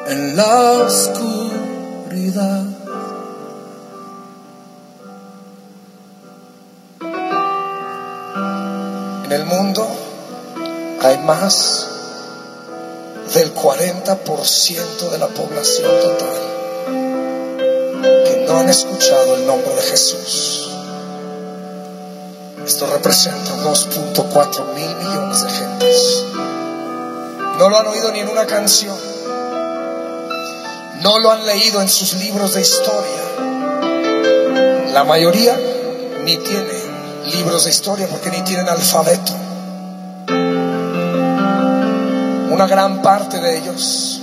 en 0.08 0.36
la 0.36 0.72
oscuridad. 0.86 2.64
En 9.26 9.32
el 9.32 9.46
mundo 9.46 9.88
hay 11.02 11.18
más 11.20 11.91
del 13.34 13.54
40% 13.54 15.10
de 15.10 15.18
la 15.18 15.28
población 15.28 15.90
total 16.02 16.52
que 18.26 18.46
no 18.48 18.58
han 18.58 18.70
escuchado 18.70 19.36
el 19.36 19.48
nombre 19.48 19.74
de 19.74 19.82
Jesús. 19.82 20.70
Esto 22.66 22.88
representa 22.88 23.56
2.4 23.64 24.74
mil 24.74 24.96
millones 24.98 25.44
de 25.44 25.50
gentes. 25.50 26.24
No 27.58 27.70
lo 27.70 27.78
han 27.80 27.88
oído 27.88 28.12
ni 28.12 28.20
en 28.20 28.30
una 28.30 28.46
canción. 28.46 28.98
No 31.02 31.20
lo 31.20 31.32
han 31.32 31.46
leído 31.46 31.82
en 31.82 31.90
sus 31.90 32.14
libros 32.16 32.54
de 32.54 32.62
historia. 32.62 33.22
La 34.94 35.04
mayoría 35.06 35.58
ni 36.24 36.38
tiene 36.38 36.82
libros 37.34 37.64
de 37.64 37.70
historia 37.72 38.08
porque 38.08 38.30
ni 38.30 38.42
tienen 38.42 38.68
alfabeto. 38.68 39.34
Una 42.52 42.68
gran 42.68 43.02
parte 43.02 43.40
de 43.40 43.58
ellos 43.58 44.20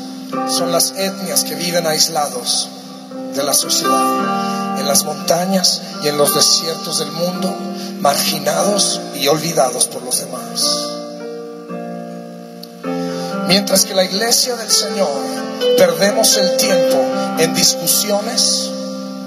son 0.50 0.70
las 0.70 0.92
etnias 0.98 1.44
que 1.44 1.54
viven 1.54 1.86
aislados 1.86 2.68
de 3.34 3.42
la 3.42 3.54
sociedad, 3.54 4.78
en 4.78 4.86
las 4.86 5.04
montañas 5.04 5.80
y 6.04 6.08
en 6.08 6.18
los 6.18 6.34
desiertos 6.34 6.98
del 6.98 7.10
mundo, 7.10 7.56
marginados 8.00 9.00
y 9.14 9.28
olvidados 9.28 9.86
por 9.86 10.02
los 10.02 10.20
demás. 10.20 10.88
Mientras 13.46 13.86
que 13.86 13.94
la 13.94 14.04
iglesia 14.04 14.56
del 14.56 14.70
Señor 14.70 15.08
perdemos 15.78 16.36
el 16.36 16.58
tiempo 16.58 17.02
en 17.38 17.54
discusiones, 17.54 18.68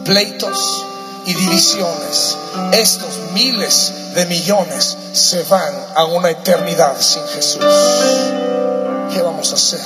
pleitos 0.06 0.86
y 1.26 1.34
divisiones, 1.34 2.38
estos 2.72 3.18
miles 3.34 3.94
de 4.14 4.28
millones 4.28 4.96
se 5.12 5.42
van 5.46 5.74
a 5.96 6.06
una 6.06 6.30
eternidad 6.30 7.02
sin 7.02 7.24
Jesús. 7.30 7.64
¿Qué 9.12 9.22
vamos 9.22 9.52
a 9.52 9.56
hacer? 9.56 9.82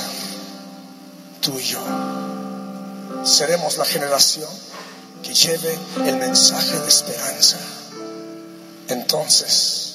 Tú 1.40 1.58
y 1.58 1.62
yo. 1.62 1.80
Seremos 3.24 3.76
la 3.76 3.84
generación 3.84 4.48
que 5.22 5.34
lleve 5.34 5.78
el 6.04 6.16
mensaje 6.16 6.78
de 6.78 6.88
esperanza. 6.88 7.56
Entonces, 8.88 9.94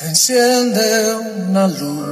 enciende 0.00 1.16
una 1.16 1.66
luz, 1.66 2.06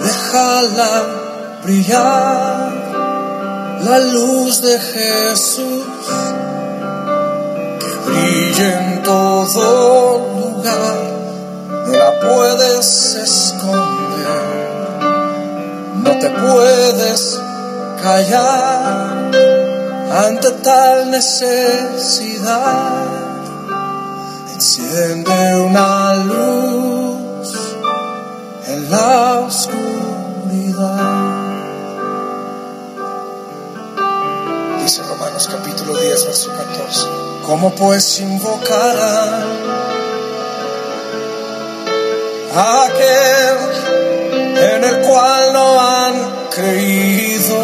déjala 0.00 1.60
brillar, 1.64 2.72
la 3.82 3.98
luz 3.98 4.62
de 4.62 4.78
Jesús 4.78 5.84
que 7.80 8.10
brille 8.10 8.74
en 8.74 9.02
todo 9.02 10.18
lugar, 10.38 11.13
la 11.98 12.20
puedes 12.20 13.14
esconder, 13.14 14.44
no 15.96 16.18
te 16.18 16.30
puedes 16.30 17.40
callar 18.02 19.30
ante 20.12 20.50
tal 20.62 21.10
necesidad. 21.10 22.54
Enciende 24.52 25.56
una 25.56 26.14
luz 26.14 27.76
en 28.68 28.90
la 28.90 29.40
oscuridad. 29.40 29.84
Dice 34.82 35.02
Romanos 35.02 35.48
capítulo 35.50 35.96
10, 35.98 36.26
verso 36.26 36.50
14. 36.50 37.06
¿Cómo 37.46 37.74
pues 37.74 38.20
invocarán 38.20 40.03
aquel 42.56 43.56
en 44.56 44.84
el 44.84 45.00
cual 45.00 45.52
no 45.52 45.80
han 45.80 46.14
creído? 46.50 47.58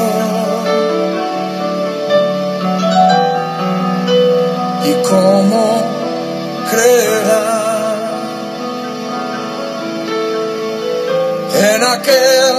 ¿Y 4.85 4.93
cómo 5.09 5.83
creerán 6.71 8.01
en 11.55 11.85
aquel 11.85 12.55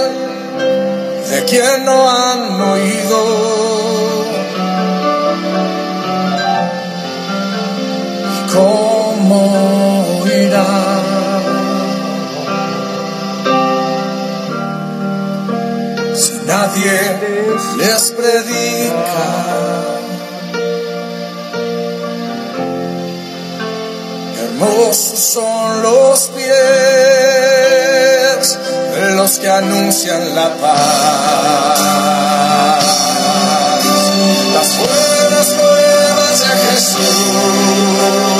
de 1.30 1.44
quien 1.44 1.84
no 1.84 2.10
han 2.10 2.60
oído? 2.60 3.61
Nadie 16.52 17.00
les 17.78 18.02
predica. 18.12 19.24
Hermosos 24.42 25.18
son 25.18 25.82
los 25.82 26.18
pies 26.36 26.48
de 28.94 29.04
los 29.16 29.30
que 29.38 29.48
anuncian 29.48 30.34
la 30.34 30.48
paz. 30.62 31.92
Las 34.56 34.70
buenas 34.78 35.48
nuevas 35.60 36.36
de 36.40 36.52
Jesús. 36.66 38.31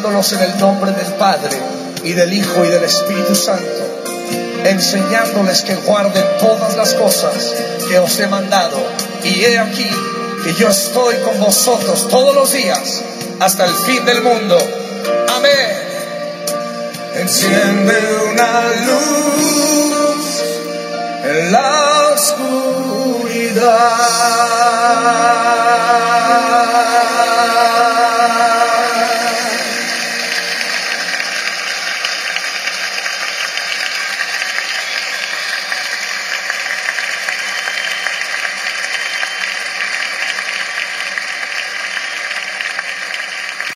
Bautizándolos 0.00 0.32
en 0.32 0.40
el 0.42 0.58
nombre 0.58 0.92
del 0.92 1.12
Padre 1.14 1.56
y 2.04 2.12
del 2.12 2.32
Hijo 2.32 2.64
y 2.64 2.68
del 2.68 2.84
Espíritu 2.84 3.34
Santo, 3.34 4.04
enseñándoles 4.64 5.62
que 5.62 5.74
guarden 5.76 6.24
todas 6.38 6.76
las 6.76 6.94
cosas 6.94 7.54
que 7.88 7.98
os 7.98 8.18
he 8.18 8.26
mandado. 8.26 8.78
Y 9.24 9.44
he 9.44 9.58
aquí 9.58 9.90
que 10.42 10.54
yo 10.54 10.68
estoy 10.68 11.16
con 11.16 11.38
vosotros 11.40 12.08
todos 12.08 12.34
los 12.34 12.52
días 12.52 13.02
hasta 13.40 13.66
el 13.66 13.74
fin 13.74 14.04
del 14.04 14.22
mundo. 14.22 14.58
Amén. 15.36 15.68
Enciende 17.16 17.98
una 18.32 18.62
luz 18.86 20.42
en 21.24 21.52
la 21.52 22.12
oscuridad. 22.14 23.10